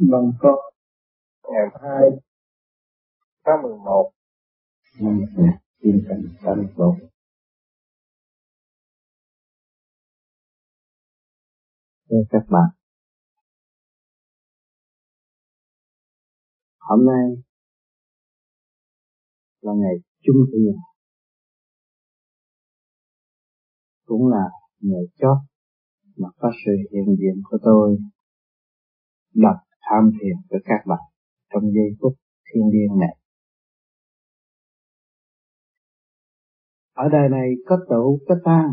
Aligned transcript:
Vâng 0.00 0.32
có. 0.38 0.70
Ngày 1.42 1.66
2 1.82 2.10
tháng 3.44 3.62
11 3.62 4.12
năm 5.00 5.20
chín 5.82 6.04
trăm 6.08 6.18
tám 6.44 6.56
mươi 6.56 7.08
Thưa 12.10 12.16
các 12.30 12.42
bạn, 12.48 12.70
hôm 16.78 17.06
nay 17.06 17.42
là 19.60 19.72
ngày 19.76 19.94
Trung 20.22 20.36
Thiên, 20.52 20.76
cũng 24.04 24.28
là 24.28 24.44
ngày 24.80 25.02
chót 25.18 25.38
mà 26.16 26.28
có 26.36 26.50
sự 26.66 26.72
hiện 26.92 27.16
diện 27.18 27.42
của 27.50 27.58
tôi 27.62 27.98
đặt 29.34 29.67
tham 29.90 30.10
thiền 30.12 30.36
với 30.50 30.60
các 30.64 30.86
bạn 30.86 30.98
trong 31.52 31.62
giây 31.62 31.96
phút 32.00 32.12
thiên 32.44 32.62
liêng 32.72 32.98
này. 33.00 33.16
Ở 36.92 37.08
đời 37.12 37.28
này 37.28 37.48
có 37.66 37.76
tụ 37.88 38.20
có 38.28 38.34
tan, 38.44 38.66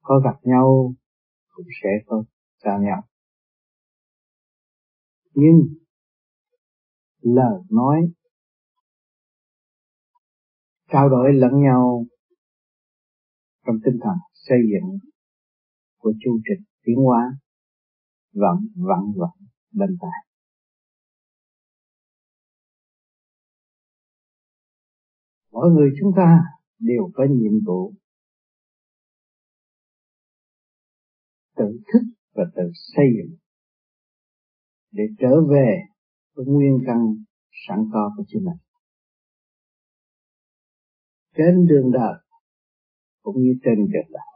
có 0.00 0.20
gặp 0.24 0.40
nhau 0.42 0.94
cũng 1.54 1.66
sẽ 1.82 1.88
có 2.06 2.24
xa 2.64 2.78
nhau. 2.82 3.02
Nhưng 5.34 5.60
lời 7.20 7.60
nói 7.70 8.12
trao 10.92 11.08
đổi 11.08 11.32
lẫn 11.32 11.62
nhau 11.62 12.06
trong 13.66 13.76
tinh 13.84 13.98
thần 14.02 14.16
xây 14.32 14.58
dựng 14.72 14.98
của 15.98 16.12
chu 16.24 16.38
trình 16.48 16.64
tiến 16.82 16.96
hóa 16.96 17.38
vẫn 18.42 18.56
vẫn 18.74 19.02
vẫn 19.16 19.34
bên 19.72 19.96
tai 20.00 20.18
mỗi 25.52 25.70
người 25.70 25.90
chúng 26.00 26.12
ta 26.16 26.40
đều 26.78 27.10
có 27.14 27.24
nhiệm 27.30 27.64
vụ 27.66 27.92
tự 31.56 31.64
thức 31.92 32.00
và 32.34 32.44
tự 32.56 32.62
xây 32.74 33.06
dựng 33.16 33.36
để 34.90 35.04
trở 35.18 35.30
về 35.50 35.80
với 36.34 36.46
nguyên 36.46 36.78
căn 36.86 36.96
sẵn 37.68 37.78
có 37.92 38.12
của 38.16 38.24
chính 38.26 38.44
mình. 38.44 38.58
Trên 41.36 41.66
đường 41.66 41.92
đời 41.92 42.14
cũng 43.22 43.36
như 43.42 43.52
trên 43.64 43.76
đường 43.76 44.10
đời 44.10 44.35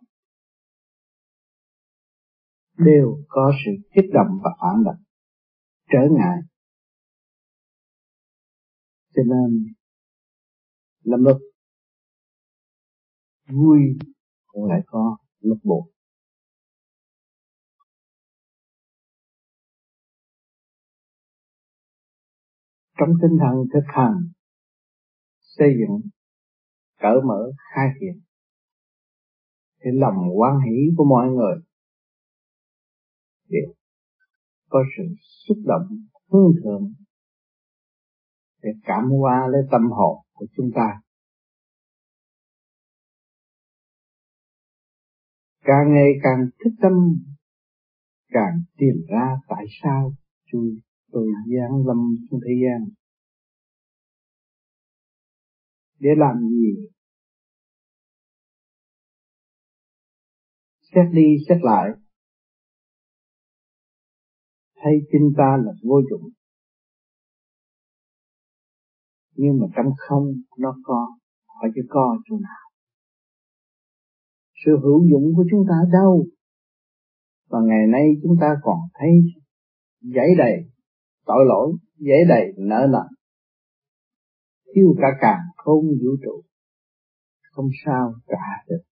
đều 2.84 3.24
có 3.28 3.52
sự 3.64 3.70
kích 3.94 4.10
động 4.12 4.38
và 4.44 4.50
phản 4.60 4.84
động, 4.84 5.02
trở 5.92 5.98
ngại. 6.10 6.38
Cho 9.14 9.22
nên 9.26 9.74
lâm 11.02 11.24
lúc 11.24 11.38
vui 13.48 13.80
cũng 14.46 14.64
lại 14.64 14.80
có 14.86 15.16
lúc 15.40 15.58
buồn. 15.64 15.90
Trong 22.98 23.10
tinh 23.22 23.38
thần 23.40 23.64
thực 23.72 23.84
hành, 23.86 24.14
xây 25.40 25.68
dựng, 25.80 26.10
cởi 26.98 27.16
mở, 27.26 27.52
khai 27.74 27.88
thiện, 28.00 28.22
thì 29.84 29.90
lòng 29.92 30.14
quan 30.38 30.60
hỷ 30.60 30.94
của 30.96 31.04
mọi 31.04 31.28
người 31.28 31.69
đều 33.50 33.74
có 34.68 34.78
sự 34.96 35.02
xúc 35.20 35.58
động 35.64 35.86
hương 36.28 36.54
thượng 36.64 36.92
để 38.62 38.70
cảm 38.82 39.04
hóa 39.20 39.48
lấy 39.50 39.62
tâm 39.70 39.82
hồn 39.90 40.24
của 40.32 40.46
chúng 40.56 40.70
ta. 40.74 41.00
Càng 45.60 45.94
ngày 45.94 46.10
càng 46.22 46.48
thức 46.64 46.70
tâm, 46.82 46.92
càng 48.28 48.62
tìm 48.76 48.94
ra 49.08 49.36
tại 49.48 49.64
sao 49.82 50.14
tôi 50.52 50.80
tôi 51.12 51.26
gian 51.46 51.86
lâm 51.86 51.96
trong 52.30 52.40
thế 52.46 52.52
gian. 52.64 52.88
Để 55.98 56.10
làm 56.16 56.48
gì? 56.48 56.88
Xét 60.80 61.06
đi 61.12 61.36
xét 61.48 61.58
lại 61.62 61.90
thấy 64.82 64.92
chính 65.12 65.32
ta 65.36 65.56
là 65.64 65.72
vô 65.82 66.00
dụng. 66.10 66.30
Nhưng 69.34 69.60
mà 69.60 69.66
trong 69.76 69.92
không, 69.96 70.24
nó 70.58 70.76
có 70.82 71.08
hỏi 71.46 71.70
chứ 71.74 71.82
có 71.88 72.18
chỗ 72.24 72.36
nào. 72.36 72.70
Sự 74.64 74.70
hữu 74.82 75.08
dụng 75.10 75.32
của 75.36 75.44
chúng 75.50 75.64
ta 75.68 75.74
đâu? 75.92 76.26
Và 77.48 77.58
ngày 77.68 77.86
nay 77.92 78.04
chúng 78.22 78.36
ta 78.40 78.46
còn 78.62 78.78
thấy 78.94 79.10
giấy 80.00 80.28
đầy 80.38 80.70
tội 81.26 81.44
lỗi 81.48 81.72
giấy 81.96 82.24
đầy 82.28 82.52
nợ 82.58 82.86
nần. 82.92 83.16
Thiếu 84.74 84.94
cả 85.00 85.08
càng 85.20 85.40
không 85.56 85.84
vũ 85.84 86.16
trụ, 86.24 86.42
không 87.50 87.68
sao 87.84 88.14
trả 88.26 88.64
được. 88.68 88.82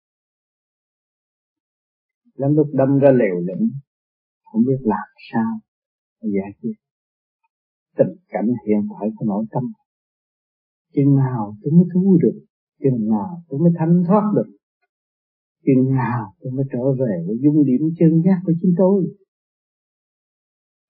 Lắm 2.35 2.51
lúc 2.57 2.67
đâm 2.73 2.99
ra 2.99 3.11
liều 3.11 3.41
lĩnh, 3.41 3.69
không 4.45 4.63
biết 4.67 4.79
làm 4.83 5.09
sao. 5.33 5.68
Dạ, 6.23 6.29
giải 6.35 6.53
quyết 6.63 6.73
tình 7.99 8.17
cảnh 8.29 8.49
hiện 8.67 8.89
tại 8.91 9.09
của 9.17 9.27
nội 9.27 9.45
tâm. 9.51 9.63
Chừng 10.95 11.17
nào 11.17 11.57
tôi 11.63 11.73
mới 11.73 11.85
thú 11.95 12.19
được, 12.23 12.39
chừng 12.83 13.09
nào 13.11 13.43
tôi 13.49 13.61
mới 13.61 13.73
thanh 13.79 14.03
thoát 14.07 14.23
được, 14.37 14.51
chừng 15.67 15.95
nào 15.95 16.33
tôi 16.41 16.53
mới 16.53 16.65
trở 16.73 16.93
về 17.01 17.25
với 17.27 17.37
dung 17.43 17.65
điểm 17.65 17.83
chân 17.99 18.23
giác 18.25 18.41
của 18.45 18.53
chính 18.63 18.75
tôi. 18.79 19.07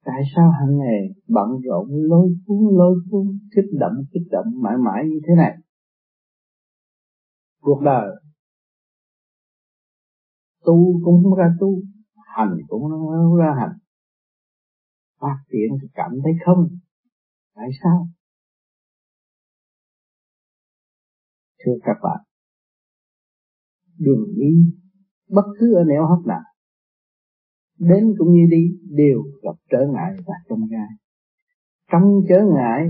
Tại 0.05 0.22
sao 0.37 0.50
hàng 0.50 0.78
ngày 0.78 1.09
bận 1.28 1.49
rộn, 1.65 1.87
lôi 1.91 2.28
cuốn 2.47 2.59
lôi 2.78 2.99
cuốn, 3.10 3.39
kích 3.56 3.71
động 3.81 4.05
kích 4.12 4.28
động, 4.31 4.47
mãi 4.62 4.75
mãi 4.84 5.05
như 5.09 5.21
thế 5.28 5.34
này? 5.37 5.55
Cuộc 7.60 7.81
đời. 7.84 8.10
Tu 10.65 11.00
cũng 11.05 11.22
không 11.22 11.34
ra 11.34 11.55
tu, 11.60 11.83
hành 12.37 12.56
cũng 12.69 12.83
không 12.83 13.37
ra 13.37 13.55
hành 13.60 13.78
phát 15.20 15.36
triển 15.50 15.78
thì 15.82 15.88
cảm 15.94 16.10
thấy 16.24 16.32
không? 16.46 16.68
Tại 17.54 17.68
sao? 17.82 18.08
Thưa 21.64 21.72
các 21.84 21.96
bạn 22.02 22.28
đường 23.98 24.34
đi 24.36 24.78
bất 25.28 25.44
cứ 25.58 25.74
ở 25.74 25.84
nẻo 25.84 26.06
hấp 26.06 26.26
nào, 26.26 26.44
đến 27.78 28.14
cũng 28.18 28.32
như 28.32 28.46
đi, 28.50 28.78
đều 28.90 29.22
gặp 29.42 29.56
trở 29.70 29.78
ngại 29.92 30.12
và 30.26 30.34
trong 30.48 30.60
gai. 30.70 30.88
Trong 31.92 32.02
trở 32.28 32.44
ngại 32.54 32.86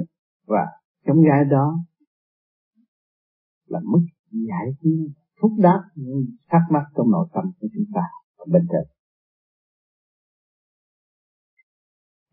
và 0.47 0.67
trong 1.07 1.17
gai 1.23 1.45
đó 1.51 1.79
là 3.67 3.81
mức 3.85 4.07
giải 4.31 4.67
quyết 4.81 5.13
phúc 5.41 5.53
đáp 5.59 5.83
những 5.95 6.25
thắc 6.49 6.61
mắc 6.71 6.85
trong 6.97 7.11
nội 7.11 7.29
tâm 7.35 7.45
của 7.61 7.69
chúng 7.75 7.85
ta 7.95 8.03
ở 8.37 8.45
bên 8.53 8.63
trên. 8.73 8.98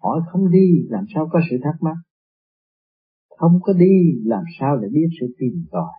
Hỏi 0.05 0.21
không 0.31 0.51
đi, 0.51 0.87
làm 0.89 1.05
sao 1.13 1.29
có 1.31 1.39
sự 1.49 1.57
thắc 1.63 1.75
mắc? 1.81 1.95
Không 3.29 3.59
có 3.61 3.73
đi, 3.73 4.21
làm 4.25 4.43
sao 4.59 4.77
để 4.77 4.87
biết 4.91 5.07
sự 5.19 5.35
tìm 5.37 5.65
tòi? 5.71 5.93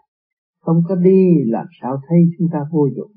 Không 0.61 0.83
có 0.89 0.95
đi, 0.95 1.45
làm 1.45 1.67
sao 1.81 2.01
thấy 2.09 2.19
chúng 2.39 2.49
ta 2.53 2.59
vô 2.73 2.89
dụng? 2.97 3.13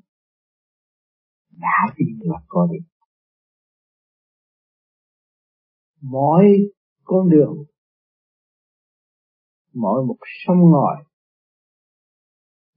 Đã 1.51 1.93
đi 1.97 2.05
là 2.19 2.39
có 2.47 2.67
đi. 2.71 2.77
Mỗi 6.01 6.43
con 7.03 7.29
đường, 7.29 7.63
mỗi 9.73 10.05
một 10.05 10.17
sông 10.45 10.59
ngòi, 10.71 11.03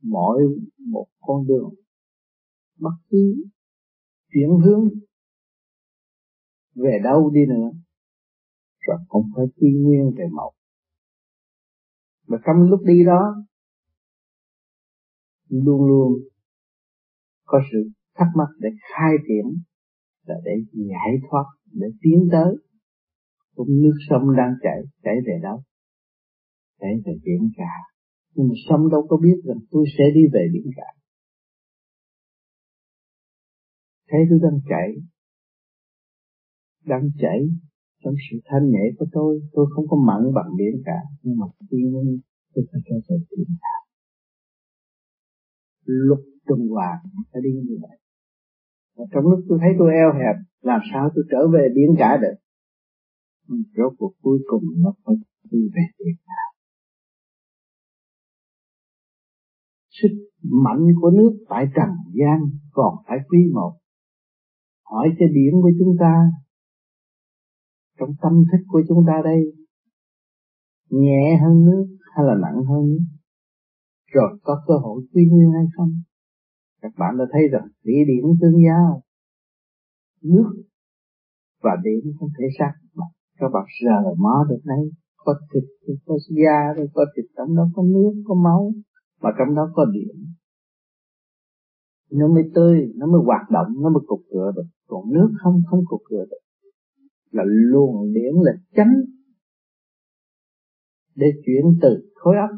mỗi 0.02 0.42
một 0.78 1.06
con 1.20 1.46
đường, 1.46 1.74
bất 2.80 2.94
cứ 3.08 3.44
chuyển 4.32 4.50
hướng 4.64 4.88
về 6.74 6.98
đâu 7.04 7.30
đi 7.30 7.40
nữa 7.48 7.81
rồi 8.86 8.98
cũng 9.08 9.26
phải 9.36 9.46
quy 9.56 9.70
nguyên 9.82 10.14
về 10.18 10.24
một 10.32 10.52
và 12.32 12.38
trong 12.46 12.56
lúc 12.70 12.80
đi 12.84 13.04
đó, 13.04 13.44
luôn 15.48 15.86
luôn 15.86 16.12
có 17.44 17.58
sự 17.72 17.90
thắc 18.14 18.28
mắc 18.36 18.48
để 18.58 18.68
khai 18.94 19.12
triển, 19.28 19.62
là 20.26 20.34
để 20.44 20.52
giải 20.72 21.12
thoát, 21.30 21.44
để 21.72 21.86
tiến 22.02 22.28
tới. 22.32 22.54
Cũng 23.54 23.68
nước 23.68 23.94
sông 24.10 24.36
đang 24.36 24.54
chảy 24.62 24.78
chảy 25.02 25.14
về 25.26 25.40
đâu? 25.42 25.62
Chảy 26.80 26.90
về 27.04 27.12
biển 27.24 27.50
cả. 27.56 27.74
Nhưng 28.34 28.48
mà 28.48 28.54
sông 28.68 28.90
đâu 28.90 29.06
có 29.08 29.16
biết 29.16 29.40
rằng 29.44 29.58
tôi 29.70 29.84
sẽ 29.98 30.04
đi 30.14 30.20
về 30.32 30.46
biển 30.52 30.72
cả. 30.76 31.02
Thấy 34.08 34.20
tôi 34.30 34.38
đang 34.42 34.60
chảy 34.68 34.88
đang 36.84 37.10
chảy 37.18 37.38
trong 38.04 38.14
sự 38.30 38.36
thanh 38.44 38.70
nhẹ 38.70 38.84
của 38.98 39.06
tôi 39.12 39.40
tôi 39.52 39.66
không 39.74 39.86
có 39.90 39.96
mặn 39.96 40.34
bằng 40.34 40.50
biển 40.58 40.82
cả. 40.84 40.98
Nhưng 41.22 41.36
mà 41.38 41.46
tuy 41.70 41.78
nhiên 41.78 42.20
tôi 42.54 42.64
phải 42.72 42.80
cho 42.86 42.96
tôi 43.08 43.18
biển 43.30 43.48
hạ 43.62 43.76
lúc 45.84 46.18
trung 46.48 46.68
hòa 46.70 46.90
phải 47.32 47.42
đi 47.44 47.50
như 47.68 47.76
vậy. 47.82 47.98
Và 48.96 49.04
trong 49.12 49.24
lúc 49.24 49.40
tôi 49.48 49.58
thấy 49.62 49.70
tôi 49.78 49.90
eo 49.92 50.12
hẹp, 50.12 50.36
làm 50.62 50.80
sao 50.92 51.10
tôi 51.14 51.24
trở 51.30 51.48
về 51.54 51.68
biển 51.74 51.90
cả 51.98 52.18
được? 52.22 52.36
Rốt 53.76 53.92
cuộc 53.98 54.12
cuối 54.22 54.38
cùng 54.46 54.62
nó 54.76 54.94
phải 55.04 55.14
đi 55.50 55.60
về 55.74 55.82
biển 55.98 56.16
cả 56.26 56.42
sức 60.02 60.08
mạnh 60.42 60.86
của 61.00 61.10
nước 61.10 61.32
tại 61.48 61.66
trần 61.76 61.88
gian, 62.14 62.40
còn 62.70 62.94
phải 63.08 63.18
quý 63.28 63.38
một. 63.54 63.72
Hỏi 64.84 65.08
cái 65.18 65.28
điểm 65.28 65.52
của 65.62 65.70
chúng 65.78 65.96
ta 66.00 66.14
trong 67.98 68.10
tâm 68.22 68.32
thức 68.52 68.64
của 68.68 68.82
chúng 68.88 69.04
ta 69.06 69.12
đây, 69.24 69.40
nhẹ 70.90 71.38
hơn 71.42 71.64
nước 71.64 71.86
hay 72.16 72.26
là 72.26 72.34
nặng 72.42 72.64
hơn 72.64 72.88
nước? 72.88 73.04
Rồi 74.12 74.38
có 74.42 74.62
cơ 74.66 74.74
hội 74.74 75.02
quy 75.12 75.22
nguyên 75.30 75.50
hay 75.52 75.66
không? 75.76 75.90
Các 76.82 76.92
bạn 76.98 77.16
đã 77.18 77.24
thấy 77.32 77.42
rằng 77.52 77.68
địa 77.84 78.02
điểm 78.06 78.24
tương 78.40 78.64
giao, 78.66 79.02
nước 80.22 80.50
và 81.62 81.70
điểm 81.84 82.12
không 82.18 82.28
thể 82.38 82.44
sát 82.58 82.72
bạn 82.94 83.08
các 83.38 83.48
bạn 83.52 83.64
giờ 83.84 84.14
mó 84.18 84.46
được 84.48 84.60
đấy, 84.64 84.90
có 85.16 85.34
thịt 85.54 85.64
có 86.06 86.14
da 86.28 86.72
rồi 86.76 86.88
có 86.94 87.04
thịt, 87.16 87.24
trong 87.36 87.56
đó 87.56 87.68
có 87.74 87.82
nước, 87.82 88.22
có 88.26 88.34
máu, 88.34 88.72
mà 89.22 89.30
trong 89.38 89.54
đó 89.54 89.70
có 89.74 89.84
điện 89.84 90.32
nó 92.12 92.28
mới 92.28 92.44
tươi, 92.54 92.92
nó 92.96 93.06
mới 93.06 93.20
hoạt 93.26 93.50
động, 93.50 93.66
nó 93.82 93.88
mới 93.90 94.02
cục 94.06 94.20
cửa 94.30 94.52
được. 94.56 94.66
Còn 94.86 95.12
nước 95.12 95.28
không 95.42 95.60
không 95.70 95.80
cục 95.86 96.00
cửa 96.10 96.24
được 96.30 96.41
là 97.32 97.42
luồng 97.46 98.12
điển 98.12 98.34
là 98.42 98.52
chánh 98.76 98.94
để 101.14 101.26
chuyển 101.46 101.78
từ 101.82 102.12
khối 102.14 102.34
óc, 102.36 102.50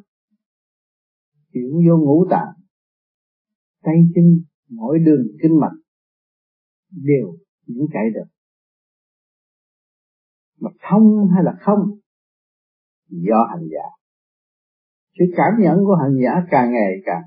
chuyển 1.53 1.71
vô 1.89 1.97
ngũ 1.97 2.27
tạng. 2.31 2.53
Tay 3.83 3.95
chân, 4.15 4.25
mỗi 4.69 4.99
đường 4.99 5.27
kinh 5.43 5.61
mạch 5.61 5.77
đều 6.91 7.37
những 7.67 7.87
chạy 7.93 8.03
được. 8.15 8.31
Mà 10.61 10.71
thông 10.89 11.29
hay 11.35 11.45
là 11.45 11.53
không? 11.61 11.79
Do 13.09 13.47
hành 13.51 13.69
giả. 13.71 13.89
Sự 15.19 15.25
cảm 15.37 15.53
nhận 15.63 15.79
của 15.85 15.97
hành 16.03 16.17
giả 16.25 16.47
càng 16.51 16.73
ngày 16.73 16.93
càng 17.05 17.23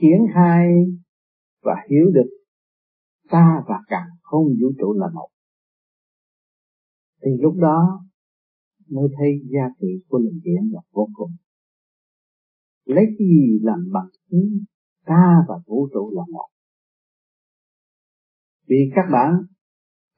triển 0.00 0.26
khai 0.34 0.66
và 1.62 1.72
hiểu 1.90 2.04
được, 2.14 2.30
ta 3.30 3.62
và 3.68 3.80
càng 3.88 4.08
không 4.22 4.44
vũ 4.44 4.68
trụ 4.78 4.92
là 4.92 5.06
một 5.14 5.28
thì 7.22 7.30
lúc 7.40 7.54
đó 7.56 8.04
mới 8.90 9.08
thấy 9.18 9.40
giá 9.50 9.68
trị 9.80 9.88
của 10.08 10.18
linh 10.18 10.40
điển 10.44 10.70
là 10.72 10.80
vô 10.92 11.08
cùng. 11.12 11.30
Lấy 12.84 13.04
cái 13.18 13.28
gì 13.28 13.58
làm 13.62 13.88
bằng 13.92 14.08
chứng 14.30 14.64
ta 15.06 15.44
và 15.48 15.54
vũ 15.66 15.88
trụ 15.92 16.10
là 16.14 16.22
một? 16.32 16.48
Vì 18.66 18.90
các 18.94 19.04
bạn 19.12 19.42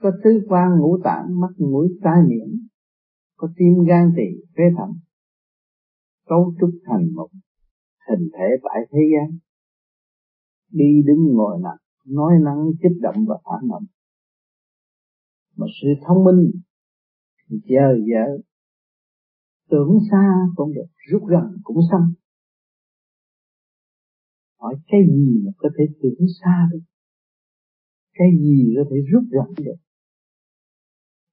có 0.01 0.11
tứ 0.25 0.47
quan 0.49 0.79
ngũ 0.79 0.99
tạng, 1.05 1.41
mắt, 1.41 1.51
mũi, 1.59 1.89
tai, 2.03 2.23
miệng, 2.29 2.67
có 3.37 3.49
tim, 3.57 3.85
gan, 3.89 4.13
tỳ, 4.17 4.47
phế 4.57 4.63
thận 4.79 4.91
cấu 6.33 6.55
trúc 6.61 6.71
thành 6.87 7.15
một 7.15 7.29
hình 8.09 8.29
thể 8.33 8.45
tại 8.63 8.81
thế 8.93 9.01
gian. 9.13 9.39
Đi 10.71 11.03
đứng 11.07 11.35
ngồi 11.35 11.59
nằm 11.63 11.77
nói 12.07 12.33
năng 12.45 12.71
kích 12.83 12.99
động 13.01 13.25
và 13.29 13.37
phản 13.45 13.69
động. 13.71 13.85
Mà 15.57 15.67
sự 15.83 15.89
thông 16.07 16.25
minh 16.25 16.51
thì 17.49 17.57
chờ 17.69 17.87
vợ 18.09 18.43
tưởng 19.71 19.99
xa 20.11 20.25
cũng 20.57 20.73
được, 20.75 20.87
rút 21.11 21.23
gần 21.29 21.61
cũng 21.63 21.77
xong. 21.91 22.13
Hỏi 24.61 24.75
cái 24.87 25.01
gì 25.09 25.43
mà 25.45 25.53
có 25.57 25.69
thể 25.79 25.85
tưởng 26.03 26.27
xa 26.41 26.69
được? 26.73 26.85
Cái 28.15 28.29
gì 28.41 28.75
có 28.77 28.85
thể 28.91 28.97
rút 29.13 29.25
gần 29.31 29.65
được? 29.67 29.79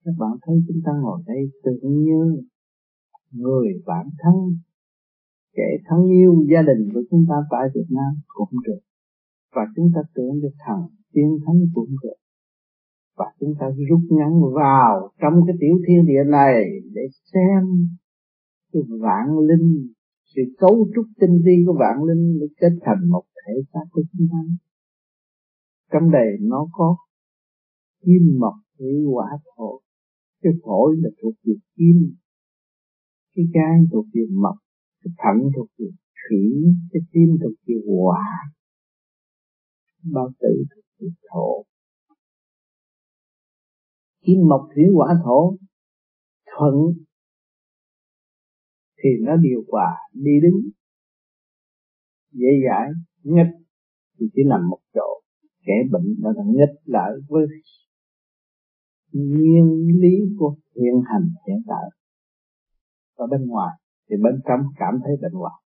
Các 0.06 0.11
bạn 0.19 0.31
thấy 0.41 0.56
chúng 0.67 0.81
ta 0.85 0.91
ngồi 1.01 1.23
đây 1.25 1.51
tưởng 1.63 2.03
như 2.03 2.41
người 3.31 3.67
bạn 3.85 4.06
thân, 4.19 4.35
kẻ 5.53 5.69
thân 5.85 6.00
yêu 6.11 6.33
gia 6.51 6.61
đình 6.61 6.89
của 6.94 7.03
chúng 7.11 7.23
ta 7.29 7.35
tại 7.51 7.69
Việt 7.75 7.88
Nam 7.89 8.11
cũng 8.27 8.59
được. 8.67 8.79
Và 9.56 9.61
chúng 9.75 9.91
ta 9.95 10.01
tưởng 10.15 10.41
được 10.41 10.56
thằng 10.67 10.88
tiên 11.13 11.38
thánh 11.45 11.59
cũng 11.73 11.95
được 12.03 12.17
và 13.19 13.25
chúng 13.39 13.54
ta 13.60 13.66
rút 13.89 14.04
ngắn 14.10 14.31
vào 14.56 15.12
trong 15.21 15.33
cái 15.48 15.56
tiểu 15.60 15.75
thiên 15.88 16.06
địa 16.06 16.24
này 16.31 16.56
để 16.95 17.01
xem 17.33 17.62
cái 18.71 18.81
vạn 19.01 19.27
linh, 19.48 19.94
sự 20.36 20.42
cấu 20.57 20.88
trúc 20.95 21.06
tinh 21.19 21.42
vi 21.45 21.56
của 21.66 21.75
vạn 21.80 22.04
linh 22.07 22.39
để 22.39 22.48
kết 22.60 22.74
thành 22.86 23.10
một 23.10 23.24
thể 23.36 23.54
xác 23.74 23.86
của 23.92 24.01
chúng 24.12 24.27
ta. 24.31 24.42
Trong 25.92 26.12
đây 26.12 26.30
nó 26.42 26.68
có 26.71 26.98
kim 28.01 28.39
mộc 28.39 28.54
thủy 28.77 28.94
hỏa 29.13 29.30
thổ. 29.45 29.81
Cái 30.42 30.54
phổi 30.63 30.95
là 30.98 31.10
thuộc 31.21 31.33
về 31.44 31.54
kim. 31.75 31.98
Cái 33.36 33.45
gan 33.54 33.88
thuộc 33.92 34.06
về 34.13 34.21
mộc, 34.31 34.56
cái 35.04 35.13
thận 35.18 35.51
thuộc 35.56 35.68
về 35.77 35.88
thủy, 36.19 36.74
cái 36.92 37.01
tim 37.12 37.30
thuộc 37.42 37.54
về 37.68 37.75
hỏa. 37.88 38.25
Bao 40.13 40.30
tử 40.39 40.63
thuộc 40.75 40.86
về 41.00 41.07
thổ 41.31 41.63
kim 44.30 44.48
mộc 44.50 44.70
thủy 44.76 44.84
hỏa 44.96 45.08
thổ, 45.24 45.58
thuận 46.46 46.76
thì 49.04 49.10
nó 49.22 49.36
điều 49.36 49.64
hòa, 49.68 49.98
đi 50.14 50.31
đứng 50.42 50.62
dễ 52.31 52.48
dãi, 52.66 52.90
nghịch 53.24 53.54
thì 54.20 54.26
chỉ 54.34 54.42
nằm 54.50 54.70
một 54.70 54.80
chỗ. 54.94 55.22
Kẻ 55.66 55.74
bệnh 55.92 56.16
nó 56.20 56.34
đang 56.38 56.52
nghịch 56.52 56.76
lại 56.86 57.12
với 57.30 57.48
nguyên 59.14 59.88
lý 60.02 60.36
của 60.38 60.56
hiện 60.76 61.02
hành 61.06 61.30
hiện 61.48 61.62
tại. 61.68 61.90
Ở 63.16 63.28
bên 63.28 63.48
ngoài 63.48 63.78
thì 64.10 64.16
bên 64.24 64.34
trong 64.48 64.60
cảm 64.78 64.94
thấy 65.06 65.16
bệnh 65.22 65.34
hoạn. 65.34 65.62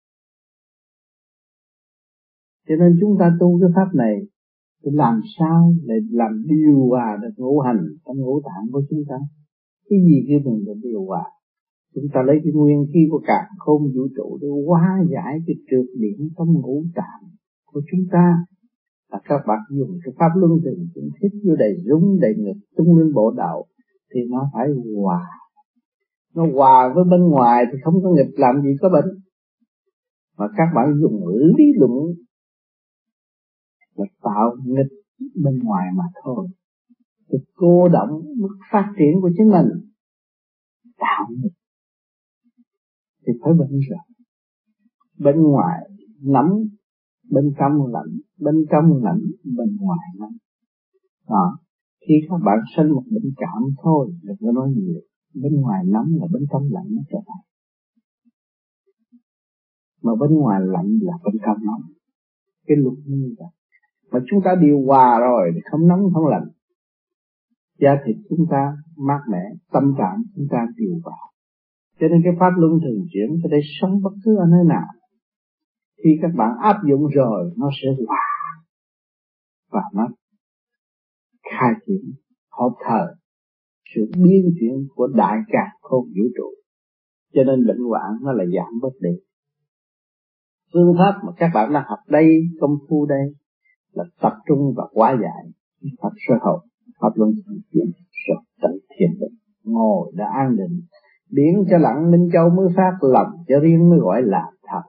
Cho 2.69 2.75
nên 2.77 2.99
chúng 3.01 3.17
ta 3.21 3.37
tu 3.41 3.61
cái 3.61 3.71
pháp 3.75 3.95
này 3.95 4.15
thì 4.85 4.91
làm 4.95 5.21
sao 5.39 5.73
để 5.87 5.95
làm 6.11 6.43
điều 6.47 6.89
hòa 6.89 7.19
được 7.23 7.35
ngũ 7.37 7.61
hành 7.61 7.83
trong 8.07 8.17
ngũ 8.17 8.41
tạng 8.45 8.65
của 8.73 8.83
chúng 8.91 9.03
ta? 9.09 9.17
Cái 9.89 9.99
gì 10.07 10.17
kêu 10.29 10.39
mình 10.45 10.65
là 10.67 10.75
điều 10.83 11.05
hòa? 11.05 11.25
Chúng 11.95 12.05
ta 12.15 12.23
lấy 12.27 12.37
cái 12.45 12.53
nguyên 12.53 12.87
khí 12.93 13.01
của 13.11 13.21
cả 13.27 13.41
không 13.59 13.83
vũ 13.83 14.05
trụ 14.17 14.39
để 14.41 14.49
hóa 14.67 15.05
giải 15.13 15.39
cái 15.47 15.57
trượt 15.71 15.87
điểm 15.99 16.29
trong 16.39 16.53
ngũ 16.53 16.85
tạng 16.95 17.23
của 17.73 17.83
chúng 17.91 18.01
ta. 18.13 18.45
Là 19.13 19.21
các 19.25 19.41
bạn 19.49 19.59
dùng 19.71 19.99
cái 20.05 20.15
pháp 20.19 20.33
luân 20.37 20.53
thường 20.65 20.87
chúng 20.95 21.09
thích 21.23 21.33
vô 21.45 21.55
đầy 21.57 21.75
rúng, 21.89 22.21
đầy 22.21 22.35
ngực, 22.39 22.59
tung 22.77 22.97
lên 22.97 23.13
bộ 23.15 23.35
đạo 23.37 23.65
thì 24.15 24.21
nó 24.31 24.51
phải 24.55 24.69
hòa. 24.97 25.21
Nó 26.35 26.47
hòa 26.55 26.93
với 26.95 27.05
bên 27.11 27.21
ngoài 27.21 27.65
thì 27.73 27.79
không 27.85 27.95
có 28.03 28.11
nghịch 28.11 28.35
làm 28.39 28.63
gì 28.63 28.71
có 28.81 28.89
bệnh. 28.89 29.11
Mà 30.39 30.47
các 30.57 30.69
bạn 30.75 30.87
dùng 31.01 31.29
lý 31.29 31.65
luận 31.79 31.91
và 34.01 34.07
tạo 34.21 34.57
nghịch 34.65 34.93
bên 35.45 35.59
ngoài 35.59 35.87
mà 35.95 36.05
thôi. 36.23 36.49
Thì 37.29 37.39
cô 37.55 37.89
động 37.89 38.11
mức 38.37 38.59
phát 38.73 38.93
triển 38.99 39.21
của 39.21 39.31
chính 39.37 39.49
mình, 39.49 39.67
tạo 40.99 41.27
nghịch. 41.31 41.53
Thì 43.27 43.33
phải 43.43 43.53
bệnh 43.53 43.81
rồi 43.89 43.99
bên 45.19 45.43
ngoài 45.43 45.91
nắm 46.23 46.47
bên 47.31 47.45
trong 47.59 47.87
lạnh 47.93 48.21
bên 48.41 48.55
trong 48.71 49.03
lạnh 49.05 49.21
bên 49.45 49.77
ngoài 49.81 50.09
lạnh 50.19 50.37
đó. 51.29 51.59
Khi 52.01 52.15
các 52.29 52.37
bạn 52.45 52.59
sinh 52.77 52.89
một 52.95 53.03
bệnh 53.11 53.33
cảm 53.37 53.63
thôi, 53.83 54.13
đừng 54.23 54.37
có 54.41 54.53
nói 54.53 54.69
nhiều. 54.77 55.01
Bên 55.35 55.53
ngoài 55.61 55.85
nóng 55.87 56.09
là 56.21 56.27
bên 56.33 56.43
trong 56.53 56.63
lạnh 56.71 56.87
nó 56.91 57.03
trở 57.11 57.19
lại. 57.27 57.45
Mà 60.03 60.13
bên 60.21 60.31
ngoài 60.31 60.61
lạnh 60.65 60.99
là 61.03 61.13
bên 61.25 61.35
trong 61.47 61.57
nóng 61.67 61.83
cái 62.67 62.77
luật 62.77 62.99
như 63.07 63.35
vậy 63.39 63.49
mà 64.11 64.21
chúng 64.31 64.41
ta 64.45 64.51
điều 64.61 64.83
hòa 64.87 65.19
rồi 65.21 65.51
thì 65.55 65.61
không 65.71 65.89
nóng 65.89 66.01
không 66.15 66.27
lạnh. 66.27 66.49
Da 67.79 67.91
thịt 68.07 68.17
chúng 68.29 68.47
ta 68.51 68.77
mát 68.97 69.21
mẻ 69.33 69.43
tâm 69.73 69.95
trạng 69.99 70.23
chúng 70.37 70.47
ta 70.51 70.67
điều 70.77 71.01
hòa 71.05 71.31
cho 72.01 72.09
nên 72.09 72.21
cái 72.25 72.33
pháp 72.41 72.51
luân 72.57 72.73
thường 72.85 73.07
chuyển 73.13 73.29
có 73.43 73.49
thể 73.53 73.61
sống 73.81 74.03
bất 74.03 74.11
cứ 74.25 74.37
ở 74.37 74.45
nơi 74.51 74.65
nào. 74.69 74.87
Khi 76.05 76.11
các 76.23 76.31
bạn 76.37 76.51
áp 76.63 76.77
dụng 76.89 77.07
rồi 77.07 77.53
nó 77.57 77.71
sẽ 77.83 77.89
hòa 78.07 78.27
và 79.71 79.81
nó 79.95 80.09
khai 81.51 81.73
triển 81.87 82.13
hợp 82.53 82.75
thờ 82.85 83.15
sự 83.95 84.11
biến 84.17 84.55
chuyển 84.61 84.89
của 84.95 85.07
đại 85.07 85.39
cả 85.49 85.73
không 85.81 86.05
vũ 86.05 86.25
trụ. 86.37 86.49
Cho 87.35 87.45
nên 87.45 87.67
bệnh 87.67 87.81
hoạn 87.89 88.11
nó 88.23 88.33
là 88.33 88.45
giảm 88.45 88.81
bất 88.83 88.93
định, 89.01 89.19
phương 90.73 90.95
pháp 90.99 91.21
mà 91.27 91.33
các 91.37 91.51
bạn 91.55 91.73
đang 91.73 91.85
học 91.87 91.99
đây 92.09 92.27
công 92.61 92.79
phu 92.89 93.07
đây 93.07 93.35
là 93.93 94.05
tập 94.21 94.33
trung 94.49 94.75
và 94.77 94.85
quá 94.93 95.19
giải. 95.23 95.53
Pháp 96.03 96.11
sơ 96.29 96.35
hậu 96.41 96.59
pháp 97.01 97.11
luân 97.15 97.31
chuyển 97.73 97.87
rồi 98.29 98.39
tận 98.63 98.73
thiền 98.91 99.11
định. 99.21 99.39
Ngồi 99.65 100.13
đã 100.15 100.27
an 100.35 100.57
định 100.57 100.81
biến 101.31 101.65
cho 101.71 101.79
lặng 101.79 102.11
minh 102.11 102.29
châu 102.33 102.51
mới 102.51 102.69
phát 102.77 102.93
lầm 103.01 103.27
cho 103.49 103.61
riêng 103.61 103.91
mới 103.91 103.99
gọi 103.99 104.23
là 104.23 104.43
thật 104.69 104.83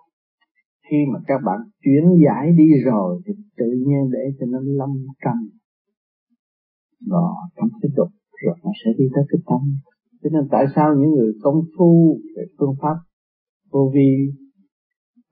khi 0.92 0.98
mà 1.14 1.20
các 1.28 1.42
bạn 1.46 1.60
chuyển 1.84 2.04
giải 2.26 2.52
đi 2.58 2.68
rồi 2.86 3.22
thì 3.26 3.34
tự 3.58 3.66
nhiên 3.66 4.10
để 4.12 4.20
cho 4.40 4.46
nó 4.50 4.60
lâm 4.62 4.90
căng, 5.20 5.44
đó 7.08 7.36
trong 7.56 7.70
cái 7.82 7.90
đục 7.96 8.08
rồi 8.46 8.56
nó 8.64 8.72
sẽ 8.86 8.92
đi 8.98 9.06
tới 9.16 9.24
cái 9.30 9.40
tâm. 9.46 9.62
Cho 10.24 10.30
nên 10.34 10.48
tại 10.52 10.66
sao 10.76 10.96
những 10.96 11.12
người 11.12 11.34
công 11.42 11.62
phu 11.78 12.20
về 12.36 12.44
phương 12.60 12.76
pháp 12.82 12.96
vô 13.72 13.92
vi 13.94 14.10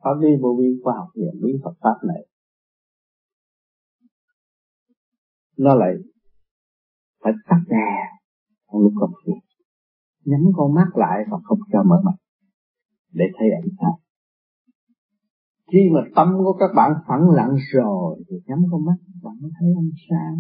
pháp 0.03 0.15
lý 0.21 0.29
vô 0.41 0.57
vi 0.59 0.79
khoa 0.83 0.93
học 0.97 1.07
viện 1.15 1.33
lý 1.43 1.53
Phật 1.63 1.73
pháp 1.81 2.07
này 2.07 2.25
nó 5.59 5.75
lại 5.75 5.93
phải 7.23 7.33
tắt 7.49 7.61
đèn 7.67 8.07
trong 8.71 8.81
lúc 8.81 8.93
công 8.99 9.11
phu. 9.25 9.33
Nhắm 10.25 10.41
con 10.55 10.73
mắt 10.73 10.87
lại 10.95 11.17
và 11.31 11.37
không 11.43 11.59
cho 11.71 11.83
mở 11.83 12.01
mắt 12.05 12.17
để 13.13 13.25
thấy 13.37 13.47
ảnh 13.61 13.69
sáng 13.79 14.09
khi 15.71 15.79
mà 15.93 16.01
tâm 16.15 16.27
của 16.37 16.53
các 16.59 16.69
bạn 16.75 16.91
phẳng 17.07 17.29
lặng 17.29 17.55
rồi 17.73 18.23
thì 18.29 18.35
nhắm 18.45 18.59
con 18.71 18.85
mắt 18.85 18.95
bạn 19.23 19.33
mới 19.41 19.51
thấy 19.59 19.69
ánh 19.77 19.91
sáng. 20.09 20.35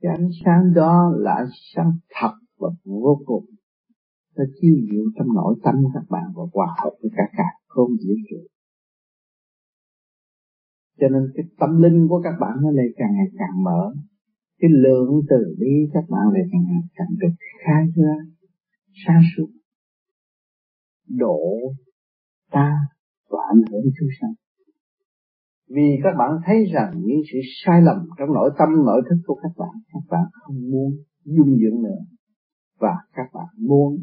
Cái 0.00 0.12
ánh 0.18 0.28
sáng 0.44 0.74
đó 0.74 1.12
là 1.16 1.34
ánh 1.34 1.52
sáng 1.74 1.90
thật 2.20 2.32
và 2.58 2.68
vô 2.84 3.20
cùng. 3.26 3.44
Nó 4.36 4.44
chiêu 4.60 4.74
diệu 4.90 5.04
trong 5.18 5.34
nội 5.34 5.54
tâm 5.64 5.74
các 5.94 6.02
bạn 6.10 6.24
và 6.34 6.42
hòa 6.54 6.66
hợp 6.82 6.90
với 7.02 7.10
cả 7.16 7.22
cả 7.36 7.48
không 7.66 7.90
dễ 8.00 8.14
chịu 8.30 8.44
cho 11.00 11.08
nên 11.08 11.22
cái 11.34 11.44
tâm 11.58 11.82
linh 11.82 12.08
của 12.08 12.20
các 12.24 12.34
bạn 12.40 12.54
nó 12.62 12.70
lại 12.70 12.86
càng 12.96 13.12
ngày 13.16 13.26
càng 13.38 13.62
mở. 13.64 13.94
Cái 14.60 14.70
lượng 14.74 15.10
từ 15.30 15.56
bi 15.60 15.74
các 15.92 16.04
bạn 16.08 16.24
lại 16.32 16.42
càng 16.52 16.64
ngày 16.68 16.82
càng 16.94 17.08
được 17.20 17.34
khai 17.64 17.84
ra 17.96 18.14
sáng 19.06 19.22
suốt 19.36 19.48
độ 21.08 21.38
ta 22.50 22.74
và 23.30 23.38
ảnh 23.54 23.62
hưởng 23.70 23.92
chúng 23.98 24.08
sanh. 24.20 24.32
Vì 25.68 26.00
các 26.02 26.14
bạn 26.18 26.30
thấy 26.46 26.56
rằng 26.74 26.92
những 27.04 27.20
sự 27.32 27.38
sai 27.64 27.82
lầm 27.82 27.96
trong 28.18 28.28
nội 28.34 28.50
tâm, 28.58 28.68
nội 28.86 29.02
thức 29.10 29.16
của 29.26 29.40
các 29.42 29.52
bạn 29.56 29.74
các 29.92 30.02
bạn 30.10 30.24
không 30.32 30.70
muốn 30.70 30.92
dung 31.24 31.58
dưỡng 31.58 31.82
nữa. 31.82 32.00
Và 32.78 32.94
các 33.12 33.26
bạn 33.34 33.46
muốn 33.58 33.96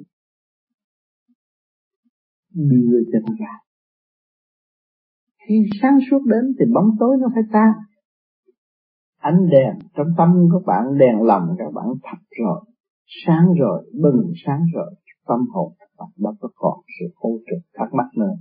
đưa 2.54 3.00
cho 3.12 3.20
nó 3.28 3.36
ra 3.40 3.65
khi 5.48 5.56
sáng 5.82 5.98
suốt 6.12 6.20
đến 6.26 6.56
thì 6.60 6.66
bóng 6.74 6.90
tối 7.00 7.18
nó 7.22 7.28
phải 7.34 7.44
tan. 7.54 7.72
Ánh 9.18 9.50
đèn 9.50 9.74
trong 9.96 10.08
tâm 10.18 10.30
các 10.54 10.64
bạn, 10.66 10.98
đèn 10.98 11.22
lầm 11.22 11.42
các 11.58 11.74
bạn 11.74 11.86
thật 12.04 12.18
rồi, 12.40 12.62
sáng 13.26 13.54
rồi, 13.60 13.92
bừng 14.02 14.32
sáng 14.46 14.62
rồi, 14.74 14.96
tâm 15.28 15.40
hồn 15.54 15.74
các 15.80 15.90
bạn 15.98 16.10
đâu 16.18 16.34
có 16.40 16.50
còn 16.56 16.80
sự 17.00 17.06
ô 17.16 17.30
trực 17.46 17.72
thắc 17.74 17.94
mắc 17.94 18.08
nữa. 18.18 18.34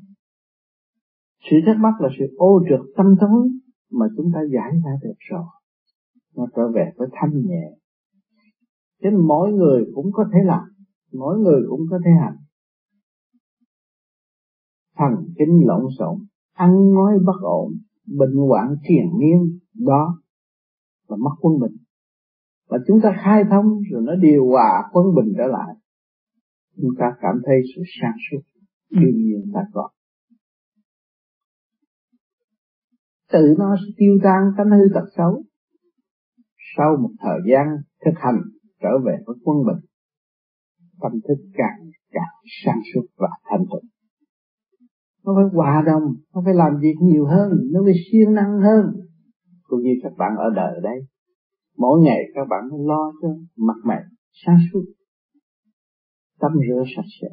Sự 1.50 1.56
thắc 1.66 1.76
mắc 1.80 2.00
là 2.00 2.08
sự 2.18 2.24
ô 2.36 2.62
trực 2.68 2.96
tâm 2.96 3.06
tối 3.20 3.48
mà 3.90 4.06
chúng 4.16 4.30
ta 4.34 4.40
giải 4.54 4.70
ra 4.84 4.90
được 5.02 5.16
rồi. 5.30 5.44
Nó 6.36 6.46
trở 6.56 6.62
về 6.74 6.92
với 6.96 7.08
thanh 7.12 7.32
nhẹ. 7.46 7.70
Thế 9.02 9.10
nên 9.10 9.26
mỗi 9.26 9.52
người 9.52 9.84
cũng 9.94 10.06
có 10.12 10.24
thể 10.32 10.38
làm, 10.44 10.64
mỗi 11.12 11.38
người 11.38 11.62
cũng 11.68 11.80
có 11.90 11.98
thể 12.04 12.10
hành. 12.20 12.36
Thần 14.96 15.12
kinh 15.38 15.62
lộn 15.66 15.82
xộn 15.98 16.18
ăn 16.54 16.94
nói 16.94 17.18
bất 17.26 17.40
ổn, 17.40 17.72
bệnh 18.06 18.36
hoạn 18.48 18.76
triền 18.88 19.04
miên 19.18 19.58
đó 19.74 20.20
là 21.08 21.16
mất 21.16 21.30
quân 21.40 21.60
bình 21.60 21.76
và 22.68 22.78
chúng 22.86 23.00
ta 23.02 23.16
khai 23.24 23.42
thông 23.50 23.66
rồi 23.90 24.02
nó 24.04 24.14
điều 24.14 24.46
hòa 24.46 24.88
quân 24.92 25.06
bình 25.16 25.34
trở 25.36 25.46
lại. 25.46 25.74
Chúng 26.76 26.90
ta 26.98 27.06
cảm 27.20 27.34
thấy 27.46 27.56
sự 27.76 27.82
sáng 28.00 28.16
suốt, 28.30 28.40
đương 28.90 29.16
nhiên 29.16 29.50
ta 29.54 29.60
có. 29.72 29.88
Tự 33.32 33.54
nó 33.58 33.76
sẽ 33.76 33.92
tiêu 33.96 34.18
tan 34.22 34.42
tánh 34.56 34.70
hư 34.70 34.94
tật 34.94 35.06
xấu. 35.16 35.42
Sau 36.76 36.96
một 37.02 37.10
thời 37.20 37.38
gian 37.50 37.66
thực 38.04 38.14
hành, 38.14 38.40
trở 38.80 38.98
về 39.04 39.16
với 39.26 39.36
quân 39.44 39.56
bình 39.66 39.84
tâm 41.00 41.12
thức 41.28 41.44
càng 41.54 41.90
càng 42.10 42.34
sáng 42.64 42.80
suốt 42.94 43.06
và 43.16 43.28
thanh 43.44 43.60
tịnh 43.60 43.93
nó 45.24 45.32
phải 45.36 45.44
hòa 45.52 45.82
đồng, 45.86 46.14
nó 46.34 46.42
phải 46.44 46.54
làm 46.54 46.80
việc 46.80 46.94
nhiều 47.02 47.26
hơn, 47.26 47.50
nó 47.72 47.80
phải 47.84 47.94
siêng 48.10 48.34
năng 48.34 48.60
hơn. 48.60 48.84
Cũng 49.62 49.80
như 49.82 49.90
các 50.02 50.12
bạn 50.18 50.36
ở 50.36 50.50
đời 50.54 50.80
đây 50.82 51.00
mỗi 51.76 52.00
ngày 52.00 52.18
các 52.34 52.44
bạn 52.50 52.60
phải 52.70 52.80
lo 52.82 53.12
cho 53.22 53.28
mặt 53.56 53.76
mày 53.84 54.02
sáng 54.32 54.58
suốt 54.72 54.84
tắm 56.40 56.52
rửa 56.68 56.84
sạch 56.96 57.10
sẽ. 57.20 57.28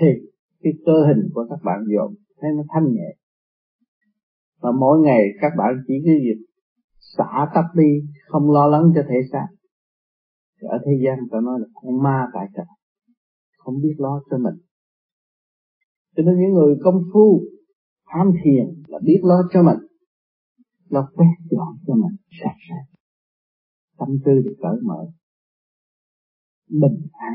Thì 0.00 0.06
cái 0.62 0.72
cơ 0.86 1.06
hình 1.06 1.28
của 1.34 1.46
các 1.50 1.58
bạn 1.64 1.78
dồn, 1.94 2.14
thấy 2.40 2.50
nó 2.56 2.62
thanh 2.74 2.92
nhẹ. 2.92 3.14
Và 4.60 4.70
mỗi 4.80 4.98
ngày 4.98 5.20
các 5.40 5.52
bạn 5.58 5.74
chỉ 5.86 5.94
cái 6.04 6.14
việc 6.14 6.46
xả 7.16 7.46
tắt 7.54 7.64
đi, 7.74 7.90
không 8.26 8.50
lo 8.50 8.66
lắng 8.66 8.92
cho 8.94 9.02
thể 9.08 9.16
xác. 9.32 9.46
Thì 10.60 10.68
ở 10.70 10.78
thế 10.86 10.92
gian 11.04 11.18
ta 11.30 11.38
nói 11.40 11.60
là 11.60 11.66
con 11.74 12.02
ma 12.02 12.26
tại 12.34 12.46
trận 12.56 12.66
không 13.58 13.74
biết 13.82 13.94
lo 13.98 14.20
cho 14.30 14.38
mình 14.38 14.54
cho 16.16 16.22
nên 16.22 16.40
những 16.40 16.52
người 16.54 16.76
công 16.84 17.02
phu, 17.12 17.42
tham 18.06 18.26
thiền 18.44 18.82
là 18.86 18.98
biết 19.02 19.20
lo 19.22 19.42
cho 19.52 19.62
mình, 19.62 19.78
lo 20.88 21.10
quét 21.14 21.34
dọn 21.50 21.76
cho 21.86 21.94
mình, 21.94 22.16
sạch 22.42 22.56
sẽ. 22.68 22.96
Tâm 23.98 24.08
tư 24.24 24.32
được 24.44 24.56
cởi 24.62 24.76
mở, 24.82 25.06
bình 26.68 27.06
an, 27.12 27.34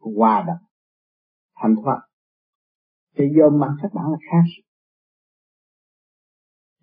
hòa 0.00 0.44
đồng, 0.46 0.68
thành 1.62 1.74
thoát 1.82 2.00
thì 3.16 3.24
do 3.36 3.50
mặt 3.50 3.76
các 3.82 3.92
bạn 3.94 4.04
là 4.10 4.18
khác. 4.30 4.62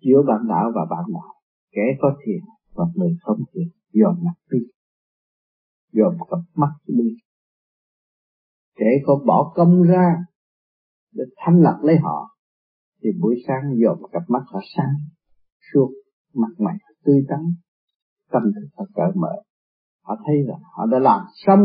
Giữa 0.00 0.22
bạn 0.28 0.48
đạo 0.48 0.72
và 0.74 0.80
bạn 0.90 1.04
đạo 1.14 1.34
kẻ 1.70 1.82
có 2.00 2.16
thiền 2.24 2.44
và 2.74 2.84
người 2.94 3.16
không 3.20 3.38
thiền 3.52 3.68
dồn 3.92 4.24
mặt 4.24 4.34
đi 4.50 4.58
dồn 5.92 6.18
cặp 6.30 6.38
mắt 6.54 6.72
đi. 6.86 7.16
Kẻ 8.76 8.86
có 9.06 9.22
bỏ 9.26 9.52
công 9.54 9.82
ra 9.82 10.24
để 11.16 11.24
thanh 11.36 11.62
lọc 11.62 11.82
lấy 11.82 11.96
họ. 12.02 12.36
Thì 13.02 13.10
buổi 13.20 13.36
sáng 13.46 13.62
dồn 13.82 14.10
cặp 14.12 14.22
mắt 14.28 14.42
họ 14.46 14.60
sáng 14.76 14.94
suốt 15.72 15.90
mặt 16.34 16.52
mày 16.58 16.76
tươi 17.04 17.24
tắn 17.28 17.40
tâm 18.32 18.42
thức 18.54 18.68
họ 18.76 18.84
cởi 18.94 19.10
mở. 19.14 19.32
Họ 20.02 20.16
thấy 20.26 20.36
rằng 20.48 20.60
họ 20.76 20.86
đã 20.86 20.98
làm 20.98 21.20
xong 21.46 21.60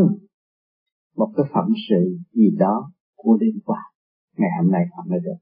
một 1.16 1.32
cái 1.36 1.46
phẩm 1.54 1.68
sự 1.88 2.18
gì 2.32 2.50
đó 2.58 2.90
của 3.16 3.36
đêm 3.40 3.60
qua. 3.64 3.80
Ngày 4.36 4.50
hôm 4.62 4.72
nay 4.72 4.82
họ 4.96 5.04
mới 5.10 5.20
được. 5.20 5.38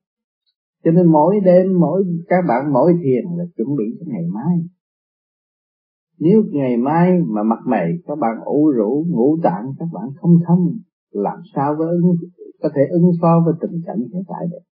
Cho 0.85 0.90
nên 0.90 1.07
mỗi 1.12 1.40
đêm 1.45 1.81
mỗi 1.81 2.05
các 2.29 2.45
bạn 2.49 2.73
mỗi 2.73 2.93
thiền 3.02 3.25
là 3.37 3.45
chuẩn 3.57 3.69
bị 3.79 3.85
cho 4.00 4.07
ngày 4.09 4.25
mai. 4.35 4.57
Nếu 6.19 6.43
ngày 6.52 6.76
mai 6.76 7.11
mà 7.26 7.43
mặt 7.43 7.59
mày 7.67 7.87
các 8.07 8.19
bạn 8.21 8.37
ủ 8.45 8.71
rũ 8.71 9.05
ngủ 9.09 9.38
tạng 9.43 9.64
các 9.79 9.88
bạn 9.93 10.05
không 10.21 10.38
thông 10.47 10.59
làm 11.11 11.38
sao 11.55 11.75
với 11.79 11.88
ứng, 11.88 12.17
có 12.62 12.69
thể 12.75 12.83
ứng 12.90 13.11
phó 13.21 13.43
với 13.45 13.55
tình 13.61 13.83
cảnh 13.87 13.99
hiện 14.12 14.23
tại 14.29 14.47
được. 14.50 14.64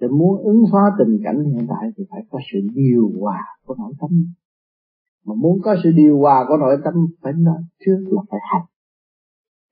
Để 0.00 0.08
muốn 0.08 0.42
ứng 0.44 0.64
phó 0.72 0.82
tình 0.98 1.20
cảnh 1.24 1.44
hiện 1.44 1.66
tại 1.68 1.90
thì 1.96 2.04
phải 2.10 2.20
có 2.30 2.38
sự 2.52 2.58
điều 2.74 3.10
hòa 3.20 3.40
của 3.64 3.74
nội 3.78 3.92
tâm. 4.00 4.10
Mà 5.24 5.34
muốn 5.34 5.58
có 5.62 5.76
sự 5.82 5.90
điều 5.96 6.18
hòa 6.18 6.44
của 6.48 6.56
nội 6.56 6.76
tâm, 6.84 6.94
phải 7.22 7.32
nói 7.32 7.58
trước 7.84 7.98
là 8.10 8.22
phải 8.30 8.40
hành 8.52 8.66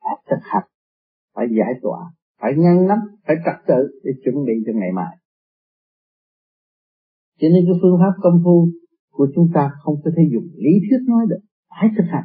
phải 0.03 0.17
thực 0.31 0.43
hành, 0.43 0.69
phải 1.35 1.47
giải 1.59 1.73
tỏa, 1.83 2.01
phải 2.41 2.53
ngăn 2.57 2.87
nắp, 2.87 2.99
phải 3.27 3.37
trật 3.45 3.67
tự 3.67 4.01
để 4.05 4.11
chuẩn 4.25 4.45
bị 4.47 4.53
cho 4.67 4.73
ngày 4.75 4.93
mai. 4.93 5.17
Cho 7.39 7.49
nên 7.49 7.65
cái 7.67 7.77
phương 7.83 7.99
pháp 7.99 8.15
công 8.23 8.41
phu 8.45 8.69
của 9.11 9.27
chúng 9.35 9.49
ta 9.55 9.71
không 9.83 9.95
có 10.05 10.11
thể 10.17 10.23
dùng 10.33 10.49
lý 10.55 10.73
thuyết 10.85 11.01
nói 11.09 11.27
được. 11.29 11.41
Phải 11.71 11.89
thực 11.97 12.05
hành 12.09 12.25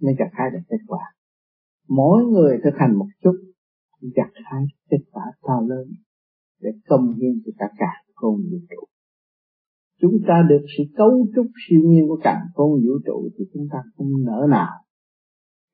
nên 0.00 0.16
gặt 0.18 0.30
hai 0.32 0.50
được 0.50 0.64
kết 0.68 0.82
quả 0.86 1.14
mỗi 1.90 2.24
người 2.24 2.58
thực 2.64 2.74
hành 2.78 2.98
một 2.98 3.06
chút, 3.22 3.36
gặt 4.16 4.30
hai 4.44 4.64
kết 4.90 5.04
quả 5.12 5.24
to 5.42 5.60
lớn 5.68 5.88
để 6.60 6.70
công 6.88 7.14
hiến 7.14 7.42
cho 7.46 7.52
cả 7.58 7.68
cả 7.78 7.92
con 8.14 8.36
vũ 8.36 8.58
trụ. 8.70 8.84
Chúng 10.00 10.18
ta 10.28 10.46
được 10.48 10.64
sự 10.78 10.84
cấu 10.96 11.26
trúc 11.34 11.46
siêu 11.68 11.80
nhiên 11.84 12.08
của 12.08 12.20
cả 12.22 12.42
con 12.54 12.70
vũ 12.70 12.94
trụ 13.06 13.28
thì 13.38 13.44
chúng 13.54 13.66
ta 13.72 13.78
không 13.96 14.24
nỡ 14.24 14.46
nào 14.50 14.72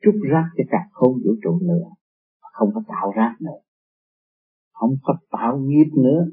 trút 0.02 0.14
rác 0.32 0.48
cho 0.56 0.64
cả 0.70 0.88
con 0.92 1.12
vũ 1.12 1.30
trụ 1.42 1.58
nữa. 1.62 1.88
Không 2.52 2.70
có 2.74 2.82
tạo 2.88 3.12
rác 3.16 3.36
nữa. 3.40 3.60
Không 4.72 4.96
có 5.02 5.14
tạo 5.30 5.58
nghiệp 5.58 5.90
nữa. 5.96 6.26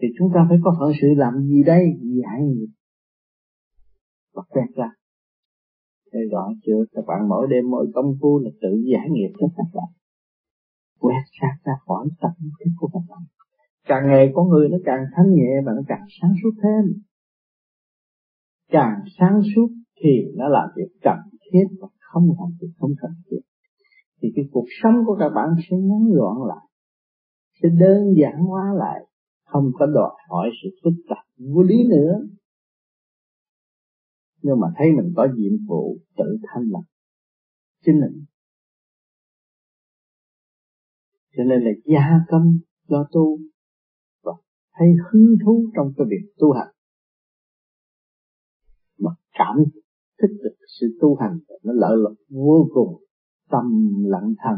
Thì 0.00 0.08
chúng 0.18 0.28
ta 0.34 0.46
phải 0.48 0.58
có 0.64 0.76
phận 0.80 0.92
sự 1.00 1.08
làm 1.16 1.42
gì 1.42 1.62
đây? 1.62 1.84
Giải 2.00 2.40
nghiệp? 2.42 2.72
Và 4.34 4.42
quét 4.48 4.66
ra 4.76 4.90
thấy 6.14 6.22
rõ 6.32 6.44
chưa? 6.66 6.84
Các 6.92 7.04
bạn 7.06 7.28
mỗi 7.28 7.46
đêm 7.50 7.70
mỗi 7.70 7.86
công 7.94 8.14
phu 8.20 8.38
là 8.38 8.50
tự 8.62 8.82
giải 8.92 9.06
nghiệp 9.10 9.32
cho 9.40 9.46
các 9.56 9.66
bạn. 9.74 9.90
Quét 11.00 11.22
sạch 11.40 11.58
ra 11.64 11.72
khỏi 11.86 12.08
tâm 12.20 12.32
thức 12.40 12.70
của 12.78 12.88
các 12.92 13.02
bạn. 13.08 13.22
Càng 13.86 14.06
ngày 14.06 14.32
con 14.34 14.48
người 14.48 14.68
nó 14.68 14.78
càng 14.84 15.04
thanh 15.16 15.34
nhẹ 15.34 15.52
và 15.66 15.72
nó 15.76 15.82
càng 15.88 16.04
sáng 16.20 16.32
suốt 16.42 16.50
thêm. 16.62 17.02
Càng 18.70 18.94
sáng 19.18 19.40
suốt 19.54 19.68
thì 20.00 20.10
nó 20.36 20.48
làm 20.48 20.68
việc 20.76 20.90
cần 21.02 21.18
thiết 21.52 21.66
và 21.80 21.88
không 22.00 22.24
làm 22.38 22.48
việc 22.60 22.72
không 22.78 22.90
cần 23.00 23.10
thiết. 23.30 23.40
Thì 24.22 24.28
cái 24.36 24.44
cuộc 24.52 24.66
sống 24.82 24.94
của 25.06 25.16
các 25.20 25.28
bạn 25.34 25.48
sẽ 25.70 25.76
ngắn 25.76 26.04
gọn 26.16 26.48
lại, 26.48 26.66
sẽ 27.62 27.68
đơn 27.80 28.14
giản 28.20 28.38
hóa 28.38 28.74
lại, 28.74 29.06
không 29.46 29.70
có 29.74 29.86
đòi 29.86 30.14
hỏi 30.28 30.50
sự 30.62 30.68
phức 30.84 30.92
tạp 31.08 31.24
vô 31.54 31.62
lý 31.62 31.76
nữa 31.88 32.20
nhưng 34.44 34.60
mà 34.60 34.66
thấy 34.76 34.86
mình 34.96 35.12
có 35.16 35.28
nhiệm 35.36 35.52
vụ 35.68 35.98
tự 36.16 36.24
thanh 36.42 36.62
lập 36.72 36.84
chính 37.84 38.00
mình. 38.00 38.24
Cho 41.36 41.44
nên 41.44 41.60
là 41.62 41.70
gia 41.84 42.24
công 42.28 42.58
cho 42.88 43.08
tu 43.12 43.38
và 44.22 44.32
thấy 44.72 44.88
hứng 45.10 45.36
thú 45.44 45.70
trong 45.76 45.92
cái 45.96 46.06
việc 46.10 46.32
tu 46.38 46.52
hành. 46.52 46.74
Mà 48.98 49.10
cảm 49.38 49.56
thích 50.22 50.36
được 50.42 50.56
sự 50.80 50.98
tu 51.00 51.16
hành 51.16 51.38
nó 51.62 51.72
lợi 51.72 51.96
lộc 51.96 52.14
vô 52.28 52.68
cùng, 52.74 53.04
tâm 53.50 53.64
lặng 54.04 54.34
thần 54.44 54.56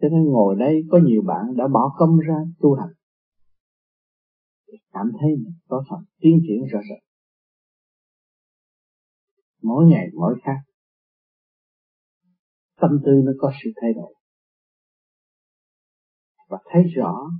cho 0.00 0.08
nên 0.08 0.24
ngồi 0.24 0.56
đây 0.58 0.82
có 0.90 0.98
nhiều 0.98 1.22
bạn 1.22 1.56
đã 1.56 1.68
bỏ 1.68 1.94
công 1.98 2.18
ra 2.18 2.36
tu 2.60 2.74
hành 2.74 2.92
cảm 4.92 5.06
thấy 5.20 5.30
mình 5.30 5.54
có 5.68 5.84
phần 5.90 6.00
tiến 6.18 6.38
triển 6.46 6.66
rõ 6.72 6.78
rệt. 6.88 7.02
Mỗi 9.62 9.86
ngày, 9.86 10.06
mỗi 10.14 10.34
khác. 10.44 10.58
Tâm 12.80 12.90
tư 13.04 13.12
nó 13.24 13.32
có 13.38 13.52
sự 13.64 13.70
thay 13.80 13.92
đổi. 13.92 14.14
Và 16.48 16.58
thấy 16.72 16.82
rõ 16.96 17.30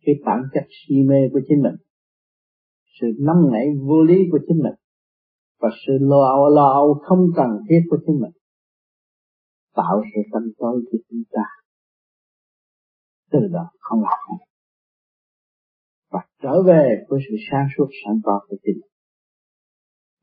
cái 0.00 0.14
bản 0.24 0.42
chất 0.54 0.66
si 0.70 0.94
mê 1.08 1.16
của 1.32 1.40
chính 1.48 1.62
mình, 1.62 1.74
sự 3.00 3.06
nóng 3.18 3.52
nảy 3.52 3.66
vô 3.86 4.02
lý 4.02 4.14
của 4.32 4.38
chính 4.48 4.58
mình, 4.62 4.74
và 5.60 5.68
sự 5.86 5.92
lo 6.00 6.24
âu 6.28 6.48
lo 6.48 6.72
âu 6.72 6.94
không 6.94 7.26
cần 7.36 7.50
thiết 7.68 7.80
của 7.90 7.98
chính 8.06 8.20
mình, 8.20 8.32
tạo 9.74 10.02
sự 10.14 10.20
tâm 10.32 10.42
tối 10.58 10.84
cho 10.92 10.98
chúng 11.10 11.22
ta. 11.30 11.42
Từ 13.30 13.38
đó, 13.52 13.70
không 13.80 14.02
làm 14.02 14.38
và 16.10 16.20
trở 16.42 16.62
về 16.62 17.04
với 17.08 17.20
sự 17.28 17.36
sáng 17.50 17.66
suốt 17.76 17.86
sẵn 18.04 18.20
có 18.24 18.40
của 18.48 18.56
chính 18.62 18.74
mình 18.74 18.88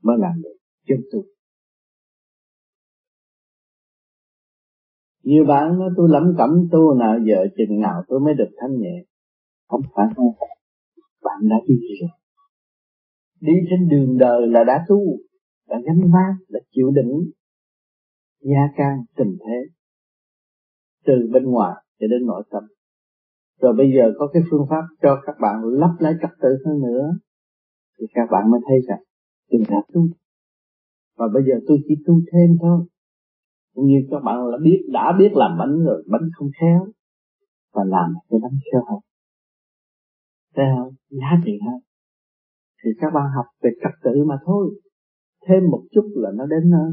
mới 0.05 0.17
làm 0.19 0.41
được 0.43 0.55
chân 0.87 0.97
tu. 1.11 1.19
Nhiều 5.23 5.45
bạn 5.45 5.79
nói, 5.79 5.89
tôi 5.97 6.09
lắm 6.11 6.23
cẩm 6.37 6.49
tu 6.71 6.93
nào 6.93 7.15
giờ 7.27 7.47
chừng 7.57 7.79
nào 7.79 8.03
tôi 8.07 8.19
mới 8.19 8.33
được 8.33 8.49
thanh 8.57 8.79
nhẹ. 8.79 9.03
Không 9.67 9.81
phải 9.95 10.05
không? 10.15 10.25
Bạn 11.23 11.49
đã 11.49 11.55
đi 11.67 11.75
rồi. 12.01 12.09
Đi 13.41 13.53
trên 13.69 13.89
đường 13.89 14.17
đời 14.17 14.47
là 14.47 14.63
đã 14.63 14.85
tu 14.87 14.99
đã 15.67 15.77
gánh 15.85 16.11
vác 16.13 16.35
đã 16.49 16.59
chịu 16.71 16.91
đựng 16.91 17.31
gia 18.41 18.73
can 18.77 18.97
tình 19.15 19.37
thế. 19.39 19.71
Từ 21.05 21.13
bên 21.33 21.43
ngoài 21.43 21.73
cho 21.99 22.07
đến 22.07 22.25
nội 22.25 22.43
tâm 22.51 22.63
rồi 23.61 23.73
bây 23.77 23.87
giờ 23.95 24.13
có 24.19 24.27
cái 24.33 24.43
phương 24.51 24.65
pháp 24.69 24.83
cho 25.01 25.21
các 25.25 25.35
bạn 25.41 25.55
lắp 25.63 25.95
lại 25.99 26.13
trật 26.21 26.31
tự 26.41 26.49
hơn 26.65 26.81
nữa, 26.81 27.17
thì 27.99 28.05
các 28.13 28.27
bạn 28.31 28.51
mới 28.51 28.59
thấy 28.67 28.77
rằng 28.87 28.99
Đừng 29.51 29.63
đã 29.69 29.81
tu. 29.93 30.01
Và 31.17 31.25
bây 31.33 31.43
giờ 31.47 31.53
tôi 31.67 31.77
chỉ 31.87 31.95
tu 32.05 32.13
thêm 32.31 32.57
thôi. 32.61 32.85
Cũng 33.73 33.85
như 33.85 33.99
các 34.11 34.19
bạn 34.25 34.37
đã 34.51 34.57
biết 34.63 34.79
đã 34.93 35.15
biết 35.19 35.31
làm 35.33 35.57
bánh 35.59 35.85
rồi, 35.85 36.03
bánh 36.11 36.29
không 36.35 36.49
khéo. 36.61 36.87
Và 37.73 37.83
làm 37.87 38.13
cái 38.29 38.39
bánh 38.43 38.57
khéo 38.71 38.81
hơn 38.89 38.99
thấy 40.55 40.65
không? 40.75 40.93
Giá 41.09 41.31
trị 41.45 41.51
hơn 41.65 41.79
thì 42.83 42.91
các 42.99 43.09
bạn 43.13 43.25
học 43.35 43.45
về 43.61 43.69
trật 43.81 43.91
tự 44.03 44.23
mà 44.25 44.35
thôi. 44.45 44.79
Thêm 45.47 45.63
một 45.71 45.83
chút 45.91 46.11
là 46.15 46.31
nó 46.35 46.45
đến 46.45 46.71
hơn 46.71 46.91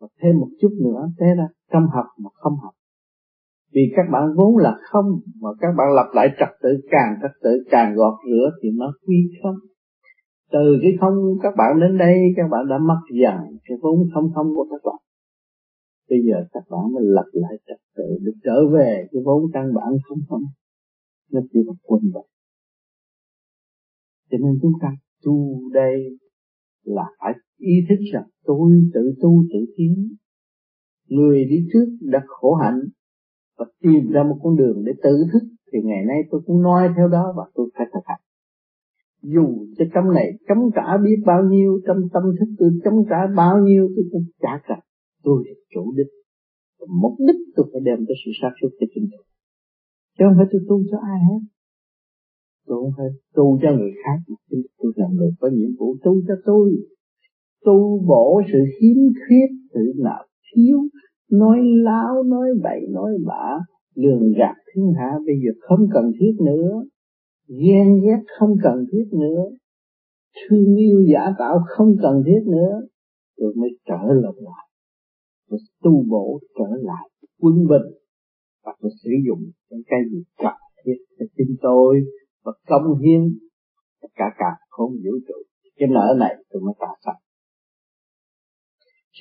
và 0.00 0.08
thêm 0.22 0.38
một 0.38 0.48
chút 0.60 0.72
nữa 0.84 1.08
thế 1.18 1.26
ra. 1.38 1.48
Trong 1.72 1.86
học 1.94 2.06
mà 2.18 2.30
không 2.32 2.56
học 2.62 2.74
vì 3.76 3.84
các 3.96 4.06
bạn 4.12 4.24
vốn 4.36 4.56
là 4.56 4.72
không, 4.90 5.06
mà 5.42 5.50
các 5.60 5.72
bạn 5.78 5.88
lặp 5.98 6.06
lại 6.14 6.28
trật 6.38 6.48
tự, 6.62 6.68
càng 6.90 7.10
trật 7.22 7.34
tự, 7.42 7.50
càng 7.70 7.94
gọt 7.96 8.14
rửa 8.30 8.46
thì 8.62 8.68
nó 8.80 8.92
quy 9.06 9.16
không 9.42 9.58
từ 10.52 10.78
cái 10.82 10.92
không 11.00 11.14
các 11.42 11.54
bạn 11.58 11.80
đến 11.80 11.98
đây, 11.98 12.16
các 12.36 12.48
bạn 12.50 12.68
đã 12.70 12.78
mất 12.78 13.00
dần 13.22 13.36
cái 13.64 13.78
vốn 13.82 13.96
không 14.14 14.30
không 14.34 14.46
của 14.56 14.66
các 14.70 14.80
bạn. 14.84 15.00
Bây 16.10 16.18
giờ 16.28 16.36
các 16.52 16.64
bạn 16.70 16.80
mới 16.94 17.04
lặp 17.06 17.26
lại 17.32 17.54
trật 17.66 17.80
tự 17.96 18.18
để 18.24 18.32
trở 18.44 18.68
về 18.74 19.06
cái 19.12 19.22
vốn 19.24 19.42
căn 19.52 19.74
bản 19.74 19.92
không 20.08 20.18
không 20.28 20.42
nó 21.32 21.40
chỉ 21.52 21.58
là 21.66 21.72
quân 21.82 22.00
vậy 22.14 22.22
cho 24.30 24.38
nên 24.38 24.58
chúng 24.62 24.72
ta 24.82 24.88
tu 25.24 25.60
đây 25.72 26.18
là 26.84 27.04
phải 27.20 27.32
ý 27.58 27.74
thức 27.88 27.96
rằng 28.12 28.28
tôi 28.44 28.70
tự 28.94 29.14
tu, 29.22 29.44
tự 29.52 29.74
tiến. 29.76 30.08
Người 31.08 31.44
đi 31.44 31.56
trước 31.72 31.86
đã 32.00 32.24
khổ 32.26 32.54
hạnh 32.54 32.80
và 33.58 33.66
tìm 33.82 34.10
ra 34.10 34.22
một 34.22 34.38
con 34.42 34.56
đường 34.56 34.84
để 34.84 34.92
tự 35.02 35.24
thức, 35.32 35.42
thì 35.72 35.78
ngày 35.84 36.04
nay 36.08 36.18
tôi 36.30 36.40
cũng 36.46 36.62
nói 36.62 36.88
theo 36.96 37.08
đó 37.08 37.34
và 37.36 37.44
tôi 37.54 37.70
phải 37.74 37.86
thực 37.94 38.04
hành. 38.04 38.20
Dù 39.22 39.46
cho 39.78 39.84
trong 39.94 40.14
này 40.14 40.26
chống 40.48 40.70
trả 40.74 40.96
biết 41.04 41.16
bao 41.26 41.42
nhiêu, 41.42 41.80
trong 41.86 41.96
tâm 42.12 42.22
thức 42.38 42.48
tôi 42.58 42.70
chống 42.84 43.04
trả 43.10 43.26
bao 43.36 43.58
nhiêu, 43.58 43.88
tôi 43.96 44.04
cũng 44.12 44.24
trả 44.42 44.60
cả 44.68 44.80
tôi 45.26 45.44
là 45.46 45.54
chủ 45.74 45.92
đích. 45.96 46.12
Mục 47.02 47.14
đích 47.26 47.40
tôi 47.56 47.66
phải 47.72 47.80
đem 47.84 47.98
tới 48.06 48.16
sự 48.24 48.30
sáng 48.42 48.52
suốt 48.60 48.68
cho 48.80 48.86
chính 48.94 49.06
tôi. 49.12 49.24
Chứ 50.18 50.24
không 50.26 50.36
phải 50.38 50.46
tôi 50.52 50.60
tu 50.68 50.76
cho 50.90 50.98
ai 51.12 51.18
hết. 51.28 51.40
Tôi 52.66 52.76
không 52.82 52.94
phải 52.96 53.10
tu 53.36 53.58
cho 53.62 53.70
người 53.78 53.94
khác. 54.02 54.18
Tôi 54.78 54.92
là 54.96 55.08
người 55.16 55.30
có 55.40 55.48
nhiệm 55.56 55.70
vụ. 55.78 55.88
Tu 56.04 56.12
cho 56.28 56.34
tôi. 56.44 56.66
Tu 57.64 57.76
bổ 58.08 58.42
sự 58.52 58.58
khiếm 58.74 58.98
khuyết 59.22 59.48
sự 59.74 59.84
nào 60.04 60.22
thiếu 60.48 60.78
nói 61.30 61.58
láo, 61.62 62.22
nói 62.22 62.48
bậy, 62.62 62.80
nói 62.90 63.12
bạ 63.26 63.58
lường 63.96 64.32
gạt 64.38 64.54
thiên 64.74 64.92
hạ 64.98 65.10
bây 65.26 65.36
giờ 65.42 65.52
không 65.60 65.88
cần 65.94 66.12
thiết 66.20 66.32
nữa. 66.44 66.82
Ghen 67.48 68.00
ghét 68.04 68.22
không 68.38 68.56
cần 68.62 68.84
thiết 68.92 69.04
nữa. 69.12 69.42
Thương 70.34 70.76
yêu 70.76 71.04
giả 71.12 71.34
tạo 71.38 71.58
không 71.68 71.96
cần 72.02 72.22
thiết 72.26 72.40
nữa. 72.46 72.80
Rồi 73.36 73.54
mới 73.56 73.70
trở 73.86 74.02
lại 74.22 74.32
lại. 74.36 74.66
Rồi 75.48 75.58
tu 75.82 76.04
bổ 76.10 76.40
trở 76.58 76.76
lại 76.82 77.10
quân 77.40 77.54
bình. 77.54 77.92
Và 78.64 78.72
tôi 78.80 78.90
sử 79.04 79.10
dụng 79.28 79.50
những 79.70 79.82
cái 79.86 80.00
gì 80.10 80.22
cần 80.38 80.54
thiết 80.84 80.96
cho 81.18 81.26
chính 81.36 81.56
tôi. 81.62 82.00
Và 82.44 82.52
công 82.66 82.98
hiến 82.98 83.20
tất 84.02 84.08
cả 84.14 84.24
cả 84.38 84.66
không 84.68 84.90
vũ 84.90 85.12
trụ. 85.28 85.34
Cái 85.76 85.88
nợ 85.88 86.14
này 86.18 86.34
tôi 86.50 86.62
mới 86.62 86.74
trả 86.80 86.86
sạch. 87.04 87.20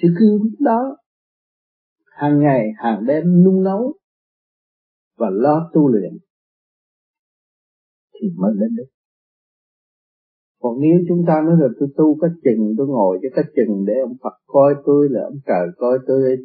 Sự 0.02 0.08
cứu 0.20 0.40
đó 0.60 0.98
hàng 2.16 2.40
ngày 2.40 2.72
hàng 2.78 3.06
đêm 3.08 3.24
nung 3.44 3.64
nấu 3.64 3.94
và 5.18 5.28
lo 5.32 5.70
tu 5.74 5.88
luyện 5.88 6.14
thì 8.14 8.28
mới 8.38 8.52
lên 8.56 8.76
được. 8.76 8.90
Còn 10.62 10.80
nếu 10.82 11.00
chúng 11.08 11.24
ta 11.28 11.34
nói 11.46 11.56
là 11.60 11.68
tôi 11.80 11.90
tu 11.98 12.18
có 12.22 12.28
chừng, 12.44 12.74
tôi 12.78 12.88
ngồi 12.88 13.20
cho 13.22 13.30
có 13.36 13.42
chừng 13.56 13.86
để 13.88 13.94
ông 14.04 14.16
Phật 14.24 14.34
coi 14.46 14.76
tôi 14.86 15.08
là 15.12 15.22
ông 15.24 15.40
trời 15.46 15.68
coi 15.78 16.00
tôi, 16.08 16.38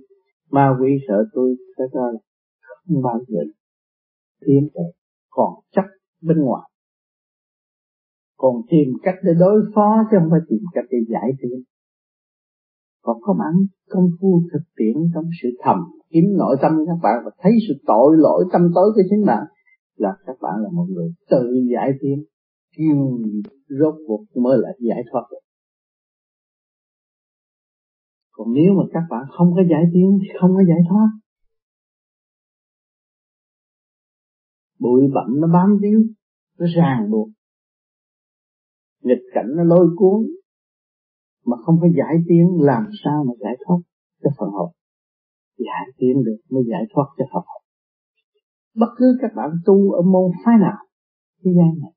ma 0.50 0.76
quỷ 0.80 0.90
sợ 1.09 1.24
tôi 1.33 1.56
cái 1.76 1.87
đó 1.92 2.12
không 2.61 3.02
bao 3.02 3.20
giờ 3.28 3.40
tiến 4.46 4.68
tới 4.74 4.92
còn 5.30 5.52
chắc 5.72 5.85
bên 6.22 6.38
ngoài. 6.40 6.70
Còn 8.37 8.54
tìm 8.70 8.88
cách 9.02 9.14
để 9.22 9.33
đối 9.40 9.62
phó 9.74 10.04
chứ 10.11 10.16
không 10.20 10.30
phải 10.30 10.40
tìm 10.48 10.61
cách 10.74 10.85
để 10.90 10.98
giải 11.09 11.30
quyết 11.38 11.62
còn 13.03 13.17
có 13.21 13.35
ăn 13.41 13.55
công 13.89 14.09
phu 14.21 14.43
thực 14.53 14.63
tiễn 14.77 14.97
trong 15.15 15.25
sự 15.43 15.49
thầm 15.65 15.79
kiếm 16.11 16.25
nội 16.39 16.57
tâm 16.63 16.73
các 16.87 16.99
bạn 17.03 17.15
và 17.25 17.31
thấy 17.39 17.53
sự 17.69 17.75
tội 17.87 18.17
lỗi 18.17 18.45
tâm 18.53 18.63
tối 18.75 18.93
của 18.95 19.03
chính 19.11 19.27
bạn, 19.27 19.45
là 19.97 20.17
các 20.27 20.37
bạn 20.41 20.55
là 20.63 20.69
một 20.73 20.87
người 20.89 21.15
tự 21.31 21.51
giải 21.75 21.91
tiến 22.01 22.25
kêu 22.77 23.19
rốt 23.69 23.95
cuộc 24.07 24.25
mới 24.43 24.59
là 24.61 24.69
giải 24.79 25.03
thoát 25.13 25.23
được. 25.31 25.39
Còn 28.31 28.49
nếu 28.55 28.73
mà 28.75 28.83
các 28.93 29.03
bạn 29.11 29.25
không 29.31 29.53
có 29.55 29.63
giải 29.71 29.85
tiến 29.93 30.19
thì 30.23 30.29
không 30.41 30.51
có 30.55 30.63
giải 30.69 30.81
thoát. 30.89 31.09
Bụi 34.79 35.03
bặm 35.15 35.41
nó 35.41 35.49
bám 35.53 35.79
víu, 35.83 36.01
nó 36.59 36.67
ràng 36.77 37.11
buộc. 37.11 37.29
Nghịch 39.03 39.25
cảnh 39.35 39.47
nó 39.57 39.65
lôi 39.65 39.87
cuốn 39.97 40.27
mà 41.46 41.57
không 41.64 41.76
có 41.81 41.88
giải 41.98 42.14
tiến 42.29 42.46
làm 42.61 42.85
sao 43.05 43.24
mà 43.24 43.33
giải 43.40 43.57
thoát 43.66 43.79
cho 44.22 44.31
phần 44.38 44.50
hồn 44.50 44.70
giải 45.57 45.87
tiến 45.98 46.24
được 46.24 46.38
mới 46.50 46.62
giải 46.70 46.83
thoát 46.94 47.05
cho 47.18 47.24
phần 47.33 47.42
hồn 47.46 47.61
bất 48.74 48.88
cứ 48.96 49.18
các 49.20 49.31
bạn 49.37 49.50
tu 49.66 49.92
ở 49.92 50.03
môn 50.03 50.31
phái 50.44 50.55
nào, 50.61 50.79
thế 51.44 51.50
gian 51.57 51.81
này, 51.83 51.92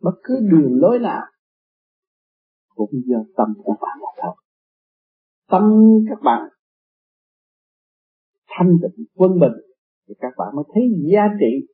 bất 0.00 0.14
cứ 0.24 0.34
đường 0.50 0.80
lối 0.80 0.98
nào, 0.98 1.22
cũng 2.74 2.90
do 3.06 3.18
tâm 3.36 3.48
của 3.64 3.72
bạn 3.80 3.98
mà 4.02 4.22
thôi. 4.22 4.34
Tâm 5.48 5.62
các 6.08 6.18
bạn 6.24 6.48
thanh 8.48 8.76
tịnh, 8.82 9.06
quân 9.14 9.30
bình, 9.40 9.52
thì 10.08 10.14
các 10.18 10.32
bạn 10.38 10.48
mới 10.56 10.64
thấy 10.74 10.82
giá 11.12 11.22
trị 11.40 11.66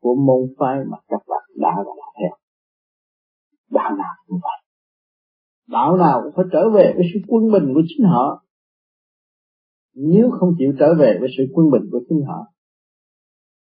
của 0.00 0.14
môn 0.14 0.54
phái 0.58 0.76
mà 0.90 0.98
các 1.08 1.20
bạn 1.28 1.42
đã 1.54 1.70
và 1.76 1.82
đã 1.84 2.36
đạo 3.70 3.96
nào 3.96 4.14
cũng 4.26 4.38
vậy 4.42 4.63
đạo 5.66 5.96
nào 5.96 6.20
cũng 6.22 6.32
phải 6.36 6.44
trở 6.52 6.70
về 6.74 6.92
với 6.96 7.04
sự 7.14 7.20
quân 7.28 7.52
bình 7.52 7.74
của 7.74 7.82
chính 7.88 8.06
họ. 8.06 8.44
Nếu 9.94 10.30
không 10.30 10.54
chịu 10.58 10.72
trở 10.78 10.94
về 10.98 11.16
với 11.20 11.28
sự 11.36 11.42
quân 11.54 11.70
bình 11.70 11.82
của 11.92 12.00
chính 12.08 12.22
họ, 12.26 12.46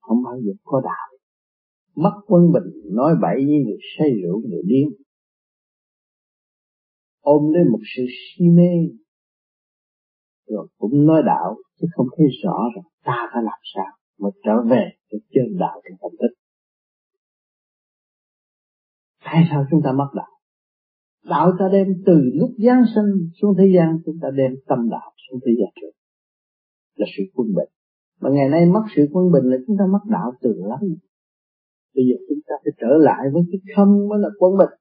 không 0.01 0.23
bao 0.25 0.41
giờ 0.45 0.53
có 0.65 0.81
đạo. 0.81 1.09
Mất 1.97 2.21
quân 2.27 2.53
bình, 2.53 2.95
nói 2.95 3.15
bậy 3.23 3.45
như 3.45 3.63
người 3.67 3.79
say 3.99 4.09
rượu, 4.23 4.43
người 4.49 4.63
điên. 4.67 4.89
Ôm 7.21 7.53
lấy 7.53 7.65
một 7.65 7.81
sự 7.97 8.03
si 8.09 8.45
mê, 8.45 8.73
rồi 10.49 10.69
cũng 10.79 11.07
nói 11.07 11.23
đạo, 11.27 11.57
chứ 11.81 11.87
không 11.95 12.07
thấy 12.17 12.27
rõ 12.45 12.59
rằng 12.77 12.85
ta 13.05 13.29
phải 13.33 13.43
làm 13.43 13.61
sao 13.75 13.97
mà 14.19 14.29
trở 14.45 14.63
về 14.71 14.91
để 15.13 15.19
chân 15.31 15.59
đạo 15.59 15.81
trong 15.85 15.99
tâm 16.01 16.11
tích 16.21 16.43
tại 19.25 19.43
sao 19.51 19.65
chúng 19.71 19.81
ta 19.85 19.93
mất 19.93 20.11
đạo? 20.15 20.42
Đạo 21.25 21.53
ta 21.59 21.65
đem 21.73 21.87
từ 22.07 22.31
lúc 22.35 22.51
giáng 22.59 22.83
sinh 22.95 23.31
xuống 23.41 23.55
thế 23.59 23.65
gian, 23.75 23.99
chúng 24.07 24.19
ta 24.23 24.29
đem 24.35 24.53
tâm 24.67 24.91
đạo 24.91 25.13
xuống 25.25 25.41
thế 25.47 25.53
gian 25.59 25.73
rồi. 25.83 25.93
Là 26.95 27.07
sự 27.17 27.23
quân 27.35 27.49
bình. 27.57 27.71
Mà 28.21 28.31
ngày 28.31 28.49
nay 28.49 28.67
mất 28.67 28.85
sự 28.97 29.09
quân 29.13 29.33
bình 29.33 29.45
là 29.45 29.57
chúng 29.67 29.77
ta 29.79 29.85
mất 29.93 30.05
đạo 30.11 30.33
từ 30.41 30.55
lắm. 30.57 30.81
Bây 31.95 32.05
giờ 32.09 32.17
chúng 32.29 32.39
ta 32.47 32.55
phải 32.65 32.73
trở 32.81 32.93
lại 32.99 33.23
với 33.33 33.43
cái 33.53 33.61
không 33.77 34.09
mới 34.09 34.19
là 34.19 34.29
quân 34.39 34.53
bình. 34.59 34.79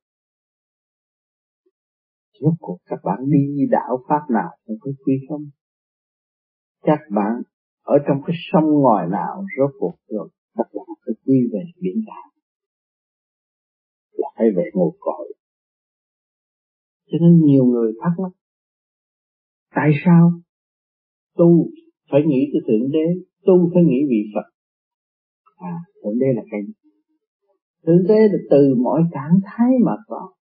Rốt 2.41 2.53
cuộc 2.59 2.77
các 2.85 2.99
bạn 3.03 3.19
đi 3.29 3.67
đạo 3.69 4.03
pháp 4.07 4.21
nào 4.29 4.49
cũng 4.65 4.77
có 4.81 4.91
quy 5.05 5.13
không 5.29 5.45
các 6.81 6.99
bạn 7.09 7.41
ở 7.81 7.97
trong 8.07 8.17
cái 8.27 8.35
sông 8.51 8.81
ngòi 8.81 9.07
nào 9.09 9.45
rốt 9.57 9.71
cuộc 9.79 9.95
rồi, 10.07 10.29
các 10.57 10.67
bạn 10.73 10.85
phải 11.05 11.13
quy 11.25 11.35
về 11.53 11.59
biển 11.81 12.03
đạo 12.07 12.31
là 14.11 14.27
phải 14.37 14.47
về 14.55 14.63
ngồi 14.73 14.91
cõi 14.99 15.27
cho 17.11 17.17
nên 17.21 17.45
nhiều 17.45 17.65
người 17.65 17.93
thắc 18.01 18.11
mắc, 18.19 18.31
tại 19.75 19.91
sao 20.05 20.31
tu 21.37 21.67
phải 22.11 22.21
nghĩ 22.27 22.49
tới 22.53 22.61
thượng 22.67 22.91
đế, 22.91 23.05
tu 23.45 23.71
phải 23.73 23.83
nghĩ 23.83 23.99
vị 24.09 24.21
phật? 24.35 24.47
À 25.55 25.75
thượng 26.03 26.19
đế 26.19 26.25
là 26.35 26.41
cái 26.51 26.61
thượng 27.85 28.03
đế 28.07 28.19
là 28.19 28.39
từ 28.51 28.75
mọi 28.75 29.01
trạng 29.13 29.39
thái 29.43 29.69
mà 29.85 29.91
vào 30.07 30.35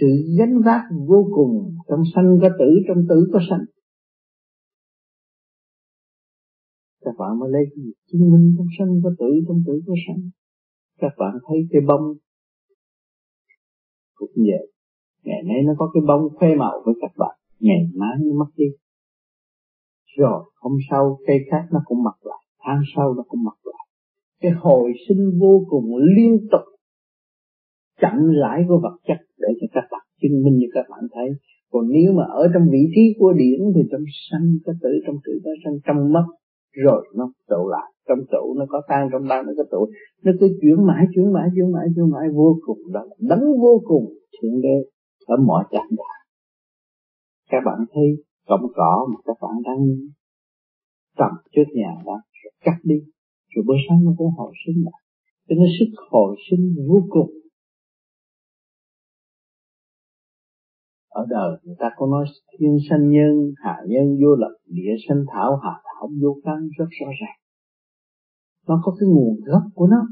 sự 0.00 0.06
gánh 0.38 0.62
vác 0.64 0.80
vô 1.08 1.30
cùng 1.34 1.76
trong 1.88 2.02
sanh 2.14 2.38
có 2.42 2.48
tử, 2.58 2.70
trong 2.88 3.04
tử 3.08 3.28
có 3.32 3.40
sanh. 3.50 3.64
Các 7.00 7.14
bạn 7.18 7.38
mới 7.38 7.50
lấy 7.52 7.64
cái 7.70 7.84
gì? 7.84 7.92
Chứng 8.12 8.32
minh 8.32 8.54
trong 8.58 8.66
sanh 8.78 9.00
có 9.04 9.10
tử, 9.18 9.26
trong 9.48 9.62
tử 9.66 9.80
có 9.86 9.94
sanh. 10.06 10.30
Các 10.98 11.12
bạn 11.18 11.34
thấy 11.48 11.58
cái 11.70 11.80
bông 11.88 12.16
cũng 14.14 14.30
vậy, 14.36 14.66
ngày 15.24 15.42
nay 15.48 15.62
nó 15.66 15.72
có 15.78 15.90
cái 15.94 16.02
bông 16.08 16.22
khoe 16.36 16.54
màu 16.54 16.82
với 16.84 16.94
các 17.00 17.12
bạn. 17.18 17.36
Ngày 17.60 17.80
mai 17.94 18.14
nó 18.20 18.34
mất 18.40 18.50
đi. 18.56 18.66
Rồi, 20.18 20.40
hôm 20.60 20.72
sau 20.90 21.18
cây 21.26 21.38
khác 21.50 21.62
nó 21.72 21.80
cũng 21.84 22.02
mặc 22.02 22.16
lại. 22.22 22.42
Tháng 22.64 22.82
sau 22.96 23.14
nó 23.14 23.22
cũng 23.28 23.44
mặc 23.44 23.58
lại. 23.64 23.86
Cái 24.40 24.52
hồi 24.52 24.92
sinh 25.08 25.38
vô 25.40 25.64
cùng 25.68 25.96
liên 26.16 26.38
tục 26.52 26.64
chậm 28.00 28.16
rãi 28.40 28.64
của 28.68 28.78
vật 28.82 28.96
chất 29.08 29.18
để 29.38 29.48
cho 29.60 29.66
các 29.72 29.84
bạn 29.90 30.06
chứng 30.20 30.42
minh 30.44 30.56
như 30.58 30.66
các 30.74 30.86
bạn 30.90 31.00
thấy. 31.14 31.28
Còn 31.70 31.84
nếu 31.88 32.12
mà 32.12 32.24
ở 32.24 32.48
trong 32.54 32.62
vị 32.72 32.82
trí 32.94 33.02
của 33.18 33.32
điển 33.32 33.60
thì 33.74 33.82
trong 33.90 34.04
sanh 34.30 34.48
có 34.64 34.72
tử, 34.82 34.88
trong 35.06 35.16
tử 35.24 35.32
có 35.44 35.50
sanh, 35.64 35.74
trong 35.86 36.12
mất, 36.12 36.26
rồi 36.72 37.06
nó 37.14 37.32
tụ 37.48 37.68
lại 37.68 37.93
trong 38.08 38.18
tụ 38.32 38.54
nó 38.58 38.64
có 38.68 38.82
tan 38.88 39.08
trong 39.12 39.22
tan 39.30 39.46
nó 39.46 39.52
có 39.56 39.64
tụ 39.70 39.88
nó 40.24 40.32
cứ 40.40 40.46
chuyển 40.60 40.86
mãi 40.86 41.06
chuyển 41.14 41.32
mãi 41.32 41.48
chuyển 41.54 41.72
mãi 41.72 41.86
chuyển 41.96 42.10
mãi, 42.10 42.26
vô 42.34 42.58
cùng 42.66 42.78
đó 42.92 43.00
là 43.04 43.16
đấng 43.18 43.44
vô 43.60 43.82
cùng. 43.84 44.04
Thượng 44.42 44.60
đế 44.62 44.76
ở 45.26 45.36
mọi 45.46 45.64
trạng 45.72 45.88
thái. 45.90 46.20
Các 47.50 47.60
bạn 47.66 47.78
thấy 47.94 48.04
cọng 48.46 48.66
cỏ 48.74 49.06
mà 49.10 49.16
các 49.24 49.36
bạn 49.42 49.62
đang 49.64 49.78
trồng 51.18 51.36
trước 51.52 51.68
nhà 51.74 52.02
đó 52.04 52.20
cắt 52.64 52.78
đi. 52.82 52.94
Rồi 53.54 53.64
bữa 53.66 53.74
sáng 53.88 54.04
nó 54.04 54.12
cũng 54.18 54.30
hồi 54.36 54.52
sinh 54.66 54.84
lại. 54.84 55.00
Cho 55.48 55.54
nên 55.58 55.68
sức 55.78 56.00
hồi 56.10 56.36
sinh 56.50 56.74
vô 56.88 57.06
cùng. 57.08 57.30
Ở 61.08 61.26
đời, 61.28 61.58
người 61.62 61.76
ta 61.78 61.90
có 61.96 62.06
nói 62.06 62.24
thiên 62.58 62.76
sanh 62.90 63.10
nhân, 63.10 63.52
hạ 63.56 63.76
nhân 63.86 64.16
vô 64.22 64.34
lập, 64.34 64.56
địa 64.66 64.94
sanh 65.08 65.24
thảo, 65.32 65.56
hạ 65.56 65.80
thảo 65.84 66.08
vô 66.22 66.36
căn 66.44 66.68
rất 66.78 66.86
rõ 67.00 67.06
ràng 67.20 67.43
nó 68.68 68.80
có 68.84 68.96
cái 69.00 69.08
nguồn 69.08 69.40
gốc 69.46 69.62
của 69.74 69.86
nó. 69.86 70.08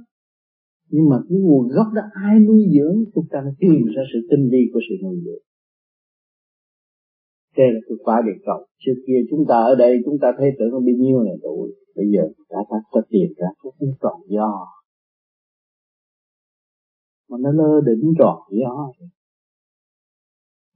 Nhưng 0.88 1.08
mà 1.08 1.16
cái 1.28 1.38
nguồn 1.38 1.68
gốc 1.68 1.86
đó 1.94 2.02
ai 2.12 2.40
nuôi 2.40 2.62
dưỡng, 2.74 3.04
chúng 3.14 3.26
ta 3.30 3.40
mới 3.44 3.52
tìm 3.58 3.84
ra 3.96 4.02
sự 4.12 4.18
tinh 4.30 4.48
vi 4.52 4.70
của 4.72 4.80
sự 4.88 4.94
nuôi 5.02 5.16
dưỡng. 5.24 5.44
Đây 7.56 7.66
là 7.72 7.80
cái 7.88 7.96
quả 8.04 8.22
địa 8.26 8.38
cầu. 8.46 8.66
Trước 8.78 8.94
kia 9.06 9.18
chúng 9.30 9.44
ta 9.48 9.54
ở 9.54 9.74
đây, 9.74 9.96
chúng 10.04 10.18
ta 10.20 10.28
thấy 10.38 10.50
tưởng 10.58 10.70
bao 10.72 10.80
nhiêu 10.80 11.22
này 11.22 11.34
tuổi. 11.42 11.74
Bây 11.96 12.06
giờ 12.12 12.22
đã 12.50 12.58
ta 12.70 12.76
có 12.90 13.02
tiền 13.08 13.32
ra 13.36 13.46
cũng 13.58 13.74
không 14.00 14.20
do. 14.28 14.66
Mà 17.28 17.38
nó 17.40 17.50
lơ 17.52 17.80
đỉnh 17.80 18.12
tròn 18.18 18.38
do. 18.50 18.92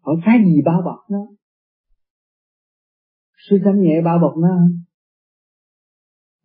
Hỏi 0.02 0.16
cái 0.24 0.38
gì 0.44 0.62
bao 0.64 0.82
bọc 0.84 1.10
nó? 1.10 1.26
Sự 3.50 3.56
thanh 3.64 3.82
nhẹ 3.82 4.02
bao 4.04 4.18
bọc 4.18 4.36
nó 4.36 4.48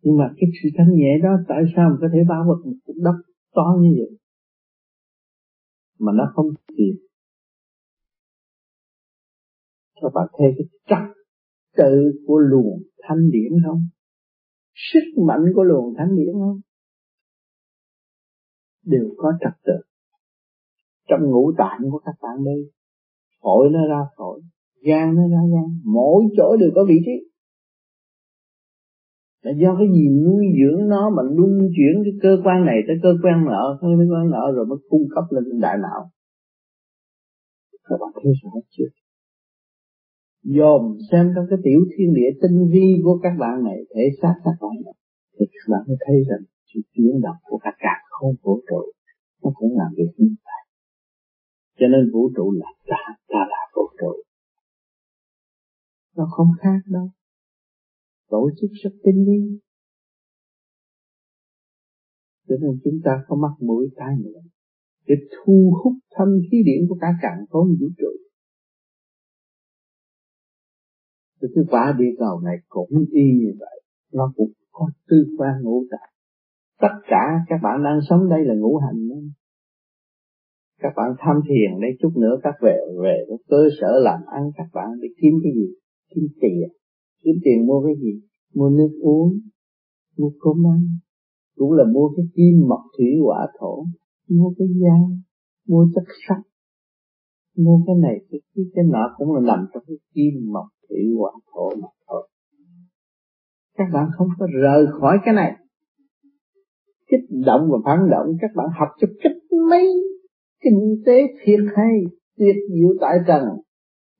nhưng 0.02 0.18
mà 0.18 0.34
cái 0.36 0.50
sự 0.62 0.68
thanh 0.76 0.94
nhẹ 0.94 1.18
đó 1.22 1.30
tại 1.48 1.62
sao 1.76 1.90
mà 1.90 1.96
có 2.00 2.08
thể 2.12 2.18
bao 2.28 2.44
vật 2.48 2.60
một 2.64 2.76
cục 2.86 2.96
đất 2.98 3.16
to 3.54 3.76
như 3.80 3.90
vậy? 3.98 4.18
Mà 5.98 6.12
nó 6.12 6.32
không 6.34 6.46
kịp? 6.68 6.94
các 10.02 10.08
bạn 10.14 10.28
thấy 10.38 10.48
cái 10.58 10.66
trật 10.90 11.16
tự 11.76 12.20
của 12.26 12.38
luồng 12.38 12.82
thanh 13.02 13.30
điển 13.30 13.52
không? 13.66 13.82
Sức 14.74 15.22
mạnh 15.26 15.44
của 15.54 15.62
luồng 15.62 15.94
thanh 15.98 16.16
điển 16.16 16.32
không? 16.32 16.60
Đều 18.84 19.14
có 19.16 19.32
trật 19.40 19.52
tự. 19.64 19.72
Trong 21.08 21.30
ngũ 21.30 21.52
tạng 21.58 21.80
của 21.90 21.98
các 22.04 22.14
bạn 22.22 22.44
đây, 22.44 22.70
phổi 23.42 23.68
nó 23.72 23.86
ra 23.88 24.00
phổi, 24.16 24.40
gan 24.82 25.14
nó 25.14 25.22
ra 25.28 25.42
gan, 25.52 25.80
mỗi 25.84 26.24
chỗ 26.36 26.56
đều 26.60 26.70
có 26.74 26.84
vị 26.88 26.94
trí 27.06 27.31
là 29.42 29.52
do 29.62 29.70
cái 29.78 29.88
gì 29.94 30.04
nuôi 30.26 30.44
dưỡng 30.58 30.88
nó 30.88 31.10
mà 31.16 31.22
luân 31.36 31.52
chuyển 31.76 31.94
cái 32.04 32.14
cơ 32.22 32.32
quan 32.44 32.64
này 32.64 32.78
tới 32.86 32.96
cơ 33.02 33.12
quan 33.22 33.44
nọ, 33.44 33.78
cơ 33.80 33.86
quan 34.12 34.30
nọ 34.30 34.44
rồi 34.54 34.66
mới 34.66 34.78
cung 34.88 35.06
cấp 35.14 35.24
lên 35.30 35.60
đại 35.60 35.76
não? 35.82 36.00
Các 37.88 37.96
bạn 38.00 38.10
thấy 38.14 38.32
rõ 38.42 38.50
chưa? 38.70 38.90
Dòm 40.56 40.82
xem 41.10 41.32
trong 41.34 41.46
cái 41.50 41.58
tiểu 41.64 41.80
thiên 41.92 42.14
địa 42.14 42.30
tinh 42.42 42.58
vi 42.72 42.86
của 43.04 43.18
các 43.22 43.34
bạn 43.38 43.64
này, 43.64 43.78
thể 43.94 44.04
xác 44.22 44.34
các 44.44 44.56
bạn 44.60 44.74
này, 44.84 44.94
thì 45.34 45.46
các 45.52 45.66
bạn 45.72 45.82
mới 45.88 45.96
thấy 46.06 46.16
rằng 46.28 46.42
sự 46.74 46.80
chuyển 46.94 47.20
động 47.22 47.40
của 47.42 47.58
các 47.62 47.74
cả 47.78 47.94
không 48.10 48.34
vũ 48.42 48.60
trụ, 48.70 48.82
nó 49.42 49.50
cũng 49.54 49.78
làm 49.78 49.90
việc 49.96 50.12
như 50.16 50.28
vậy. 50.46 50.62
Cho 51.78 51.86
nên 51.92 52.10
vũ 52.12 52.30
trụ 52.36 52.52
là 52.52 52.70
ta 52.86 53.02
ta 53.28 53.40
là 53.52 53.62
vũ 53.74 53.82
trụ. 54.00 54.12
Nó 56.16 56.24
không 56.30 56.48
khác 56.60 56.80
đâu 56.86 57.08
tổ 58.32 58.42
chức 58.58 58.70
rất 58.82 58.94
tinh 59.04 59.24
vi 59.26 59.40
cho 62.48 62.54
nên 62.60 62.80
chúng 62.84 62.98
ta 63.04 63.12
có 63.26 63.36
mắc 63.36 63.54
mũi 63.60 63.84
tai 63.96 64.14
miệng 64.22 64.48
để 65.06 65.14
thu 65.32 65.72
hút 65.84 65.92
thanh 66.16 66.32
khí 66.50 66.56
điển 66.66 66.88
của 66.88 66.96
cả 67.00 67.08
cạn 67.22 67.38
không 67.50 67.68
vũ 67.80 67.86
trụ. 67.98 68.12
Thì 71.42 71.48
cái 71.54 71.64
quả 71.70 71.94
địa 71.98 72.14
cầu 72.18 72.40
này 72.40 72.56
cũng 72.68 73.04
y 73.10 73.24
như 73.40 73.52
vậy. 73.58 73.82
Nó 74.12 74.32
cũng 74.36 74.52
có 74.72 74.90
tư 75.08 75.16
quan 75.38 75.62
ngũ 75.62 75.84
tạng. 75.90 76.10
Tất 76.80 76.94
cả 77.08 77.24
các 77.48 77.60
bạn 77.62 77.82
đang 77.84 78.00
sống 78.08 78.28
đây 78.30 78.44
là 78.44 78.54
ngũ 78.54 78.76
hành 78.76 79.08
đó. 79.08 79.16
các 80.78 80.92
bạn 80.96 81.14
tham 81.18 81.36
thiền 81.48 81.80
đây 81.80 81.90
chút 82.00 82.12
nữa, 82.16 82.36
các 82.42 82.54
về 82.62 82.78
về 83.02 83.16
cơ 83.48 83.62
sở 83.80 83.98
làm 84.02 84.20
ăn 84.26 84.50
các 84.56 84.66
bạn 84.72 84.88
để 85.02 85.08
kiếm 85.20 85.34
cái 85.42 85.52
gì? 85.54 85.74
Kiếm 86.14 86.24
tiền 86.40 86.81
kiếm 87.24 87.34
tiền 87.44 87.66
mua 87.66 87.84
cái 87.86 87.94
gì? 88.02 88.20
Mua 88.54 88.70
nước 88.70 88.92
uống 89.02 89.38
mua 90.18 90.30
cơm 90.40 90.66
ăn. 90.66 90.80
Cũng 91.56 91.72
là 91.72 91.84
mua 91.92 92.08
cái 92.16 92.26
kim 92.34 92.68
mộc 92.68 92.80
thủy 92.98 93.06
hỏa 93.24 93.48
thổ 93.58 93.84
mua 94.28 94.52
cái 94.58 94.68
da 94.80 94.96
mua 95.68 95.86
chất 95.94 96.04
sắt. 96.28 96.38
Mua 97.56 97.80
cái 97.86 97.96
này 97.96 98.16
cái 98.30 98.40
cái, 98.54 98.64
cái 98.74 98.84
nọ 98.84 99.14
cũng 99.16 99.34
là 99.34 99.40
nằm 99.40 99.66
trong 99.74 99.82
cái 99.86 99.96
kim 100.14 100.52
mộc 100.52 100.66
thủy 100.88 100.98
hỏa 101.18 101.32
thổ 101.52 101.70
mà 101.82 101.88
thôi. 102.08 102.28
Các 103.76 103.84
bạn 103.92 104.10
không 104.16 104.28
có 104.38 104.46
rời 104.62 104.86
khỏi 105.00 105.18
cái 105.24 105.34
này. 105.34 105.52
Kích 107.10 107.38
động 107.46 107.68
và 107.70 107.78
phản 107.84 108.10
động 108.10 108.36
các 108.40 108.50
bạn 108.56 108.66
học 108.78 108.88
cho 109.00 109.08
kích 109.22 109.58
mấy 109.70 109.86
kinh 110.64 111.02
tế 111.06 111.22
thiệt 111.44 111.60
hay 111.76 111.92
tuyệt 112.38 112.56
diệu 112.74 112.88
tại 113.00 113.18
trần 113.26 113.42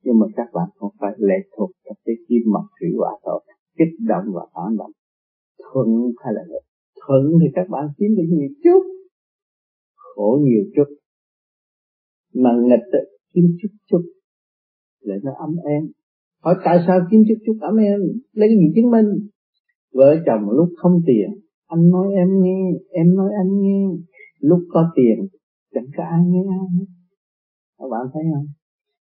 nhưng 0.03 0.19
mà 0.19 0.25
các 0.35 0.47
bạn 0.53 0.69
không 0.75 0.91
phải 0.99 1.13
lệ 1.17 1.39
thuộc 1.57 1.71
vào 1.85 1.95
cái 2.05 2.15
kim 2.27 2.41
mật 2.53 2.65
thủy 2.79 2.89
hỏa 2.97 3.11
thổ 3.23 3.37
kích 3.77 3.93
động 3.99 4.25
và 4.35 4.43
phản 4.53 4.77
động. 4.77 4.91
Thuận 5.63 5.87
hay 6.23 6.33
là 6.33 6.41
nghịch 6.49 6.67
thuận 7.01 7.23
thì 7.41 7.47
các 7.55 7.67
bạn 7.69 7.85
kiếm 7.97 8.15
được 8.17 8.29
nhiều 8.29 8.49
chút. 8.63 8.83
Khổ 9.95 10.39
nhiều 10.43 10.63
chút. 10.75 10.89
Mà 12.33 12.49
nghịch 12.63 13.03
kiếm 13.33 13.45
chút 13.61 13.69
chút. 13.89 14.01
Để 15.05 15.15
nó 15.23 15.31
ấm 15.39 15.55
em 15.63 15.83
hỏi 16.43 16.55
tại 16.65 16.77
sao 16.87 16.99
kiếm 17.11 17.21
chút 17.27 17.39
chút 17.45 17.57
ấm 17.61 17.75
em 17.77 17.99
lấy 18.33 18.49
cái 18.49 18.57
gì 18.57 18.67
chứng 18.75 18.91
minh? 18.91 19.09
Vợ 19.93 20.15
chồng 20.25 20.49
lúc 20.49 20.69
không 20.77 21.01
tiền, 21.05 21.29
anh 21.67 21.89
nói 21.89 22.07
em 22.15 22.27
nghe, 22.43 22.59
em 22.89 23.15
nói 23.15 23.31
anh 23.41 23.61
nghe. 23.61 23.81
Lúc 24.39 24.59
có 24.69 24.91
tiền, 24.95 25.27
chẳng 25.73 25.85
có 25.97 26.03
ai 26.03 26.21
nghe 26.25 26.39
ai 26.49 26.67
hết. 26.79 26.85
Các 27.77 27.85
bạn 27.91 28.01
thấy 28.13 28.23
không? 28.33 28.45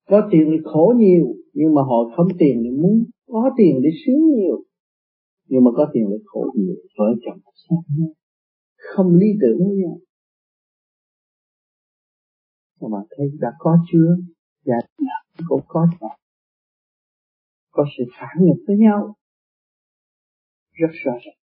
Có 0.09 0.29
tiền 0.31 0.45
thì 0.53 0.59
khổ 0.65 0.95
nhiều, 0.97 1.27
nhưng 1.53 1.75
mà 1.75 1.83
họ 1.83 1.99
không 2.17 2.29
tiền 2.39 2.61
thì 2.65 2.71
muốn 2.83 3.05
có 3.27 3.51
tiền 3.57 3.81
để 3.83 3.91
sướng 4.07 4.23
nhiều. 4.35 4.65
Nhưng 5.49 5.65
mà 5.65 5.71
có 5.77 5.91
tiền 5.93 6.05
thì 6.11 6.25
khổ 6.27 6.51
nhiều 6.55 6.75
vợ 6.99 7.07
chồng 7.25 7.39
khác 7.45 7.77
nhau 7.99 8.09
không 8.79 9.17
lý 9.17 9.27
tưởng 9.41 9.59
với 9.59 9.77
nhau. 9.77 9.99
Các 12.81 12.89
bạn 12.93 13.03
thấy 13.11 13.27
đã 13.41 13.49
có 13.59 13.79
chưa? 13.93 14.17
Dạ 14.65 14.77
cũng 15.49 15.61
có 15.69 15.89
rồi. 16.01 16.11
Có 17.71 17.85
sự 17.99 18.05
phản 18.21 18.37
nghịch 18.41 18.65
với 18.67 18.77
nhau. 18.77 19.15
Rất 20.73 20.91
rõ 21.05 21.13
ràng 21.13 21.39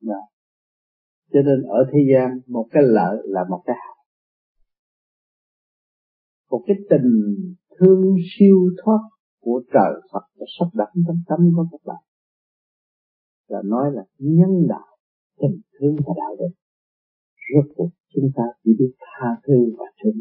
đó. 0.00 0.20
cho 1.32 1.40
nên 1.42 1.62
ở 1.62 1.90
thế 1.92 1.98
gian, 2.12 2.40
một 2.46 2.68
cái 2.70 2.82
lợi 2.86 3.16
là 3.24 3.40
một 3.48 3.62
cái 3.66 3.76
hại 3.78 3.95
một 6.56 6.64
cái 6.66 6.76
tình 6.90 7.10
thương 7.78 8.16
siêu 8.32 8.56
thoát 8.84 8.98
của 9.40 9.62
trời 9.72 9.92
Phật 10.12 10.24
đã 10.38 10.46
sắp 10.58 10.66
đặt 10.74 10.88
trong 11.06 11.16
tâm 11.28 11.38
của 11.56 11.66
các 11.72 11.80
bạn. 11.84 12.02
Là 13.48 13.62
nói 13.64 13.92
là 13.92 14.04
nhân 14.18 14.66
đạo, 14.68 14.96
tình 15.40 15.60
thương 15.78 15.96
và 15.96 16.14
đạo 16.16 16.36
đức. 16.38 16.54
Rốt 17.54 17.72
cuộc 17.76 17.90
chúng 18.14 18.30
ta 18.36 18.42
chỉ 18.64 18.70
biết 18.78 18.92
tha 19.00 19.28
thứ 19.46 19.54
và 19.78 19.84
thương 20.02 20.16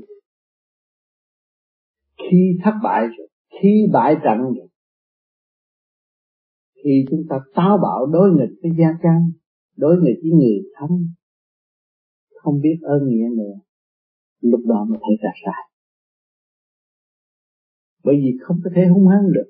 khi 2.18 2.58
thất 2.64 2.72
bại 2.84 3.02
rồi, 3.18 3.28
khi 3.62 3.88
bại 3.94 4.16
trận 4.24 4.38
rồi 4.38 4.70
khi 6.76 7.06
chúng 7.10 7.24
ta 7.30 7.36
táo 7.56 7.78
bạo 7.78 8.06
đối 8.06 8.30
nghịch 8.32 8.58
với 8.62 8.72
gia 8.80 8.98
can, 9.02 9.22
đối 9.78 9.96
nghịch 10.02 10.18
với 10.22 10.32
người 10.32 10.58
thân. 10.76 10.90
Không 12.36 12.62
biết 12.62 12.78
ơn 12.82 13.08
nghĩa 13.08 13.30
nữa. 13.38 13.54
Lúc 14.42 14.62
đó 14.66 14.86
mới 14.90 15.00
thấy 15.02 15.16
ra 15.24 15.30
sai 15.46 15.75
bởi 18.06 18.16
vì 18.16 18.38
không 18.42 18.58
có 18.64 18.70
thể 18.76 18.82
hung 18.94 19.08
hăng 19.08 19.32
được. 19.36 19.50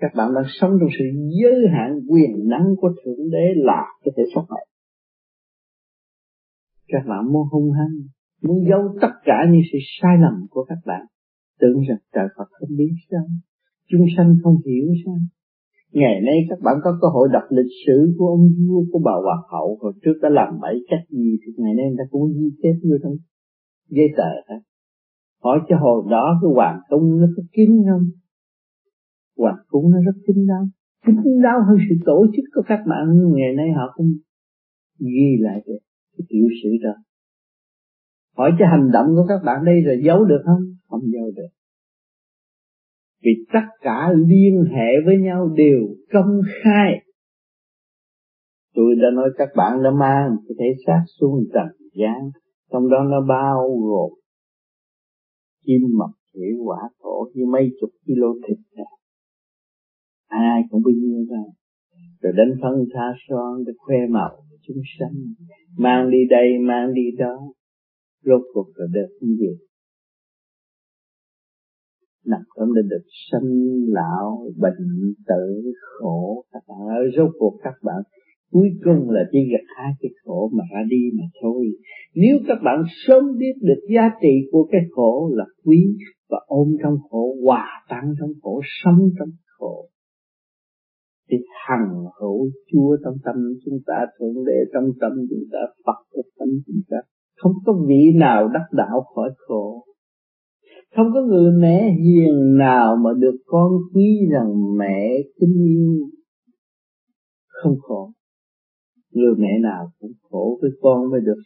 Các 0.00 0.10
bạn 0.16 0.34
đang 0.34 0.44
sống 0.60 0.70
trong 0.80 0.88
sự 0.98 1.04
giới 1.42 1.68
hạn 1.74 2.00
quyền 2.08 2.48
năng 2.48 2.66
của 2.80 2.90
thượng 3.04 3.30
đế 3.30 3.46
là 3.56 3.82
cái 4.04 4.12
thể 4.16 4.22
sống 4.34 4.44
này. 4.50 4.66
Các 6.88 7.02
bạn 7.08 7.32
muốn 7.32 7.48
hung 7.52 7.72
hăng, 7.72 7.94
muốn 8.42 8.58
giấu 8.68 8.82
tất 9.00 9.14
cả 9.24 9.38
những 9.50 9.62
sự 9.72 9.78
sai 10.00 10.16
lầm 10.20 10.46
của 10.50 10.64
các 10.64 10.78
bạn, 10.86 11.06
tưởng 11.60 11.80
rằng 11.88 11.98
trời 12.14 12.28
Phật 12.36 12.48
không 12.50 12.76
biết 12.76 12.92
sao, 13.10 13.24
chúng 13.90 14.06
sanh 14.16 14.36
không 14.42 14.56
hiểu 14.66 14.86
sao. 15.04 15.14
Ngày 15.92 16.20
nay 16.26 16.38
các 16.48 16.58
bạn 16.62 16.76
có 16.84 16.98
cơ 17.00 17.08
hội 17.08 17.28
đọc 17.32 17.42
lịch 17.50 17.72
sử 17.86 18.14
của 18.18 18.26
ông 18.26 18.48
vua, 18.68 18.84
của 18.92 19.00
bà 19.04 19.12
hoàng 19.24 19.44
hậu, 19.52 19.78
hồi 19.80 19.92
trước 20.02 20.18
đã 20.22 20.28
làm 20.28 20.60
bậy 20.60 20.84
cách 20.90 21.04
gì 21.10 21.38
thì 21.42 21.52
ngày 21.56 21.74
nay 21.74 21.86
người 21.86 21.96
ta 21.98 22.04
cũng 22.10 22.32
ghi 22.36 22.48
chép 22.62 22.74
vô 22.82 22.96
trong 23.02 23.16
giấy 23.88 24.08
tờ 24.16 24.30
hết 24.48 24.60
hỏi 25.46 25.60
cho 25.68 25.76
hồi 25.76 26.04
đó 26.10 26.38
cái 26.42 26.50
hoàng 26.54 26.80
cung 26.88 27.20
nó 27.20 27.26
có 27.36 27.42
kín 27.52 27.70
không? 27.90 28.04
Hoàng 29.36 29.58
cung 29.68 29.90
nó 29.90 29.98
rất 30.06 30.16
kín 30.26 30.46
đáo. 30.48 30.64
Kín 31.06 31.42
đáo 31.42 31.58
hơn 31.66 31.78
sự 31.88 31.94
tổ 32.06 32.26
chức 32.36 32.44
của 32.54 32.62
các 32.66 32.80
bạn 32.86 33.04
ngày 33.36 33.52
nay 33.56 33.66
họ 33.76 33.92
cũng 33.94 34.06
ghi 34.98 35.30
lại 35.40 35.62
được 35.66 35.78
cái 36.16 36.24
tiểu 36.28 36.46
sử 36.62 36.70
đó. 36.82 36.94
Hỏi 38.36 38.50
cho 38.58 38.66
hành 38.70 38.90
động 38.92 39.06
của 39.16 39.26
các 39.28 39.40
bạn 39.44 39.64
đây 39.64 39.80
rồi 39.86 40.00
giấu 40.04 40.24
được 40.24 40.42
không? 40.44 40.62
Không 40.88 41.02
giấu 41.14 41.30
được. 41.36 41.48
Vì 43.22 43.30
tất 43.52 43.66
cả 43.80 44.12
liên 44.26 44.64
hệ 44.70 44.90
với 45.06 45.16
nhau 45.18 45.48
đều 45.56 45.78
công 46.12 46.40
khai. 46.62 46.92
Tôi 48.74 48.94
đã 49.02 49.08
nói 49.14 49.30
các 49.38 49.48
bạn 49.56 49.82
đã 49.82 49.90
mang 49.90 50.36
cái 50.48 50.54
thể 50.58 50.82
xác 50.86 51.02
xuống 51.20 51.44
trần 51.54 51.88
gian. 51.94 52.30
Trong 52.72 52.90
đó 52.90 52.96
nó 53.10 53.20
bao 53.28 53.68
gồm 53.68 54.25
kim 55.66 55.80
mộc 55.98 56.10
thủy 56.32 56.48
hỏa 56.64 56.80
thổ 57.02 57.30
như 57.34 57.44
mấy 57.52 57.70
chục 57.80 57.90
kilo 58.06 58.26
thịt 58.48 58.58
này 58.76 58.86
ai 60.26 60.62
cũng 60.70 60.82
bấy 60.84 60.94
nhiêu 60.94 61.24
ra 61.30 61.42
rồi 62.22 62.32
đánh 62.36 62.52
phân 62.62 62.84
tha 62.94 63.06
son 63.28 63.64
để 63.66 63.72
khoe 63.78 63.96
màu 64.10 64.46
chúng 64.66 64.82
sanh. 64.98 65.14
Mang 65.78 66.10
đi 66.10 66.18
đây, 66.30 66.48
mang 66.68 66.94
đi 66.94 67.02
đó. 67.18 67.52
Rốt 68.24 68.42
cuộc 68.52 68.68
là 68.74 68.86
được 68.92 69.08
như 69.20 69.36
gì? 69.40 69.64
Nằm 72.24 72.40
trong 72.56 72.72
lên 72.72 72.88
được 72.88 73.04
sanh 73.30 73.50
lão 73.88 74.50
bệnh 74.56 75.14
tử 75.26 75.72
khổ 75.80 76.44
các 76.52 76.62
bạn 76.68 76.78
ơi. 76.88 77.04
Rốt 77.16 77.30
cuộc 77.38 77.58
các 77.62 77.74
bạn 77.82 78.02
cuối 78.52 78.68
cùng 78.84 79.10
là 79.10 79.20
chỉ 79.32 79.38
gặt 79.52 79.64
hai 79.76 79.92
cái 80.00 80.10
khổ 80.24 80.50
mà 80.54 80.64
ra 80.74 80.82
đi 80.88 81.10
mà 81.18 81.24
thôi. 81.42 81.66
Nếu 82.14 82.38
các 82.48 82.58
bạn 82.64 82.82
sớm 83.06 83.24
biết 83.38 83.52
được 83.60 83.80
giá 83.94 84.10
trị 84.22 84.48
của 84.52 84.68
cái 84.72 84.80
khổ 84.90 85.30
là 85.34 85.44
quý 85.64 85.96
và 86.30 86.38
ôm 86.46 86.68
trong 86.82 86.94
khổ, 87.10 87.36
hòa 87.44 87.66
tan 87.88 88.14
trong 88.20 88.30
khổ, 88.42 88.60
sống 88.84 89.10
trong 89.18 89.28
khổ, 89.58 89.88
thì 91.30 91.36
hằng 91.66 92.04
hữu 92.20 92.50
chúa 92.72 92.96
trong 93.04 93.14
tâm 93.24 93.34
chúng 93.64 93.78
ta, 93.86 94.06
thượng 94.18 94.44
đế 94.46 94.70
trong 94.72 94.84
tâm 95.00 95.12
chúng 95.30 95.44
ta, 95.52 95.58
phật 95.86 95.98
trong 96.14 96.26
tâm 96.38 96.48
chúng 96.66 96.80
ta, 96.88 96.96
không 97.36 97.52
có 97.66 97.72
vị 97.88 98.12
nào 98.14 98.48
đắc 98.48 98.66
đạo 98.72 99.04
khỏi 99.14 99.30
khổ. 99.36 99.84
Không 100.96 101.06
có 101.14 101.22
người 101.22 101.52
mẹ 101.60 101.96
hiền 102.04 102.56
nào 102.58 102.96
mà 103.04 103.10
được 103.18 103.36
con 103.46 103.72
quý 103.94 104.28
rằng 104.32 104.76
mẹ 104.78 105.16
kính 105.40 105.54
yêu. 105.66 106.08
Không 107.48 107.76
khổ 107.80 108.12
người 109.16 109.34
mẹ 109.38 109.52
nào 109.62 109.82
cũng 109.98 110.12
khổ 110.22 110.58
với 110.62 110.70
con 110.80 111.10
mới 111.10 111.20
được. 111.20 111.40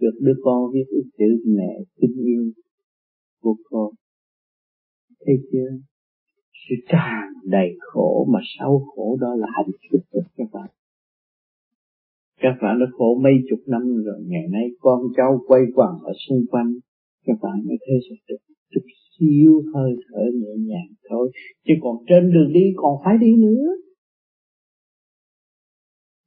Được 0.00 0.16
đứa 0.20 0.36
con 0.44 0.70
viết 0.72 0.86
ít 0.88 1.06
chữ 1.18 1.30
mẹ 1.56 1.72
kính 2.00 2.16
yêu 2.24 2.44
của 3.42 3.56
con. 3.64 3.90
Thấy 5.26 5.34
chưa? 5.52 5.70
Sự 6.68 6.74
tràn 6.88 7.22
đầy 7.44 7.68
khổ 7.80 8.26
mà 8.32 8.40
sau 8.58 8.86
khổ 8.86 9.18
đó 9.20 9.34
là 9.34 9.46
hạnh 9.56 9.70
phúc 9.90 10.00
của 10.10 10.22
các 10.36 10.48
bạn. 10.52 10.68
Các 12.40 12.54
bạn 12.62 12.78
đã 12.80 12.86
khổ 12.92 13.20
mấy 13.22 13.32
chục 13.50 13.58
năm 13.66 13.82
rồi, 14.04 14.20
ngày 14.26 14.46
nay 14.50 14.66
con 14.80 15.00
cháu 15.16 15.40
quay 15.46 15.62
quần 15.74 15.90
ở 16.02 16.12
xung 16.28 16.42
quanh, 16.50 16.72
các 17.26 17.36
bạn 17.42 17.56
mới 17.66 17.76
thấy 17.86 17.96
sự 18.08 18.14
được 18.28 18.36
chút 18.70 18.80
xíu 19.18 19.62
hơi 19.74 19.92
thở 20.08 20.22
nhẹ 20.34 20.54
nhàng 20.58 20.92
thôi. 21.08 21.30
Chứ 21.66 21.74
còn 21.82 21.96
trên 22.08 22.32
đường 22.32 22.52
đi 22.52 22.64
còn 22.76 22.96
phải 23.04 23.18
đi 23.20 23.36
nữa 23.36 23.66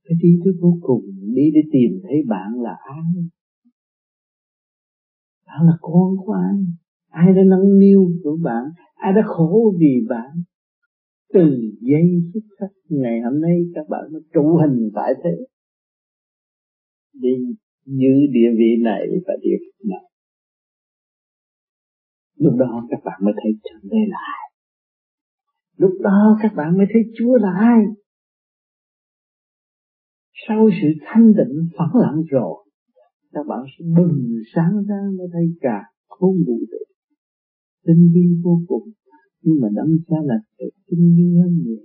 cái 0.08 0.17
đi 0.22 0.30
thức 0.46 0.56
vô 0.62 0.78
cùng, 0.82 1.06
đi 1.36 1.52
để 1.54 1.62
tìm 1.72 2.00
thấy 2.04 2.17
bạn 2.28 2.62
là 2.62 2.76
ai? 2.84 3.24
Bạn 5.48 5.67
là 5.67 5.78
con 5.82 6.17
của 6.26 6.34
ai? 6.34 6.58
Ai 7.10 7.34
đã 7.36 7.41
nâng 7.46 7.80
niu 7.80 8.12
của 8.24 8.38
bạn? 8.43 8.63
Ai 8.96 9.13
đã 9.13 9.22
khổ 9.26 9.74
vì 9.80 10.06
bạn? 10.10 10.32
Từ 11.34 11.46
giây 11.82 12.08
phút 12.34 12.43
sắc, 12.60 12.72
ngày 12.89 13.22
hôm 13.22 13.41
nay 13.41 13.58
các 13.76 13.86
bạn 13.89 14.04
mới 14.12 14.22
trụ 14.34 14.58
hình 14.62 14.89
tại 14.96 15.13
thế. 15.24 15.46
Đi 17.13 17.36
giữ 17.86 18.15
địa 18.32 18.50
vị 18.58 18.84
này 18.84 19.08
và 19.28 19.34
địa 19.41 19.58
vị 19.62 19.89
này. 19.89 20.12
Lúc 22.36 22.54
đó 22.60 22.88
các 22.89 23.00
bạn 23.06 23.20
mới 23.24 23.34
thấy 23.43 23.52
trở 23.63 23.89
về 23.91 24.00
là 24.08 24.17
ai 24.17 24.48
lúc 25.78 25.91
đó 26.02 26.38
các 26.41 26.52
bạn 26.56 26.78
mới 26.78 26.88
thấy 26.93 27.02
chúa 27.17 27.38
là 27.38 27.52
ai? 27.60 27.80
Sau 30.47 30.69
sự 30.81 30.88
thanh 31.05 31.33
tịnh 31.38 31.67
phẳng 31.77 32.01
lặng 32.01 32.23
rồi, 32.29 32.65
các 33.31 33.45
bạn 33.47 33.60
sẽ 33.73 33.86
bừng 33.97 34.17
sáng 34.55 34.71
ra 34.89 35.01
mới 35.17 35.27
thấy 35.33 35.45
cả 35.62 35.83
khôn 36.07 36.36
vũ 36.47 36.60
trụ. 36.71 36.83
Tinh 37.86 38.12
vi 38.13 38.41
vô 38.43 38.62
cùng, 38.67 38.89
nhưng 39.41 39.55
mà 39.62 39.67
đấng 39.75 39.91
cha 40.07 40.17
là 40.23 40.36
tinh 40.88 41.15
vi 41.17 41.39
hơn 41.43 41.53
nhiều 41.65 41.83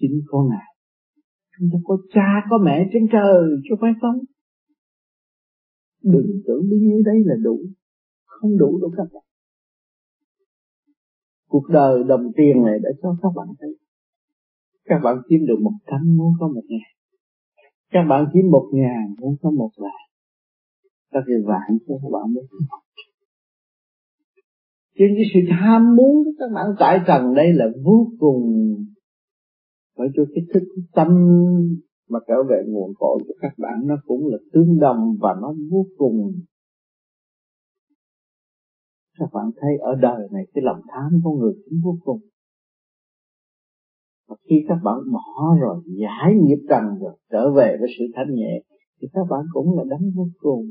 chính 0.00 0.20
con 0.26 0.48
ngài. 0.48 0.74
Chúng 1.58 1.68
ta 1.72 1.78
có 1.84 1.98
cha, 2.14 2.46
có 2.50 2.58
mẹ 2.64 2.88
trên 2.92 3.06
trời 3.12 3.42
chứ 3.68 3.74
phải 3.80 3.92
không 4.00 4.16
đừng 6.02 6.30
tưởng 6.46 6.70
đi 6.70 6.76
như 6.76 7.02
đây 7.04 7.16
là 7.24 7.34
đủ. 7.42 7.58
Không 8.24 8.58
đủ 8.58 8.78
đâu 8.80 8.90
các 8.96 9.06
bạn. 9.12 9.22
Cuộc 11.48 11.68
đời 11.68 12.04
đồng 12.08 12.32
tiền 12.36 12.62
này 12.64 12.78
đã 12.82 12.90
cho 13.02 13.16
các 13.22 13.28
bạn 13.36 13.48
thấy. 13.60 13.76
Các 14.84 15.00
bạn 15.04 15.16
kiếm 15.28 15.40
được 15.48 15.60
một 15.62 15.74
trăm 15.90 16.16
muốn 16.16 16.32
có 16.40 16.48
một 16.48 16.62
ngàn 16.68 16.99
các 17.90 18.04
bạn 18.08 18.26
kiếm 18.32 18.50
một 18.50 18.68
ngàn 18.72 19.14
muốn 19.20 19.36
có 19.42 19.50
một 19.50 19.70
vạn. 19.76 20.00
Các 21.10 21.20
cái 21.26 21.36
vạn 21.46 21.78
cho 21.88 21.94
các 22.02 22.08
bạn 22.12 22.34
mới 22.34 22.44
Trên 24.98 25.08
cái 25.16 25.24
sự 25.34 25.40
tham 25.50 25.96
muốn 25.96 26.24
của 26.24 26.30
các 26.38 26.50
bạn 26.54 26.66
tại 26.78 26.98
trần 27.06 27.34
đây 27.34 27.52
là 27.52 27.66
vô 27.84 28.06
cùng 28.18 28.70
phải 29.96 30.08
cho 30.16 30.22
cái 30.34 30.44
thức 30.54 30.62
tâm 30.94 31.08
mà 32.08 32.18
trở 32.28 32.34
về 32.50 32.62
nguồn 32.66 32.92
cội 32.98 33.18
của 33.28 33.34
các 33.40 33.52
bạn. 33.58 33.80
Nó 33.84 33.94
cũng 34.06 34.26
là 34.26 34.38
tương 34.52 34.78
đồng 34.80 35.16
và 35.20 35.34
nó 35.42 35.54
vô 35.70 35.86
cùng. 35.96 36.32
Các 39.18 39.28
bạn 39.32 39.50
thấy 39.60 39.70
ở 39.80 39.94
đời 40.02 40.28
này 40.32 40.42
cái 40.54 40.64
lòng 40.64 40.80
tham 40.88 41.20
của 41.24 41.30
người 41.30 41.52
cũng 41.64 41.80
vô 41.84 41.98
cùng 42.04 42.20
khi 44.48 44.56
các 44.68 44.78
bạn 44.84 44.96
bỏ 45.12 45.56
rồi, 45.60 45.82
giải 45.86 46.34
nghiệp 46.34 46.58
trần 46.68 46.84
rồi, 47.00 47.16
trở 47.30 47.50
về 47.50 47.76
với 47.80 47.88
sự 47.98 48.04
thanh 48.14 48.34
nhẹ, 48.34 48.62
thì 49.00 49.08
các 49.12 49.26
bạn 49.30 49.40
cũng 49.52 49.78
là 49.78 49.84
đấng 49.88 50.10
vô 50.16 50.28
cùng. 50.38 50.66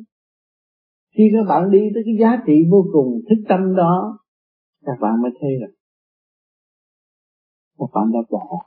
Khi 1.18 1.24
các 1.34 1.44
bạn 1.50 1.72
đi 1.72 1.80
tới 1.94 2.04
cái 2.06 2.16
giá 2.20 2.44
trị 2.48 2.54
vô 2.72 2.86
cùng 2.94 3.22
thức 3.30 3.44
tâm 3.50 3.76
đó, 3.76 4.20
các 4.86 4.98
bạn 5.02 5.22
mới 5.22 5.32
thấy 5.42 5.50
rằng, 5.62 5.72
các 7.78 7.90
bạn 7.94 8.12
đã 8.14 8.20
bỏ. 8.30 8.66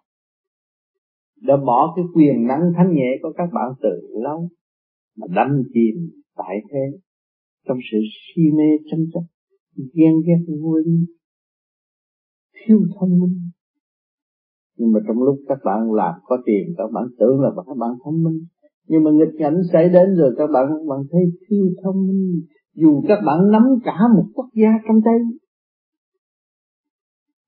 Đã 1.40 1.56
bỏ 1.56 1.92
cái 1.96 2.04
quyền 2.14 2.46
năng 2.46 2.72
thanh 2.76 2.94
nhẹ 2.94 3.18
của 3.22 3.32
các 3.36 3.48
bạn 3.52 3.72
từ 3.82 4.18
lâu, 4.22 4.48
mà 5.16 5.26
đâm 5.34 5.62
chìm 5.74 6.10
tại 6.36 6.56
thế, 6.70 6.98
trong 7.68 7.78
sự 7.92 7.98
si 8.12 8.42
mê 8.56 8.70
tranh 8.90 9.06
chấp, 9.12 9.22
ghen 9.94 10.14
ghét 10.26 10.54
vui 10.62 10.82
thiếu 12.66 12.80
thông 13.00 13.20
minh 13.20 13.50
nhưng 14.76 14.92
mà 14.92 15.00
trong 15.06 15.22
lúc 15.22 15.36
các 15.48 15.58
bạn 15.64 15.92
làm 15.92 16.14
có 16.24 16.36
tiền, 16.46 16.74
các 16.76 16.90
bạn 16.92 17.04
tưởng 17.18 17.40
là 17.40 17.50
các 17.66 17.76
bạn 17.78 17.90
thông 18.04 18.22
minh. 18.22 18.38
Nhưng 18.88 19.04
mà 19.04 19.10
nghịch 19.10 19.34
cảnh 19.38 19.56
xảy 19.72 19.88
đến 19.88 20.14
rồi, 20.16 20.34
các 20.38 20.46
bạn 20.54 20.64
các 20.68 20.84
bạn 20.88 21.00
thấy 21.10 21.22
thiếu 21.48 21.64
thông 21.82 22.06
minh. 22.06 22.40
Dù 22.74 23.02
các 23.08 23.18
bạn 23.26 23.50
nắm 23.52 23.62
cả 23.84 23.96
một 24.16 24.24
quốc 24.34 24.48
gia 24.54 24.70
trong 24.88 25.00
tay. 25.04 25.14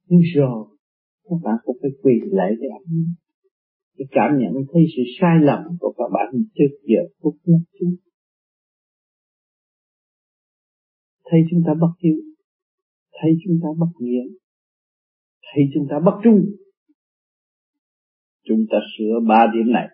Nhưng 0.08 0.20
rồi 0.34 0.66
các 1.30 1.36
bạn 1.42 1.54
cũng 1.64 1.76
phải 1.82 1.90
quỳ 2.02 2.12
lại 2.30 2.50
để 2.60 2.68
ảnh 2.68 3.04
để 3.98 4.04
cảm 4.10 4.38
nhận 4.38 4.52
thấy 4.72 4.82
sự 4.96 5.02
sai 5.20 5.36
lầm 5.42 5.60
của 5.80 5.94
các 5.98 6.08
bạn 6.12 6.42
trước 6.54 6.76
giờ 6.82 7.02
phút 7.22 7.34
nhất 7.44 7.60
chúng 7.80 7.94
thấy 11.34 11.40
chúng 11.50 11.62
ta 11.66 11.72
bất 11.80 11.92
hiếu. 12.02 12.16
Thấy 13.12 13.30
chúng 13.44 13.58
ta 13.62 13.68
bất 13.78 13.92
nghĩa. 13.98 14.24
Thấy 15.42 15.64
chúng 15.74 15.86
ta 15.90 15.96
bất 16.04 16.20
trung 16.24 16.40
chúng 18.44 18.62
ta 18.70 18.78
sửa 18.92 19.14
ba 19.28 19.46
điểm 19.54 19.72
này. 19.72 19.88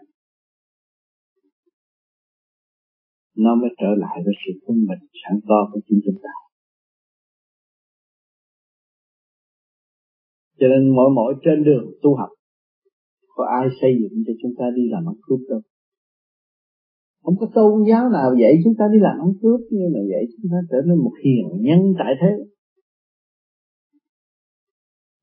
Nó 3.37 3.55
mới 3.55 3.71
trở 3.81 3.91
lại 3.97 4.17
với 4.25 4.35
sự 4.43 4.61
quân 4.67 4.79
bình 4.89 5.09
sẵn 5.23 5.41
có 5.49 5.71
của 5.73 5.81
chính 5.87 6.01
chúng 6.05 6.19
ta. 6.23 6.31
Cho 10.59 10.67
nên 10.69 10.95
mỗi 10.97 11.11
mỗi 11.15 11.35
trên 11.45 11.65
đường 11.65 11.87
tu 12.03 12.17
học, 12.17 12.29
có 13.29 13.45
ai 13.61 13.69
xây 13.81 13.91
dựng 14.01 14.23
cho 14.27 14.33
chúng 14.43 14.53
ta 14.59 14.65
đi 14.77 14.83
làm 14.91 15.09
ăn 15.09 15.15
cướp 15.23 15.41
đâu? 15.49 15.61
Không 17.23 17.35
có 17.41 17.47
tôn 17.55 17.85
giáo 17.89 18.09
nào 18.09 18.35
dạy 18.41 18.53
chúng 18.65 18.75
ta 18.79 18.85
đi 18.93 18.99
làm 19.01 19.19
ăn 19.19 19.33
cướp 19.43 19.61
như 19.71 19.85
là 19.95 20.01
dạy 20.11 20.23
chúng 20.33 20.51
ta 20.53 20.59
trở 20.71 20.77
nên 20.87 20.99
một 20.99 21.13
hiền 21.25 21.47
nhân 21.61 21.81
tại 21.99 22.13
thế. 22.21 22.33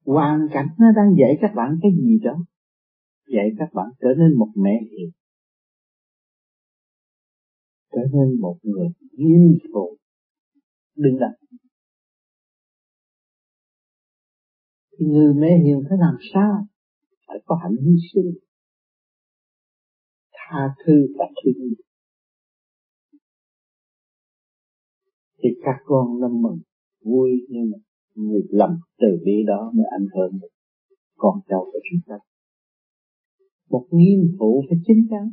Hoàn 0.06 0.40
cảnh 0.54 0.68
nó 0.80 0.86
đang 0.96 1.16
dạy 1.20 1.38
các 1.42 1.52
bạn 1.56 1.80
cái 1.82 1.92
gì 1.92 2.20
đó 2.24 2.36
dạy 3.28 3.50
các 3.58 3.70
bạn 3.74 3.88
trở 4.02 4.08
nên 4.18 4.40
một 4.40 4.50
mẹ 4.56 4.80
hiền. 4.92 5.10
Trở 7.92 8.02
nên 8.14 8.42
một 8.42 8.58
người 8.64 8.88
nghiêm 9.12 9.58
phụ 9.74 9.98
đừng 10.96 11.20
đặt. 11.20 11.34
Thì 15.00 15.06
người 15.06 15.34
mẹ 15.34 15.58
hiền 15.66 15.84
phải 15.90 15.98
làm 15.98 16.16
sao? 16.34 16.68
Phải 17.28 17.38
có 17.46 17.60
hạnh 17.64 17.76
hy 17.86 17.96
sinh. 18.14 18.32
Tha 20.32 20.76
thứ 20.86 20.94
và 21.18 21.26
thương 21.44 21.74
thì 25.44 25.50
các 25.64 25.76
con 25.86 26.20
nó 26.20 26.28
mừng, 26.28 26.60
vui 27.04 27.32
nhưng 27.50 27.70
mà 27.72 27.78
người 28.16 28.42
lầm 28.50 28.70
từ 28.98 29.08
bi 29.26 29.44
đó 29.48 29.72
mới 29.76 29.86
ảnh 29.92 30.08
hưởng 30.16 30.40
được 30.42 30.48
con 31.18 31.40
cháu 31.48 31.66
của 31.72 31.80
chúng 31.92 32.00
ta 32.08 32.16
một 33.70 33.86
nghiêm 33.92 34.36
phụ 34.40 34.64
phải 34.70 34.78
chính 34.86 35.08
chắn 35.10 35.30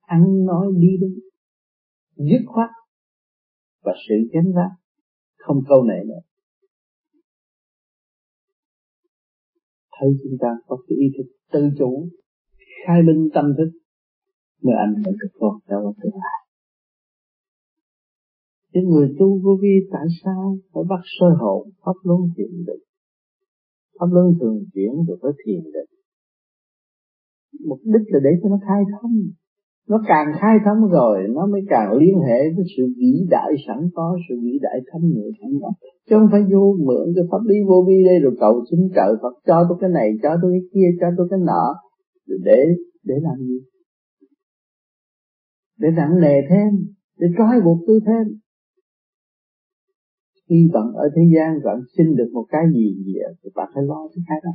ăn 0.00 0.44
nói 0.44 0.66
đi 0.78 0.88
đúng 1.00 1.14
dứt 2.16 2.44
khoát. 2.46 2.70
Và 3.82 3.92
sự 4.08 4.14
chánh 4.32 4.52
giác 4.54 4.70
không 5.36 5.60
câu 5.68 5.84
nệ 5.84 6.04
nữa. 6.06 6.20
Thấy 10.00 10.08
chúng 10.22 10.38
ta 10.40 10.48
có 10.66 10.76
cái 10.88 10.96
ý 10.98 11.06
thức 11.18 11.32
tự 11.52 11.68
chủ, 11.78 12.08
khai 12.86 13.02
minh 13.02 13.28
tâm 13.34 13.44
thức, 13.58 13.78
mới 14.62 14.74
ảnh 14.86 14.94
hưởng 14.94 15.14
được 15.20 15.38
con 15.40 15.58
cháu 15.68 15.94
tương 16.02 16.12
lai 16.14 16.38
những 18.72 18.88
người 18.90 19.14
tu 19.18 19.40
vô 19.42 19.58
vi 19.62 19.74
tại 19.92 20.06
sao 20.24 20.58
phải 20.72 20.82
bắt 20.88 21.00
sơ 21.20 21.26
hồn, 21.40 21.70
pháp 21.84 21.92
luân 22.02 22.20
thiền 22.36 22.64
định 22.66 22.88
pháp 24.00 24.06
luân 24.10 24.34
thường 24.40 24.64
chuyển 24.74 24.92
được 25.06 25.18
với 25.20 25.32
thiền 25.44 25.62
định 25.64 25.97
mục 27.68 27.78
đích 27.84 28.06
là 28.12 28.20
để 28.24 28.30
cho 28.42 28.48
nó 28.48 28.58
khai 28.66 28.82
thông. 28.92 29.12
Nó 29.88 30.02
càng 30.08 30.26
khai 30.40 30.56
thông 30.64 30.90
rồi, 30.90 31.18
nó 31.28 31.46
mới 31.46 31.60
càng 31.68 31.92
liên 32.00 32.18
hệ 32.28 32.40
với 32.56 32.64
sự 32.76 32.82
vĩ 32.98 33.26
đại 33.30 33.52
sẵn 33.66 33.78
có, 33.94 34.18
sự 34.28 34.34
vĩ 34.42 34.58
đại 34.62 34.78
thanh 34.92 35.02
nhẹ 35.14 35.26
sẵn 35.40 35.50
có. 35.60 35.72
Chứ 36.10 36.16
không 36.18 36.28
phải 36.32 36.40
vô 36.52 36.76
mượn 36.86 37.06
cái 37.16 37.24
pháp 37.30 37.42
lý 37.48 37.56
vô 37.68 37.84
vi 37.88 38.04
đây 38.04 38.18
rồi 38.22 38.36
cầu 38.40 38.64
xin 38.70 38.80
trợ 38.94 39.16
Phật 39.22 39.34
cho 39.46 39.66
tôi 39.68 39.78
cái 39.80 39.90
này, 39.90 40.08
cho 40.22 40.30
tôi 40.42 40.50
cái 40.52 40.64
kia, 40.72 40.88
cho 41.00 41.06
tôi 41.16 41.26
cái 41.30 41.38
nọ. 41.46 41.64
Để 42.44 42.60
để 43.04 43.14
làm 43.22 43.38
gì? 43.38 43.58
Để 45.78 45.88
nặng 45.96 46.20
nề 46.20 46.36
thêm, 46.50 46.70
để 47.18 47.26
trói 47.38 47.60
buộc 47.64 47.78
tôi 47.86 48.00
thêm. 48.06 48.38
Khi 50.48 50.70
bạn 50.74 50.92
ở 50.94 51.08
thế 51.16 51.22
gian 51.34 51.58
bạn 51.64 51.80
xin 51.96 52.16
được 52.16 52.30
một 52.32 52.46
cái 52.48 52.64
gì 52.74 52.94
gì 53.06 53.12
thì 53.42 53.50
bạn 53.54 53.68
phải 53.74 53.82
lo 53.86 54.08
thứ 54.14 54.22
hai 54.28 54.40
đó 54.44 54.50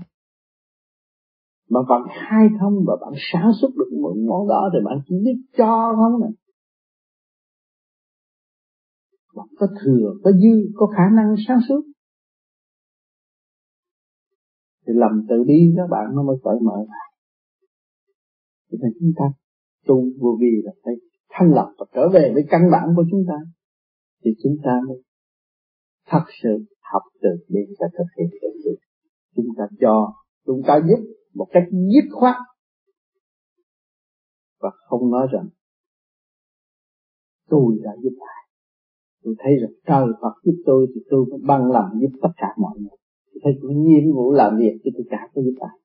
mà 1.73 1.79
bạn 1.89 2.01
khai 2.07 2.47
thông 2.59 2.73
và 2.87 2.95
bạn 3.01 3.13
sản 3.31 3.51
xuất 3.61 3.69
được 3.75 3.97
một 4.01 4.13
món 4.27 4.47
đó 4.47 4.69
thì 4.73 4.79
bạn 4.85 4.97
chỉ 5.07 5.15
biết 5.25 5.37
cho 5.57 5.93
không 5.95 6.21
nè 6.21 6.27
bạn 9.35 9.47
có 9.57 9.67
thừa, 9.83 10.13
có 10.23 10.31
dư, 10.31 10.71
có 10.75 10.87
khả 10.87 11.03
năng 11.15 11.35
sáng 11.47 11.59
suốt. 11.69 11.81
Thì 14.87 14.93
lầm 14.95 15.25
tự 15.29 15.43
đi 15.47 15.73
các 15.77 15.87
bạn 15.89 16.15
nó 16.15 16.23
mới 16.23 16.35
cởi 16.43 16.55
mở 16.61 16.85
ra 16.89 17.03
cho 18.71 18.77
nên 18.81 18.91
chúng 18.99 19.11
ta 19.15 19.25
tu 19.85 20.03
vô 20.19 20.37
vi 20.41 20.61
là 20.63 20.71
phải 20.83 20.93
thanh 21.29 21.51
lập 21.51 21.73
và 21.77 21.85
trở 21.93 22.09
về 22.13 22.31
với 22.33 22.43
căn 22.49 22.61
bản 22.71 22.93
của 22.95 23.03
chúng 23.11 23.23
ta. 23.27 23.35
Thì 24.25 24.31
chúng 24.43 24.55
ta 24.63 24.81
mới 24.87 24.97
thật 26.07 26.23
sự 26.43 26.49
học 26.93 27.01
từ 27.21 27.29
đi 27.47 27.61
và 27.79 27.87
thực 27.97 28.05
hiện 28.17 28.29
được 28.63 28.75
chúng 29.35 29.47
ta 29.57 29.63
cho, 29.79 30.13
chúng 30.45 30.61
ta 30.67 30.81
giúp 30.87 31.03
một 31.33 31.47
cách 31.51 31.63
dứt 31.71 32.09
khoát 32.11 32.35
và 34.59 34.69
không 34.87 35.11
nói 35.11 35.27
rằng 35.31 35.49
tôi 37.49 37.79
đã 37.83 37.91
giúp 38.03 38.13
ai. 38.19 38.43
Tôi 39.23 39.35
thấy 39.39 39.53
rằng 39.61 39.71
trời 39.85 40.13
Phật 40.21 40.33
giúp 40.43 40.63
tôi 40.65 40.87
thì 40.95 41.01
tôi 41.09 41.25
cũng 41.31 41.41
băng 41.47 41.71
lòng 41.71 41.89
giúp 42.01 42.19
tất 42.21 42.29
cả 42.37 42.47
mọi 42.57 42.77
người. 42.79 42.97
Tôi 43.33 43.39
thấy 43.43 43.53
tôi 43.61 43.73
nhiệm 43.73 44.15
vụ 44.15 44.31
làm 44.31 44.57
việc 44.57 44.79
thì 44.83 44.91
tôi 44.93 45.05
cả 45.09 45.27
có 45.33 45.41
giúp 45.41 45.55
ai. 45.59 45.77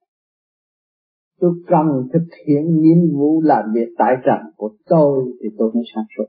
Tôi 1.40 1.52
cần 1.66 1.86
thực 2.12 2.26
hiện 2.46 2.80
nhiệm 2.80 3.18
vụ 3.18 3.42
làm 3.42 3.64
việc 3.74 3.88
tại 3.98 4.14
trần 4.24 4.52
của 4.56 4.70
tôi 4.86 5.32
thì 5.40 5.48
tôi 5.58 5.70
mới 5.74 5.82
sáng 5.94 6.04
suốt. 6.16 6.24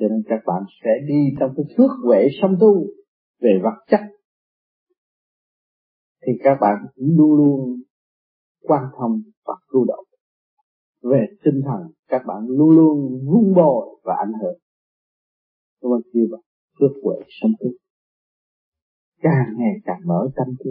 Cho 0.00 0.08
nên 0.08 0.22
các 0.28 0.40
bạn 0.46 0.62
sẽ 0.84 0.90
đi 1.08 1.36
trong 1.40 1.50
cái 1.56 1.66
phước 1.76 1.90
huệ 2.04 2.26
song 2.42 2.56
tu 2.60 2.86
về 3.40 3.60
vật 3.62 3.84
chất 3.90 4.00
thì 6.26 6.32
các 6.44 6.58
bạn 6.60 6.86
luôn 6.96 7.36
luôn 7.36 7.82
quan 8.60 8.84
thông 8.98 9.22
và 9.46 9.54
tu 9.72 9.84
động. 9.84 10.04
Về 11.02 11.26
tinh 11.44 11.60
thần, 11.66 11.92
các 12.08 12.22
bạn 12.26 12.46
luôn 12.48 12.70
luôn 12.70 13.20
vun 13.26 13.54
bồi 13.54 14.00
và 14.04 14.14
ảnh 14.18 14.32
hưởng. 14.42 14.58
Các 15.80 15.88
bạn 15.88 16.00
kêu 16.12 16.26
bạn 16.32 16.40
phước 16.80 17.02
huệ 17.02 17.16
sống 17.28 17.52
tiếp. 17.60 17.76
Càng 19.20 19.54
ngày 19.58 19.74
càng 19.84 20.00
mở 20.04 20.28
tâm 20.36 20.46
trí 20.64 20.70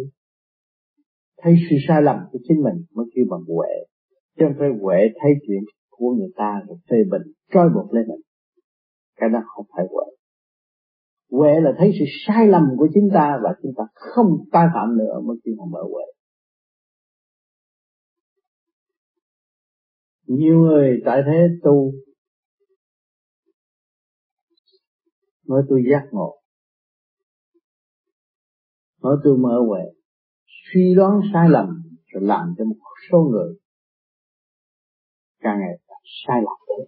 thấy 1.44 1.56
sự 1.70 1.76
sai 1.88 2.02
lầm 2.02 2.16
của 2.32 2.40
chính 2.48 2.64
mình 2.64 2.84
mới 2.94 3.06
kêu 3.16 3.26
bằng 3.30 3.42
huệ. 3.48 3.74
Chứ 4.38 4.46
không 4.48 4.56
phải 4.60 4.70
huệ 4.82 4.98
thấy 5.22 5.32
chuyện 5.48 5.64
của 5.90 6.10
người 6.18 6.32
ta 6.36 6.62
rồi 6.68 6.78
phê 6.90 6.98
bình, 7.12 7.34
trói 7.54 7.70
buộc 7.70 7.94
lên 7.94 8.08
mình. 8.08 8.22
Cái 9.16 9.30
đó 9.30 9.40
không 9.56 9.66
phải 9.76 9.86
huệ 9.92 10.06
huệ 11.32 11.60
là 11.62 11.72
thấy 11.78 11.92
sự 12.00 12.06
sai 12.28 12.48
lầm 12.48 12.64
của 12.78 12.88
chúng 12.94 13.10
ta 13.14 13.40
và 13.44 13.50
chúng 13.64 13.74
ta 13.78 13.84
không 13.94 14.28
tái 14.52 14.68
phạm 14.74 14.98
nữa 14.98 15.22
mới 15.24 15.38
kêu 15.44 15.56
là 15.58 15.66
mở 15.72 15.80
huệ. 15.92 16.04
Nhiều 20.28 20.60
người 20.60 21.02
tại 21.06 21.22
thế 21.26 21.48
tu 21.64 21.92
nói 25.48 25.64
tôi 25.70 25.84
giác 25.92 26.08
ngộ 26.12 26.42
nói 29.02 29.18
tôi 29.24 29.38
mở 29.38 29.62
huệ, 29.68 29.82
suy 30.46 30.96
đoán 30.96 31.20
sai 31.34 31.50
lầm 31.50 31.66
rồi 32.06 32.24
làm 32.24 32.54
cho 32.58 32.66
một 32.66 32.76
số 33.12 33.18
người 33.32 33.56
càng 35.40 35.60
ngày 35.60 35.80
càng 35.88 36.02
sai 36.26 36.38
lầm. 36.38 36.58
Đấy 36.70 36.88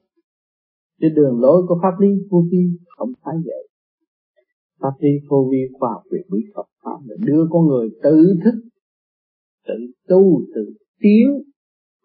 cái 1.00 1.10
đường 1.10 1.40
lối 1.42 1.66
của 1.68 1.80
pháp 1.82 2.00
lý 2.00 2.08
vô 2.30 2.44
vi 2.52 2.68
không 2.98 3.14
phải 3.24 3.36
vậy 3.46 3.73
pháp 4.84 4.94
lý 5.00 5.10
vô 5.30 5.50
vi 5.52 5.58
khoa 5.74 5.90
học 5.90 6.04
về 6.12 6.20
mỹ 6.30 6.40
Phật 6.56 6.68
pháp 6.84 6.98
là 7.06 7.16
đưa 7.20 7.48
con 7.50 7.68
người 7.68 7.90
tự 8.04 8.36
thức, 8.44 8.54
tự 9.68 9.74
tu, 10.08 10.42
tự 10.56 10.74
tiến, 11.00 11.44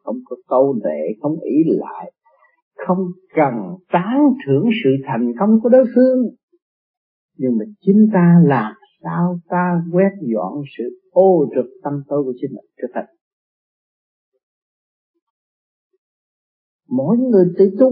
không 0.04 0.16
có 0.24 0.36
câu 0.48 0.74
nệ, 0.84 1.14
không 1.20 1.40
ý 1.40 1.56
lại, 1.66 2.12
không 2.86 2.98
cần 3.34 3.54
tán 3.92 4.18
thưởng 4.46 4.64
sự 4.84 4.90
thành 5.06 5.32
công 5.40 5.60
của 5.62 5.68
đối 5.68 5.84
phương. 5.94 6.18
Nhưng 7.36 7.58
mà 7.58 7.64
chính 7.80 8.08
ta 8.12 8.42
làm 8.44 8.72
sao 9.02 9.38
ta 9.48 9.82
quét 9.92 10.10
dọn 10.34 10.62
sự 10.78 10.84
ô 11.10 11.46
trực 11.54 11.70
tâm 11.82 11.92
tối 12.08 12.22
của 12.24 12.32
chính 12.40 12.50
mình 12.50 12.66
trở 12.76 12.88
thành 12.94 13.06
mỗi 16.88 17.16
người 17.18 17.44
tự 17.58 17.70
tu 17.78 17.90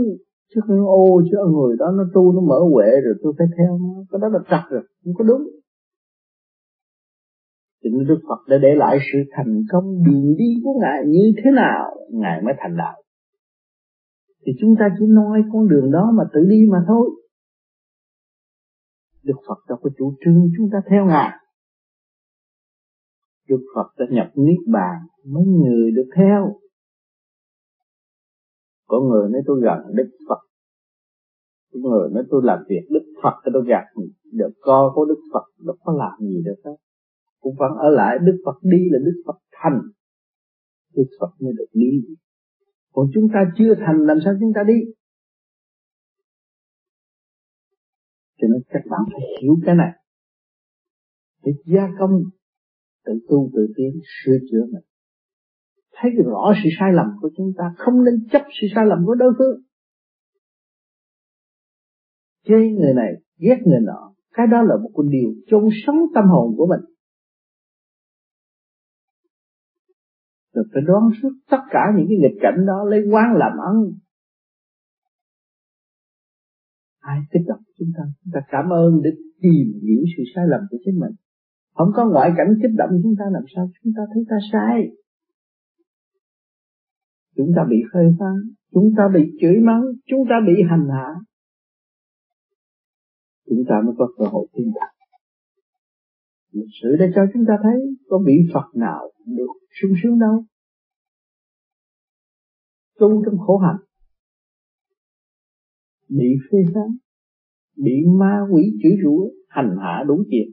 chứ 0.55 0.61
không 0.67 0.87
ô, 0.87 1.23
chứ 1.31 1.37
người 1.55 1.77
đó 1.79 1.87
nó 1.97 2.05
tu, 2.15 2.33
nó 2.33 2.41
mở 2.41 2.59
huệ 2.73 2.87
rồi 3.05 3.15
tôi 3.23 3.33
phải 3.39 3.47
theo 3.59 3.79
nó. 3.79 4.05
Cái 4.11 4.19
đó 4.23 4.29
là 4.29 4.39
trật 4.51 4.71
rồi, 4.71 4.83
không 5.05 5.15
có 5.15 5.25
đúng. 5.25 5.43
Thì 7.85 7.91
Đức 8.09 8.21
Phật 8.29 8.49
đã 8.49 8.59
để 8.63 8.75
lại 8.75 8.99
sự 9.13 9.19
thành 9.37 9.63
công 9.73 10.05
đường 10.05 10.35
đi 10.39 10.55
của 10.65 10.75
Ngài 10.81 11.03
như 11.07 11.33
thế 11.37 11.51
nào, 11.51 11.85
Ngài 12.11 12.43
mới 12.43 12.55
thành 12.59 12.77
đạo. 12.77 13.03
Thì 14.47 14.53
chúng 14.61 14.75
ta 14.79 14.89
chỉ 14.99 15.07
nói 15.09 15.43
con 15.53 15.69
đường 15.69 15.91
đó 15.91 16.13
mà 16.15 16.25
tự 16.35 16.41
đi 16.51 16.67
mà 16.71 16.79
thôi. 16.89 17.11
Đức 19.23 19.37
Phật 19.49 19.59
đâu 19.69 19.79
có 19.83 19.91
chủ 19.99 20.15
trương 20.25 20.49
chúng 20.57 20.69
ta 20.73 20.79
theo 20.91 21.07
Ngài. 21.07 21.31
Đức 23.49 23.61
Phật 23.75 23.89
đã 23.99 24.07
nhập 24.11 24.27
Niết 24.35 24.59
Bàn, 24.73 24.97
Mấy 25.25 25.45
người 25.45 25.91
được 25.91 26.11
theo. 26.17 26.57
Có 28.87 29.01
người 29.01 29.31
nói 29.31 29.43
tôi 29.47 29.61
gần 29.63 29.95
Đức 29.95 30.11
Phật. 30.29 30.41
Có 31.73 31.79
người 31.81 32.11
nói 32.15 32.25
tôi 32.31 32.41
làm 32.45 32.59
việc 32.69 32.87
Đức 32.91 33.13
Phật 33.23 33.51
tôi 33.53 33.65
gạt 33.69 33.85
được 34.33 34.53
co 34.61 34.93
có 34.95 35.05
Đức 35.05 35.21
Phật, 35.33 35.45
nó 35.65 35.73
có 35.85 35.93
làm 35.99 36.29
gì 36.29 36.43
được 36.45 36.61
hết. 36.65 36.77
Cũng 37.41 37.55
vẫn 37.59 37.73
ở 37.79 37.91
lại, 37.91 38.19
Đức 38.23 38.43
Phật 38.45 38.59
đi 38.63 38.79
là 38.91 38.99
Đức 39.05 39.23
Phật 39.27 39.39
thành. 39.53 39.81
Đức 40.95 41.07
Phật 41.21 41.31
mới 41.41 41.53
được 41.59 41.71
đi. 41.73 42.17
Còn 42.93 43.07
chúng 43.15 43.29
ta 43.35 43.53
chưa 43.59 43.75
thành, 43.75 43.99
làm 44.07 44.19
sao 44.25 44.35
chúng 44.41 44.53
ta 44.55 44.63
đi? 44.67 44.79
Cho 48.39 48.49
nên 48.49 48.63
các 48.69 48.83
bạn 48.91 49.01
phải 49.13 49.21
hiểu 49.43 49.55
cái 49.67 49.75
này. 49.75 49.93
Để 51.45 51.53
gia 51.65 51.89
công 51.99 52.23
tự 53.05 53.13
tu 53.29 53.51
tự 53.55 53.67
tiến 53.77 54.01
sửa 54.25 54.39
chữa 54.51 54.65
mình 54.73 54.85
thấy 56.01 56.11
rõ 56.25 56.53
sự 56.65 56.69
sai 56.79 56.93
lầm 56.93 57.07
của 57.21 57.31
chúng 57.37 57.53
ta, 57.59 57.65
không 57.77 58.05
nên 58.05 58.15
chấp 58.33 58.43
sự 58.61 58.67
sai 58.75 58.87
lầm 58.87 58.99
của 59.07 59.15
đối 59.15 59.33
phương. 59.39 59.61
Chê 62.45 62.55
người 62.55 62.95
này, 62.95 63.13
ghét 63.39 63.59
người 63.65 63.81
nọ, 63.81 64.15
cái 64.33 64.47
đó 64.47 64.63
là 64.63 64.77
một 64.83 64.91
cái 64.97 65.07
điều 65.11 65.35
chôn 65.47 65.69
sống 65.87 65.97
tâm 66.15 66.25
hồn 66.25 66.55
của 66.57 66.67
mình. 66.67 66.81
Rồi 70.55 70.65
phải 70.73 70.83
đoán 70.87 71.03
suốt 71.23 71.31
tất 71.51 71.63
cả 71.71 71.81
những 71.97 72.07
cái 72.09 72.19
nghịch 72.19 72.39
cảnh 72.43 72.67
đó, 72.67 72.85
lấy 72.85 73.01
quán 73.11 73.27
làm 73.35 73.53
ăn. 73.53 73.77
Ai 76.99 77.19
kích 77.33 77.43
động 77.47 77.61
chúng 77.79 77.89
ta? 77.97 78.05
Chúng 78.25 78.33
ta 78.35 78.41
cảm 78.49 78.73
ơn 78.73 79.01
để 79.05 79.11
tìm 79.41 79.67
hiểu 79.83 80.03
sự 80.17 80.23
sai 80.35 80.45
lầm 80.49 80.61
của 80.71 80.77
chính 80.85 80.99
mình. 81.01 81.13
Không 81.75 81.89
có 81.95 82.09
ngoại 82.11 82.31
cảnh 82.37 82.49
kích 82.63 82.73
động 82.77 82.91
chúng 83.03 83.15
ta, 83.19 83.25
làm 83.31 83.43
sao 83.55 83.71
chúng 83.83 83.93
ta 83.97 84.03
thấy 84.15 84.25
ta 84.29 84.37
sai? 84.53 84.91
Chúng 87.37 87.53
ta 87.57 87.63
bị 87.71 87.77
khơi 87.93 88.05
phán, 88.19 88.35
chúng 88.73 88.91
ta 88.97 89.03
bị 89.15 89.21
chửi 89.41 89.61
mắng, 89.61 89.83
chúng 90.07 90.21
ta 90.29 90.35
bị 90.47 90.53
hành 90.71 90.89
hạ. 90.93 91.09
Chúng 93.47 93.63
ta 93.69 93.75
mới 93.85 93.95
có 93.99 94.09
cơ 94.19 94.25
hội 94.25 94.47
tin 94.53 94.67
đạt 94.75 94.97
lịch 96.57 96.75
sử 96.83 96.97
đã 96.99 97.07
cho 97.15 97.23
chúng 97.35 97.45
ta 97.49 97.55
thấy 97.63 97.79
có 98.09 98.19
vị 98.27 98.35
Phật 98.55 98.67
nào 98.75 99.13
được 99.27 99.53
sung 99.81 99.91
sướng 100.03 100.19
đâu. 100.19 100.45
Tu 102.99 103.23
trong 103.25 103.39
khổ 103.39 103.59
hạnh, 103.59 103.81
bị 106.09 106.29
phê 106.51 106.59
phán, 106.75 106.97
bị 107.77 107.93
ma 108.21 108.41
quỷ 108.51 108.63
chửi 108.83 108.93
rủa, 109.05 109.29
hành 109.49 109.77
hạ 109.83 110.05
đủ 110.07 110.25
chuyện 110.31 110.49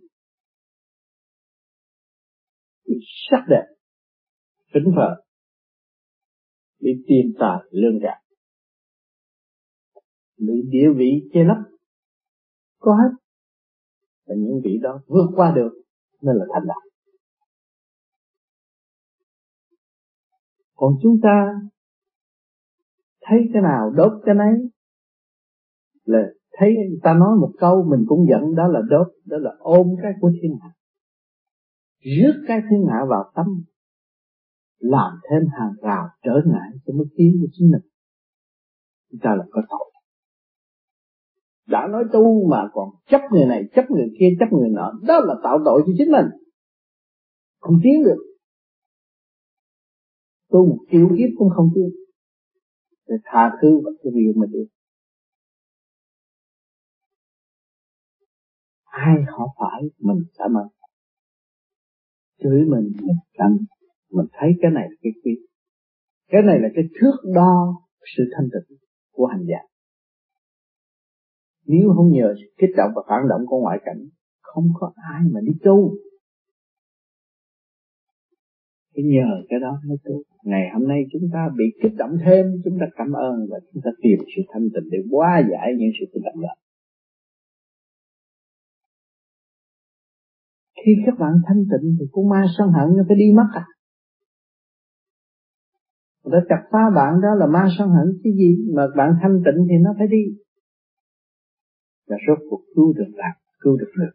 bị 2.87 2.95
sắc 3.29 3.45
đẹp, 3.49 3.65
kính 4.73 4.93
phật 4.95 5.23
bị 6.83 7.03
tiền 7.07 7.33
tài 7.39 7.59
lương 7.71 7.99
gạt. 7.99 8.19
Bị 10.37 10.53
địa 10.69 10.87
vị 10.95 11.29
che 11.33 11.43
lấp. 11.43 11.57
Có 12.79 12.91
hết. 12.95 13.17
Và 14.27 14.35
những 14.37 14.61
vị 14.63 14.79
đó 14.81 15.01
vượt 15.07 15.27
qua 15.35 15.53
được, 15.55 15.83
nên 16.21 16.35
là 16.35 16.45
thành 16.53 16.67
đạt. 16.67 16.93
còn 20.83 20.93
chúng 21.01 21.17
ta 21.23 21.61
thấy 23.21 23.39
cái 23.53 23.61
nào 23.61 23.89
đốt 23.95 24.11
cái 24.25 24.35
nấy, 24.35 24.69
là 26.05 26.19
thấy 26.51 26.75
người 26.75 26.99
ta 27.03 27.13
nói 27.13 27.37
một 27.41 27.51
câu 27.57 27.85
mình 27.89 28.05
cũng 28.07 28.25
giận, 28.29 28.55
đó 28.55 28.67
là 28.67 28.79
đốt, 28.89 29.07
đó 29.25 29.37
là 29.37 29.51
ôm 29.59 29.87
cái 30.01 30.11
của 30.21 30.31
thiên 30.41 30.57
hạ. 30.61 30.69
Rước 31.99 32.43
cái 32.47 32.61
thiên 32.69 32.85
hạ 32.89 33.05
vào 33.09 33.31
tâm 33.35 33.45
làm 34.83 35.11
thêm 35.29 35.41
hàng 35.59 35.73
rào 35.81 36.09
trở 36.23 36.31
ngại 36.45 36.69
cho 36.85 36.93
mức 36.93 37.05
tiến 37.17 37.37
của 37.41 37.47
chính 37.51 37.71
mình. 37.71 37.81
Chúng 39.11 39.19
ta 39.23 39.35
là 39.35 39.43
có 39.51 39.61
tội. 39.69 39.91
Đã 41.67 41.87
nói 41.91 42.03
tu 42.13 42.49
mà 42.49 42.69
còn 42.73 42.89
chấp 43.09 43.21
người 43.31 43.45
này, 43.45 43.63
chấp 43.75 43.85
người 43.89 44.07
kia, 44.19 44.29
chấp 44.39 44.45
người 44.51 44.69
nọ, 44.69 44.91
đó 45.07 45.19
là 45.19 45.35
tạo 45.43 45.59
tội 45.65 45.83
cho 45.85 45.93
chính 45.97 46.11
mình. 46.11 46.25
Không 47.59 47.79
tiến 47.83 48.03
được. 48.03 48.23
Tu 50.51 50.65
một 50.65 50.77
triệu 50.91 51.07
kiếp 51.17 51.29
cũng 51.37 51.49
không 51.55 51.69
tiến. 51.75 51.89
Để 53.07 53.15
tha 53.23 53.51
thứ 53.61 53.81
và 53.85 53.91
cái 54.03 54.11
điều 54.15 54.33
mà 54.35 54.45
được 54.45 54.65
ai 58.83 59.15
họ 59.27 59.55
phải, 59.59 59.81
mình 59.99 60.23
cảm 60.37 60.53
ơn 60.57 60.67
chửi 62.39 62.65
mình 62.65 62.91
mình 63.01 63.65
mình 64.13 64.27
thấy 64.39 64.49
cái 64.61 64.71
này 64.71 64.87
là 64.89 64.95
cái 65.01 65.11
quý. 65.23 65.31
Cái 66.31 66.41
này 66.41 66.59
là 66.59 66.69
cái 66.75 66.83
thước 67.01 67.17
đo 67.35 67.53
sự 68.17 68.23
thanh 68.35 68.49
tịnh 68.53 68.77
của 69.11 69.25
hành 69.25 69.45
giả. 69.49 69.61
Nếu 71.65 71.93
không 71.95 72.11
nhờ 72.11 72.33
sự 72.39 72.47
kích 72.57 72.69
động 72.77 72.91
và 72.95 73.01
phản 73.09 73.29
động 73.29 73.41
của 73.47 73.59
ngoại 73.59 73.79
cảnh, 73.85 74.01
không 74.41 74.67
có 74.79 74.91
ai 75.13 75.21
mà 75.33 75.39
đi 75.43 75.53
tu. 75.63 75.95
Cái 78.93 79.05
nhờ 79.05 79.29
cái 79.49 79.59
đó 79.59 79.79
mới 79.87 79.97
tu. 80.03 80.23
Ngày 80.43 80.69
hôm 80.73 80.87
nay 80.87 81.03
chúng 81.11 81.29
ta 81.33 81.49
bị 81.57 81.65
kích 81.83 81.93
động 81.97 82.17
thêm, 82.25 82.45
chúng 82.63 82.77
ta 82.79 82.85
cảm 82.95 83.11
ơn 83.11 83.35
và 83.49 83.57
chúng 83.73 83.81
ta 83.85 83.91
tìm 84.01 84.19
sự 84.35 84.41
thanh 84.53 84.67
tịnh 84.73 84.89
để 84.91 84.97
hóa 85.11 85.41
giải 85.51 85.67
những 85.77 85.91
sự 85.99 86.05
kích 86.13 86.23
động 86.25 86.41
đó. 86.41 86.49
Khi 90.75 90.91
các 91.05 91.15
bạn 91.19 91.33
thanh 91.47 91.63
tịnh 91.71 91.95
thì 91.99 92.05
con 92.11 92.29
ma 92.29 92.45
sân 92.57 92.67
hận 92.69 92.97
nó 92.97 93.03
phải 93.07 93.17
đi 93.17 93.31
mất 93.35 93.49
à 93.53 93.65
đã 96.25 96.39
chặt 96.49 96.63
phá 96.71 96.89
bạn 96.95 97.21
đó 97.21 97.35
là 97.35 97.47
ma 97.47 97.67
sân 97.77 97.89
hận. 97.89 98.19
Cái 98.23 98.33
gì 98.33 98.57
mà 98.75 98.87
bạn 98.97 99.15
thanh 99.21 99.41
tịnh 99.45 99.67
thì 99.69 99.75
nó 99.81 99.95
phải 99.97 100.07
đi. 100.07 100.23
Và 102.07 102.15
rốt 102.27 102.37
cuộc 102.49 102.61
cứu 102.75 102.93
được 102.93 103.11
bạn, 103.17 103.37
cứu 103.59 103.77
được 103.77 103.91
được 103.97 104.11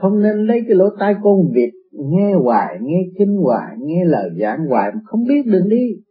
không 0.00 0.22
nên 0.22 0.46
lấy 0.46 0.60
cái 0.68 0.76
lỗ 0.76 0.84
tai 0.98 1.14
con 1.22 1.36
vịt, 1.54 1.70
nghe 1.92 2.34
hoài, 2.34 2.78
nghe 2.80 2.98
kinh 3.18 3.36
hoài, 3.36 3.76
nghe 3.78 4.04
lời 4.04 4.30
giảng 4.40 4.66
hoài, 4.66 4.90
mà 4.94 5.00
không 5.04 5.24
biết 5.28 5.42
đường 5.46 5.68
đi. 5.68 6.02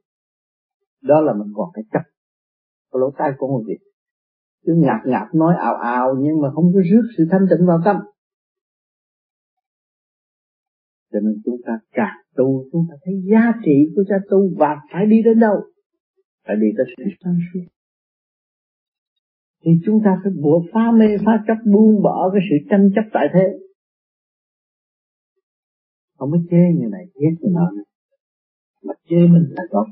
Đó 1.02 1.22
là 1.22 1.34
mình 1.34 1.48
còn 1.56 1.70
phải 1.76 1.84
chấp 1.92 2.02
cái 2.92 3.00
lỗ 3.00 3.12
tai 3.18 3.32
con 3.38 3.50
vịt. 3.68 3.78
Cứ 4.66 4.74
ngạp 4.78 5.02
ngạp 5.06 5.36
nói 5.36 5.56
ào 5.56 5.76
ào, 5.76 6.16
nhưng 6.20 6.42
mà 6.42 6.52
không 6.52 6.66
có 6.74 6.80
rước 6.92 7.02
sự 7.18 7.24
thanh 7.32 7.46
tịnh 7.50 7.68
vào 7.68 7.80
tâm. 7.86 7.96
Cho 11.12 11.20
nên 11.20 11.42
chúng 11.46 11.58
ta 11.66 11.80
càng 11.92 12.18
tu, 12.40 12.48
chúng 12.72 12.86
ta 12.90 12.96
thấy 13.04 13.14
giá 13.32 13.44
trị 13.66 13.78
của 13.96 14.04
cha 14.10 14.16
tu 14.30 14.40
và 14.58 14.72
phải 14.92 15.06
đi 15.06 15.18
đến 15.26 15.40
đâu? 15.40 15.56
Phải 16.48 16.56
đi 16.56 16.68
tới 16.78 16.86
sự 16.98 17.04
sáng 17.24 17.40
suốt 17.54 17.66
thì 19.64 19.72
chúng 19.86 20.02
ta 20.06 20.12
phải 20.24 20.32
buộc 20.44 20.64
phá 20.74 20.92
mê 21.00 21.18
phá 21.26 21.44
chấp, 21.48 21.58
buông 21.72 22.04
bỏ 22.04 22.30
cái 22.34 22.42
sự 22.50 22.56
tranh 22.70 22.90
chấp 22.96 23.02
tại 23.14 23.28
thế. 23.34 23.60
Không 26.18 26.32
mới 26.32 26.40
chê 26.50 26.58
người 26.58 26.90
này 26.92 27.06
ghét 27.22 27.36
người 27.40 27.52
nọ 27.54 27.72
mà 28.84 28.94
chê 29.10 29.18
mình 29.18 29.46
là 29.50 29.64
tốt 29.72 29.86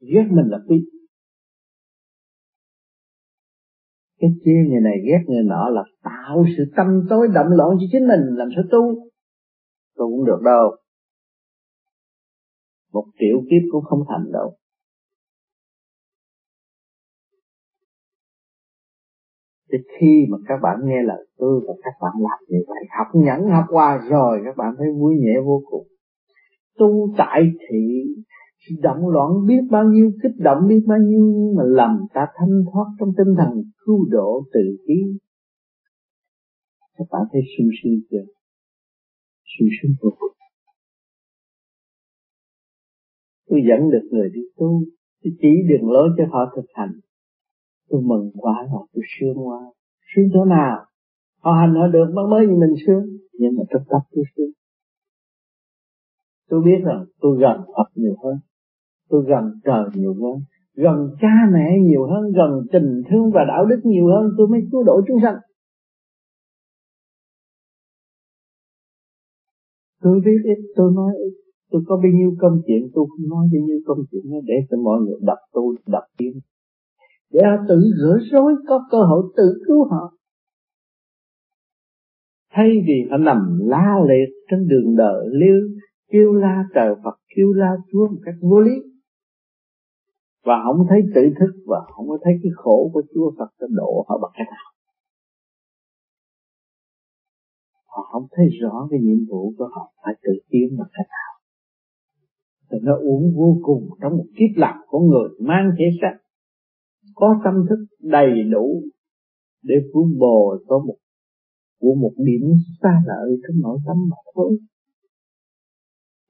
ghét 0.00 0.26
mình 0.30 0.46
là 0.48 0.58
phi 0.68 0.76
cái 4.20 4.30
chê 4.44 4.52
người 4.52 4.80
này 4.80 4.96
ghét 5.06 5.24
người 5.26 5.42
nọ 5.44 5.68
là 5.68 5.84
tạo 6.02 6.44
sự 6.56 6.64
tâm 6.76 6.86
tối 7.10 7.28
đậm 7.34 7.46
loạn 7.50 7.70
cho 7.80 7.86
chính 7.92 8.08
mình, 8.08 8.20
làm 8.36 8.48
sao 8.56 8.64
tu? 8.70 8.94
Tu 9.96 10.10
cũng 10.10 10.26
được 10.26 10.40
đâu 10.44 10.76
một 12.94 13.06
triệu 13.20 13.36
kiếp 13.50 13.62
cũng 13.72 13.84
không 13.84 14.02
thành 14.08 14.32
đâu. 14.32 14.56
Thì 19.72 19.78
khi 19.98 20.26
mà 20.30 20.38
các 20.48 20.58
bạn 20.62 20.76
nghe 20.84 21.02
lời 21.02 21.26
tôi 21.36 21.60
và 21.66 21.74
các 21.84 21.94
bạn 22.00 22.12
làm 22.18 22.38
như 22.48 22.58
vậy, 22.68 22.82
học 22.98 23.06
nhẫn, 23.14 23.50
học 23.50 23.64
qua 23.68 24.00
rồi, 24.10 24.40
các 24.44 24.56
bạn 24.56 24.74
thấy 24.78 24.86
vui 25.00 25.14
nhẹ 25.18 25.34
vô 25.44 25.62
cùng. 25.70 25.86
Tu 26.78 27.14
tại 27.18 27.42
thị 27.60 28.02
động 28.82 29.08
loạn 29.08 29.30
biết 29.46 29.60
bao 29.70 29.84
nhiêu, 29.84 30.10
kích 30.22 30.36
động 30.38 30.58
biết 30.68 30.80
bao 30.86 30.98
nhiêu, 30.98 31.20
nhưng 31.20 31.56
mà 31.56 31.62
làm 31.66 31.98
ta 32.14 32.26
thanh 32.36 32.64
thoát 32.72 32.84
trong 32.98 33.08
tinh 33.16 33.34
thần 33.38 33.62
cứu 33.86 34.06
độ 34.10 34.42
tự 34.52 34.76
ý 34.86 35.18
các 36.98 37.04
bạn 37.10 37.22
thấy 37.32 37.42
sung 37.58 37.68
sướng 37.82 38.00
chưa? 38.10 38.24
Sung 39.44 39.68
sướng 39.82 39.94
vô 40.02 40.10
cùng. 40.18 40.33
Tôi 43.54 43.62
dẫn 43.68 43.90
được 43.90 44.08
người 44.10 44.30
đi. 44.34 44.40
Tu 44.56 44.82
tôi 45.24 45.32
chỉ 45.40 45.48
đường 45.68 45.90
lối 45.90 46.08
cho 46.18 46.24
họ 46.30 46.52
thực 46.56 46.66
hành. 46.74 46.92
Tôi 47.88 48.02
mừng 48.02 48.30
quá 48.36 48.66
rồi 48.72 48.86
tôi 48.92 49.02
sướng 49.18 49.46
quá. 49.46 49.60
Sướng 50.14 50.24
chỗ 50.32 50.44
nào? 50.44 50.86
Họ 51.40 51.52
hành 51.52 51.74
họ 51.74 51.86
được 51.86 52.06
mới 52.14 52.24
mới 52.30 52.46
như 52.46 52.54
mình 52.54 52.74
sướng. 52.86 53.04
Nhưng 53.32 53.52
mà 53.56 53.62
trong 53.70 53.82
tâm 53.90 54.00
tôi 54.10 54.24
sướng. 54.36 54.50
Tôi 56.48 56.62
biết 56.64 56.84
rằng 56.84 57.04
tôi 57.20 57.38
gần 57.40 57.56
Phật 57.76 57.88
nhiều 57.94 58.14
hơn. 58.22 58.36
Tôi 59.08 59.24
gần 59.28 59.44
trời 59.64 59.84
nhiều 59.94 60.14
hơn. 60.14 60.42
Gần 60.74 61.16
cha 61.20 61.34
mẹ 61.52 61.78
nhiều 61.82 62.06
hơn, 62.06 62.32
gần 62.32 62.66
tình 62.72 63.02
thương 63.10 63.30
và 63.34 63.40
đạo 63.48 63.64
đức 63.66 63.80
nhiều 63.84 64.06
hơn, 64.06 64.30
tôi 64.38 64.48
mới 64.48 64.60
cứu 64.72 64.82
độ 64.82 65.00
chúng 65.08 65.18
sanh. 65.22 65.36
Tôi 70.02 70.20
biết 70.24 70.38
ít, 70.44 70.72
tôi 70.76 70.92
nói 70.94 71.12
ít 71.16 71.43
tôi 71.74 71.82
có 71.86 71.96
bao 71.96 72.12
nhiêu 72.14 72.30
công 72.38 72.62
chuyện, 72.66 72.82
tôi 72.94 73.04
không 73.10 73.28
nói 73.28 73.48
bao 73.52 73.62
nhiêu 73.66 73.80
công 73.86 73.98
chuyện 74.10 74.22
để 74.44 74.54
cho 74.70 74.76
mọi 74.76 75.00
người 75.00 75.18
đập 75.22 75.38
tôi 75.52 75.76
đập 75.86 76.04
tim 76.18 76.32
để 77.34 77.40
họ 77.44 77.64
tự 77.68 77.80
gỡ 78.00 78.18
rối, 78.32 78.54
có 78.68 78.86
cơ 78.90 78.98
hội 78.98 79.22
tự 79.36 79.62
cứu 79.66 79.84
họ. 79.90 80.12
Thay 82.50 82.68
vì 82.86 83.08
họ 83.10 83.16
nằm 83.16 83.58
la 83.66 84.00
liệt 84.08 84.34
trên 84.50 84.68
đường 84.68 84.96
đời 84.96 85.28
liêu, 85.30 85.60
kêu 86.12 86.32
la 86.32 86.64
trời 86.74 86.94
Phật, 87.04 87.16
kêu 87.36 87.52
la 87.52 87.76
Chúa 87.92 88.08
một 88.08 88.20
cách 88.24 88.34
vô 88.40 88.60
lý. 88.60 88.72
Và 90.44 90.54
không 90.64 90.86
thấy 90.88 91.00
tự 91.14 91.22
thức 91.40 91.52
và 91.66 91.80
không 91.92 92.08
có 92.08 92.18
thấy 92.24 92.34
cái 92.42 92.52
khổ 92.54 92.90
của 92.92 93.02
Chúa 93.14 93.32
Phật 93.38 93.48
đã 93.60 93.66
độ 93.70 94.04
họ 94.08 94.18
bằng 94.22 94.32
cách 94.34 94.48
nào. 94.50 94.70
Họ 97.86 98.02
không 98.12 98.26
thấy 98.30 98.46
rõ 98.60 98.88
cái 98.90 99.00
nhiệm 99.00 99.26
vụ 99.30 99.54
của 99.58 99.68
họ, 99.74 99.92
phải 100.04 100.14
tự 100.22 100.32
tiến 100.48 100.76
bằng 100.78 100.88
cách 100.92 101.06
nào 101.08 101.33
thì 102.74 102.80
nó 102.82 102.96
uống 102.96 103.34
vô 103.36 103.58
cùng 103.62 103.88
trong 104.02 104.16
một 104.16 104.26
kiếp 104.36 104.56
lạc 104.56 104.82
của 104.88 105.00
người 105.00 105.28
mang 105.40 105.70
thể 105.78 105.84
xác. 106.00 106.18
Có 107.14 107.40
tâm 107.44 107.54
thức 107.68 107.86
đầy 108.00 108.42
đủ 108.52 108.82
để 109.62 109.74
vun 109.94 110.18
bồi 110.18 110.64
có 110.66 110.78
một, 110.78 110.96
của 111.80 111.94
một 111.94 112.12
điểm 112.16 112.42
xa 112.82 113.02
lợi 113.06 113.30
trong 113.42 113.56
nội 113.62 113.78
tâm 113.86 113.96
mà 114.10 114.16
thôi. 114.34 114.58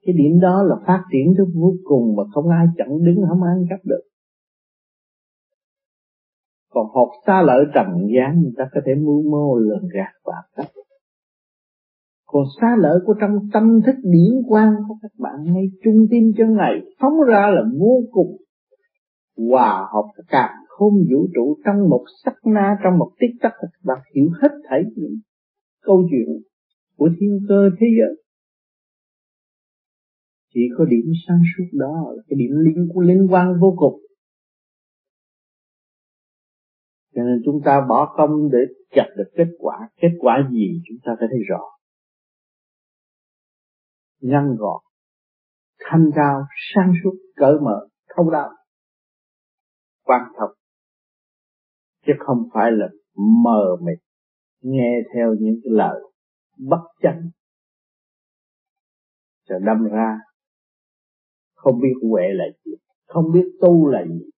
Cái 0.05 0.15
điểm 0.17 0.39
đó 0.39 0.63
là 0.63 0.75
phát 0.87 1.03
triển 1.11 1.33
rất 1.33 1.45
vô 1.55 1.73
cùng 1.83 2.15
mà 2.15 2.23
không 2.33 2.49
ai 2.49 2.65
chặn 2.77 2.87
đứng, 3.03 3.15
không 3.29 3.43
ai 3.43 3.55
cắp 3.69 3.79
được. 3.85 4.01
Còn 6.69 6.87
học 6.95 7.09
xa 7.27 7.41
lợi 7.41 7.65
trầm 7.73 7.87
gián, 8.15 8.41
người 8.41 8.53
ta 8.57 8.69
có 8.73 8.81
thể 8.85 8.95
mưu 8.95 9.23
mô 9.31 9.55
lường 9.57 9.87
gạt 9.93 10.11
và 10.23 10.33
cắp 10.55 10.65
còn 12.35 12.45
xa 12.61 12.75
lỡ 12.79 12.99
của 13.05 13.13
trong 13.21 13.31
tâm 13.53 13.79
thức 13.85 13.95
điển 14.03 14.41
quang 14.47 14.73
của 14.87 14.95
các 15.01 15.11
bạn, 15.17 15.53
ngay 15.53 15.63
trung 15.83 16.07
tim 16.11 16.23
chân 16.37 16.55
này 16.55 16.81
phóng 16.99 17.13
ra 17.27 17.47
là 17.55 17.61
vô 17.79 18.01
cùng 18.11 18.37
hòa 19.49 19.87
hợp 19.93 20.23
cả 20.27 20.53
không 20.67 20.93
vũ 20.93 21.27
trụ 21.35 21.57
trong 21.65 21.89
một 21.89 22.05
sắc 22.25 22.33
na, 22.45 22.77
trong 22.83 22.97
một 22.97 23.11
tích 23.19 23.31
tắc. 23.41 23.51
Các 23.61 23.69
bạn 23.83 23.97
hiểu 24.15 24.29
hết 24.41 24.51
thảy 24.69 24.83
những 24.95 25.15
câu 25.81 26.07
chuyện 26.11 26.41
của 26.97 27.09
thiên 27.19 27.39
cơ 27.49 27.69
thế 27.79 27.87
giới. 27.99 28.23
Chỉ 30.53 30.61
có 30.77 30.85
điểm 30.85 31.05
sáng 31.27 31.41
suốt 31.57 31.77
đó 31.79 32.11
là 32.15 32.23
cái 32.27 32.37
điểm 32.37 32.51
liên 32.59 32.87
liên 33.01 33.27
quan 33.31 33.59
vô 33.59 33.73
cùng. 33.77 34.01
Cho 37.15 37.23
nên 37.23 37.41
chúng 37.45 37.61
ta 37.65 37.85
bỏ 37.89 38.15
công 38.17 38.49
để 38.51 38.59
chặt 38.95 39.07
được 39.17 39.29
kết 39.35 39.47
quả. 39.59 39.89
Kết 40.01 40.11
quả 40.19 40.49
gì 40.51 40.81
chúng 40.87 40.97
ta 41.05 41.15
phải 41.19 41.27
thấy 41.31 41.39
rõ 41.49 41.74
ngăn 44.25 44.55
gọn, 44.57 44.81
thanh 45.79 46.09
cao, 46.15 46.41
sáng 46.73 46.93
suốt, 47.03 47.13
cởi 47.35 47.53
mở 47.61 47.87
thâu 48.15 48.29
đáo 48.29 48.49
quan 50.03 50.21
trọng 50.39 50.51
chứ 52.05 52.13
không 52.19 52.37
phải 52.53 52.71
là 52.71 52.87
mờ 53.43 53.75
mịt, 53.81 53.99
nghe 54.61 54.91
theo 55.13 55.35
những 55.39 55.55
cái 55.63 55.71
lời 55.73 56.01
bất 56.57 56.81
chánh. 57.01 57.29
Rồi 59.49 59.59
đâm 59.65 59.83
ra, 59.91 60.19
không 61.55 61.79
biết 61.81 61.93
huệ 62.09 62.23
là 62.33 62.45
gì, 62.65 62.71
không 63.07 63.25
biết 63.33 63.45
tu 63.61 63.87
là 63.87 64.05
gì. 64.05 64.29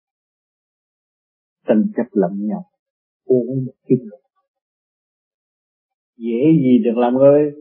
Tranh 1.66 1.84
chấp 1.96 2.06
lẫn 2.12 2.32
nhau, 2.48 2.66
uống 3.26 3.66
một 3.66 3.74
kim 3.88 4.00
dễ 6.18 6.40
gì 6.64 6.84
được 6.84 6.98
làm 6.98 7.14
người? 7.14 7.52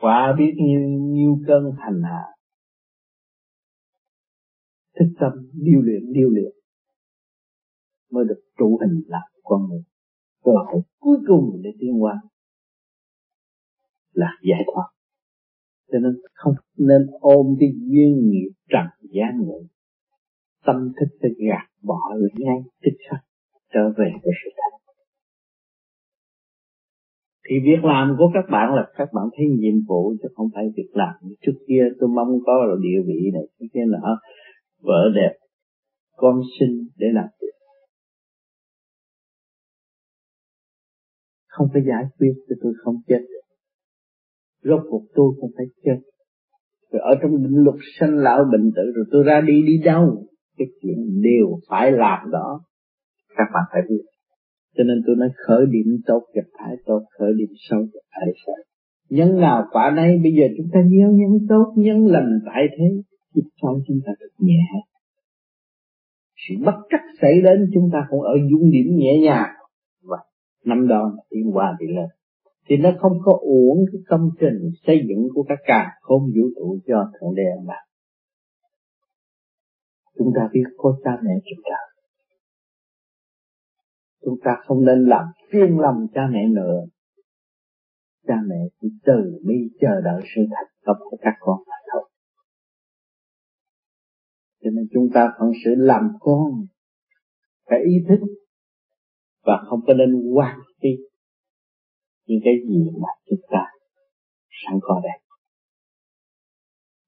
Quả 0.00 0.34
biết 0.38 0.52
nhiêu 0.56 0.80
nhiêu 0.88 1.38
cơn 1.46 1.62
hành 1.78 2.02
hạ. 2.02 2.24
Thức 4.98 5.06
tâm 5.20 5.32
điêu 5.52 5.80
luyện 5.80 6.12
điêu 6.12 6.28
luyện 6.30 6.52
mới 8.10 8.24
được 8.28 8.40
trụ 8.58 8.78
hình 8.80 9.02
làm 9.06 9.22
con 9.42 9.68
người 9.68 9.82
cơ 10.44 10.52
hội 10.66 10.82
cuối 10.98 11.18
cùng 11.26 11.60
để 11.62 11.70
tiến 11.80 12.02
qua 12.02 12.22
là 14.12 14.30
giải 14.42 14.60
thoát. 14.74 14.88
Cho 15.92 15.98
nên 15.98 16.12
không 16.34 16.54
nên 16.76 17.06
ôm 17.20 17.56
cái 17.60 17.68
duyên 17.90 18.30
nghiệp 18.30 18.50
trần 18.68 18.86
gian 19.10 19.38
nữa. 19.38 19.66
Tâm 20.64 20.92
thức 21.00 21.16
sẽ 21.22 21.28
gạt 21.28 21.70
bỏ 21.82 22.14
ngay 22.34 22.58
tích 22.82 22.98
khắc 23.10 23.20
trở 23.72 23.88
về 23.98 24.10
với 24.22 24.32
sự 24.44 24.50
thật 24.56 24.89
thì 27.48 27.56
việc 27.64 27.84
làm 27.84 28.14
của 28.18 28.30
các 28.34 28.44
bạn 28.50 28.74
là 28.74 28.82
các 28.96 29.08
bạn 29.12 29.24
thấy 29.36 29.46
nhiệm 29.58 29.74
vụ 29.88 30.14
chứ 30.22 30.28
không 30.34 30.48
phải 30.54 30.64
việc 30.76 30.90
làm. 30.92 31.14
Trước 31.40 31.56
kia 31.68 31.82
tôi 32.00 32.08
mong 32.08 32.28
có 32.46 32.52
là 32.68 32.74
địa 32.82 33.00
vị 33.06 33.30
này, 33.32 33.42
trước 33.58 33.66
kia 33.74 33.84
nọ 33.88 34.18
vợ 34.82 35.02
đẹp, 35.14 35.34
con 36.16 36.40
sinh 36.60 36.88
để 36.96 37.06
làm 37.12 37.26
việc. 37.40 37.54
Không 41.46 41.68
phải 41.72 41.82
giải 41.88 42.04
quyết 42.18 42.32
thì 42.48 42.54
tôi 42.62 42.72
không 42.84 42.96
chết 43.06 43.20
được. 43.20 43.44
Rốt 44.62 44.80
cuộc 44.90 45.06
tôi 45.14 45.34
không 45.40 45.50
phải 45.56 45.66
chết. 45.84 45.98
Rồi 46.92 47.02
ở 47.04 47.14
trong 47.22 47.42
định 47.42 47.64
luật 47.64 47.76
sanh 47.98 48.16
lão 48.16 48.44
bệnh 48.52 48.70
tử 48.76 48.82
rồi 48.94 49.04
tôi 49.12 49.22
ra 49.24 49.40
đi 49.46 49.62
đi 49.66 49.78
đâu? 49.84 50.26
Cái 50.58 50.66
chuyện 50.82 51.22
đều 51.22 51.58
phải 51.68 51.92
làm 51.92 52.30
đó. 52.30 52.60
Các 53.28 53.44
bạn 53.54 53.64
phải 53.72 53.82
biết 53.88 54.09
cho 54.76 54.84
nên 54.84 55.02
tôi 55.06 55.16
nói 55.16 55.28
khởi 55.46 55.66
điểm 55.70 56.00
tốt 56.06 56.22
gặp 56.34 56.48
phải 56.58 56.76
tốt, 56.86 57.00
khởi 57.18 57.32
điểm 57.38 57.48
xấu 57.68 57.80
gặp 57.80 58.04
phải 58.10 58.34
xấu. 58.46 58.56
Nhân 59.08 59.40
nào 59.40 59.64
quả 59.72 59.90
này 59.96 60.18
bây 60.22 60.32
giờ 60.32 60.44
chúng 60.56 60.66
ta 60.72 60.80
gieo 60.82 61.10
nhân 61.10 61.46
tốt, 61.48 61.74
nhân 61.76 62.06
lành 62.06 62.40
tại 62.46 62.66
thế 62.78 62.84
kiếp 63.34 63.44
sau 63.62 63.80
chúng 63.86 64.00
ta 64.06 64.12
được 64.20 64.30
nhẹ 64.38 64.62
sự 66.48 66.54
bất 66.64 66.74
trắc 66.90 67.00
xảy 67.20 67.40
đến, 67.44 67.70
chúng 67.74 67.90
ta 67.92 68.06
cũng 68.10 68.20
ở 68.20 68.34
dung 68.50 68.70
điểm 68.70 68.86
nhẹ 68.96 69.20
nhàng. 69.22 69.54
Và 70.02 70.16
năm 70.64 70.88
đó 70.88 71.12
tiến 71.30 71.50
qua 71.52 71.76
thì 71.80 71.86
lên. 71.86 72.08
Thì 72.68 72.76
nó 72.76 72.90
không 72.98 73.12
có 73.24 73.32
uổng 73.40 73.84
cái 73.92 74.00
công 74.08 74.30
trình 74.40 74.70
xây 74.86 75.00
dựng 75.08 75.28
của 75.34 75.42
các 75.42 75.58
cả 75.64 75.86
không 76.00 76.22
vũ 76.22 76.48
trụ 76.56 76.78
cho 76.86 77.10
thượng 77.20 77.34
đế 77.34 77.42
làm 77.66 77.76
chúng 80.18 80.32
ta 80.36 80.48
biết 80.52 80.64
có 80.76 80.98
cha 81.04 81.10
mẹ 81.24 81.32
chúng 81.44 81.64
ta 81.70 81.76
chúng 84.24 84.34
ta 84.44 84.50
không 84.66 84.84
nên 84.84 85.04
làm 85.06 85.24
phiền 85.52 85.78
lòng 85.78 86.06
cha 86.14 86.20
mẹ 86.32 86.48
nữa. 86.48 86.86
Cha 88.26 88.34
mẹ 88.46 88.56
chỉ 88.80 88.88
từ 89.04 89.40
bi 89.46 89.54
chờ 89.80 90.00
đợi 90.04 90.22
sự 90.34 90.40
thành 90.50 90.72
công 90.84 90.96
của 91.10 91.16
các 91.20 91.34
con 91.40 91.58
mà 91.66 91.76
thôi. 91.92 92.10
Cho 94.62 94.70
nên 94.70 94.88
chúng 94.92 95.08
ta 95.14 95.32
phận 95.38 95.50
sự 95.64 95.70
làm 95.76 96.08
con 96.20 96.66
phải 97.70 97.78
ý 97.84 97.94
thức 98.08 98.26
và 99.44 99.64
không 99.68 99.80
có 99.86 99.94
nên 99.94 100.32
quan 100.34 100.58
tin 100.80 101.00
những 102.26 102.40
cái 102.44 102.54
gì 102.68 102.90
mà 103.02 103.08
chúng 103.30 103.40
ta 103.50 103.64
sẵn 104.64 104.78
có 104.82 105.00
đây. 105.02 105.20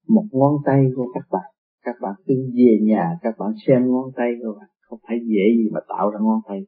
Một 0.08 0.24
ngón 0.32 0.52
tay 0.66 0.84
của 0.96 1.06
các 1.14 1.24
bạn 1.30 1.52
các 1.84 1.96
bạn 2.00 2.14
cứ 2.26 2.34
về 2.54 2.78
nhà, 2.82 3.18
các 3.22 3.34
bạn 3.38 3.50
xem 3.66 3.92
ngón 3.92 4.10
tay 4.16 4.30
của 4.42 4.58
bạn, 4.60 4.68
không 4.80 4.98
phải 5.08 5.16
dễ 5.22 5.44
gì 5.56 5.70
mà 5.72 5.80
tạo 5.88 6.10
ra 6.10 6.18
ngón 6.20 6.40
tay 6.48 6.60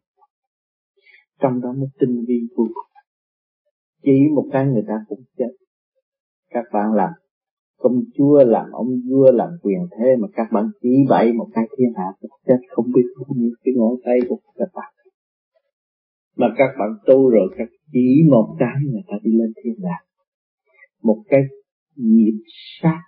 trong 1.45 1.61
đó 1.61 1.72
một 1.72 1.88
tinh 2.01 2.24
vi 2.28 2.40
vô 2.57 2.64
cùng 2.74 2.90
chỉ 4.03 4.12
một 4.34 4.49
cái 4.53 4.66
người 4.66 4.84
ta 4.88 4.95
cũng 5.09 5.22
chết. 5.38 5.53
Các 6.51 6.64
bạn 6.72 6.92
làm 6.95 7.11
công 7.78 8.01
chúa, 8.14 8.45
làm 8.45 8.66
ông 8.72 8.88
vua, 9.11 9.32
làm 9.32 9.49
quyền 9.62 9.78
thế 9.90 10.16
mà 10.20 10.28
các 10.32 10.47
bạn 10.53 10.70
chỉ 10.82 10.88
bậy 11.09 11.32
một 11.32 11.49
cái 11.55 11.64
thiên 11.78 11.88
hạ 11.97 12.05
chết, 12.47 12.57
không 12.68 12.86
biết 12.95 13.03
bao 13.16 13.34
nhiêu 13.36 13.51
cái 13.64 13.74
ngón 13.76 13.95
tay 14.05 14.18
của 14.28 14.38
các 14.57 14.68
bạn. 14.74 14.92
Mà 16.36 16.47
các 16.59 16.68
bạn 16.78 16.88
tu 17.07 17.30
rồi, 17.30 17.55
các 17.59 17.68
chỉ 17.92 18.22
một 18.30 18.57
cái 18.59 18.76
người 18.92 19.03
ta 19.09 19.14
đi 19.22 19.32
lên 19.32 19.53
thiên 19.64 19.74
đàng 19.82 20.05
một 21.03 21.22
cái 21.28 21.40
nghiệp 21.97 22.38
sát 22.80 23.01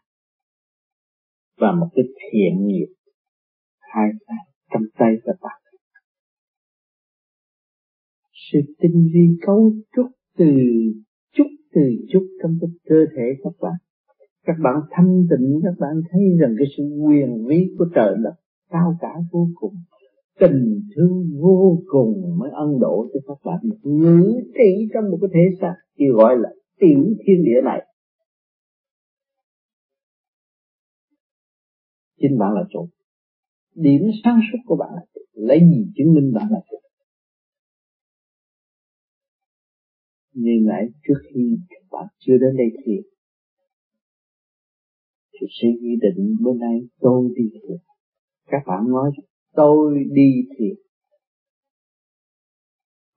và 1.60 1.72
một 1.72 1.88
cái 1.94 2.04
thiện 2.04 2.66
nghiệp. 2.66 2.94
Hai 3.80 4.08
cái, 4.26 4.36
trong 4.72 4.82
tay 4.98 5.14
các 5.24 5.36
bạn 5.40 5.65
sự 8.52 8.58
tinh 8.80 9.08
vi 9.14 9.26
cấu 9.46 9.72
trúc 9.96 10.06
từ 10.38 10.50
chút 11.36 11.46
từ 11.74 11.82
chút 12.12 12.26
trong 12.42 12.58
cái 12.60 12.70
cơ 12.88 12.96
thể 13.16 13.24
các 13.44 13.52
bạn. 13.60 13.72
Các 14.44 14.56
bạn 14.62 14.74
thanh 14.90 15.26
tịnh, 15.30 15.60
các 15.64 15.74
bạn 15.78 16.00
thấy 16.10 16.22
rằng 16.40 16.54
cái 16.58 16.66
sự 16.76 16.84
quyền 17.04 17.46
lý 17.46 17.56
của 17.78 17.86
trời 17.94 18.14
đất 18.24 18.34
cao 18.70 18.96
cả 19.00 19.14
vô 19.32 19.48
cùng. 19.54 19.74
Tình 20.40 20.80
thương 20.96 21.30
vô 21.40 21.82
cùng 21.86 22.38
mới 22.38 22.50
ân 22.50 22.80
độ 22.80 23.06
cho 23.14 23.20
các 23.26 23.38
bạn. 23.44 23.58
Ngữ 23.82 24.40
trị 24.54 24.88
trong 24.94 25.10
một 25.10 25.18
cái 25.20 25.30
thế 25.34 25.56
xác 25.60 25.74
thì 25.98 26.04
gọi 26.14 26.36
là 26.38 26.50
tiểu 26.80 27.04
thiên 27.26 27.44
địa 27.44 27.60
này. 27.64 27.86
Chính 32.20 32.38
bạn 32.38 32.54
là 32.54 32.64
chủ. 32.70 32.88
Điểm 33.74 34.02
sáng 34.24 34.40
suốt 34.52 34.58
của 34.66 34.76
bạn 34.76 34.88
là 34.94 35.02
chủ. 35.14 35.20
Lấy 35.34 35.60
gì 35.60 35.92
chứng 35.96 36.14
minh 36.14 36.32
bạn 36.34 36.46
là 36.50 36.60
chủ? 36.70 36.76
Như 40.42 40.54
nãy 40.68 40.84
trước 41.04 41.20
khi 41.28 41.42
các 41.70 41.84
bạn 41.90 42.06
chưa 42.18 42.36
đến 42.42 42.56
đây 42.56 42.70
thiền 42.84 43.02
thì 45.32 45.46
suy 45.50 45.68
nghĩ 45.80 45.92
định 46.02 46.36
bữa 46.40 46.54
nay 46.54 46.76
tôi 47.00 47.28
đi 47.36 47.44
thiền 47.52 47.78
các 48.46 48.62
bạn 48.66 48.82
nói 48.88 49.10
tôi 49.52 50.04
đi 50.12 50.30
thiền 50.58 50.76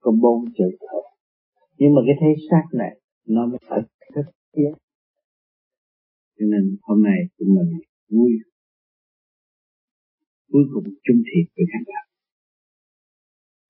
có 0.00 0.10
bốn 0.22 0.44
chữ 0.58 0.64
thôi 0.80 1.00
nhưng 1.80 1.94
mà 1.94 2.00
cái 2.06 2.16
thế 2.20 2.30
xác 2.50 2.64
này, 2.78 3.00
nó 3.26 3.46
mới 3.46 3.58
phải 3.68 3.80
thức 4.14 4.26
thiết 4.56 4.72
cho 6.36 6.44
nên 6.52 6.76
hôm 6.82 7.02
nay 7.02 7.18
chúng 7.38 7.48
mình 7.56 7.80
vui. 8.08 8.32
Cuối 10.52 10.64
cùng 10.74 10.84
chung 10.84 11.22
thiệt 11.28 11.46
với 11.56 11.66
các 11.72 11.82
bạn. 11.88 12.06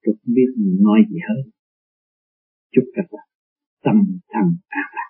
Tôi 0.03 0.15
không 0.19 0.35
biết 0.35 0.51
nói 0.81 0.99
gì 1.11 1.19
hơn 1.29 1.51
chúc 2.73 2.85
các 2.95 3.07
bạn 3.13 3.30
tâm 3.85 3.95
thần 4.33 4.47
an 4.69 4.87
lạc. 4.97 5.10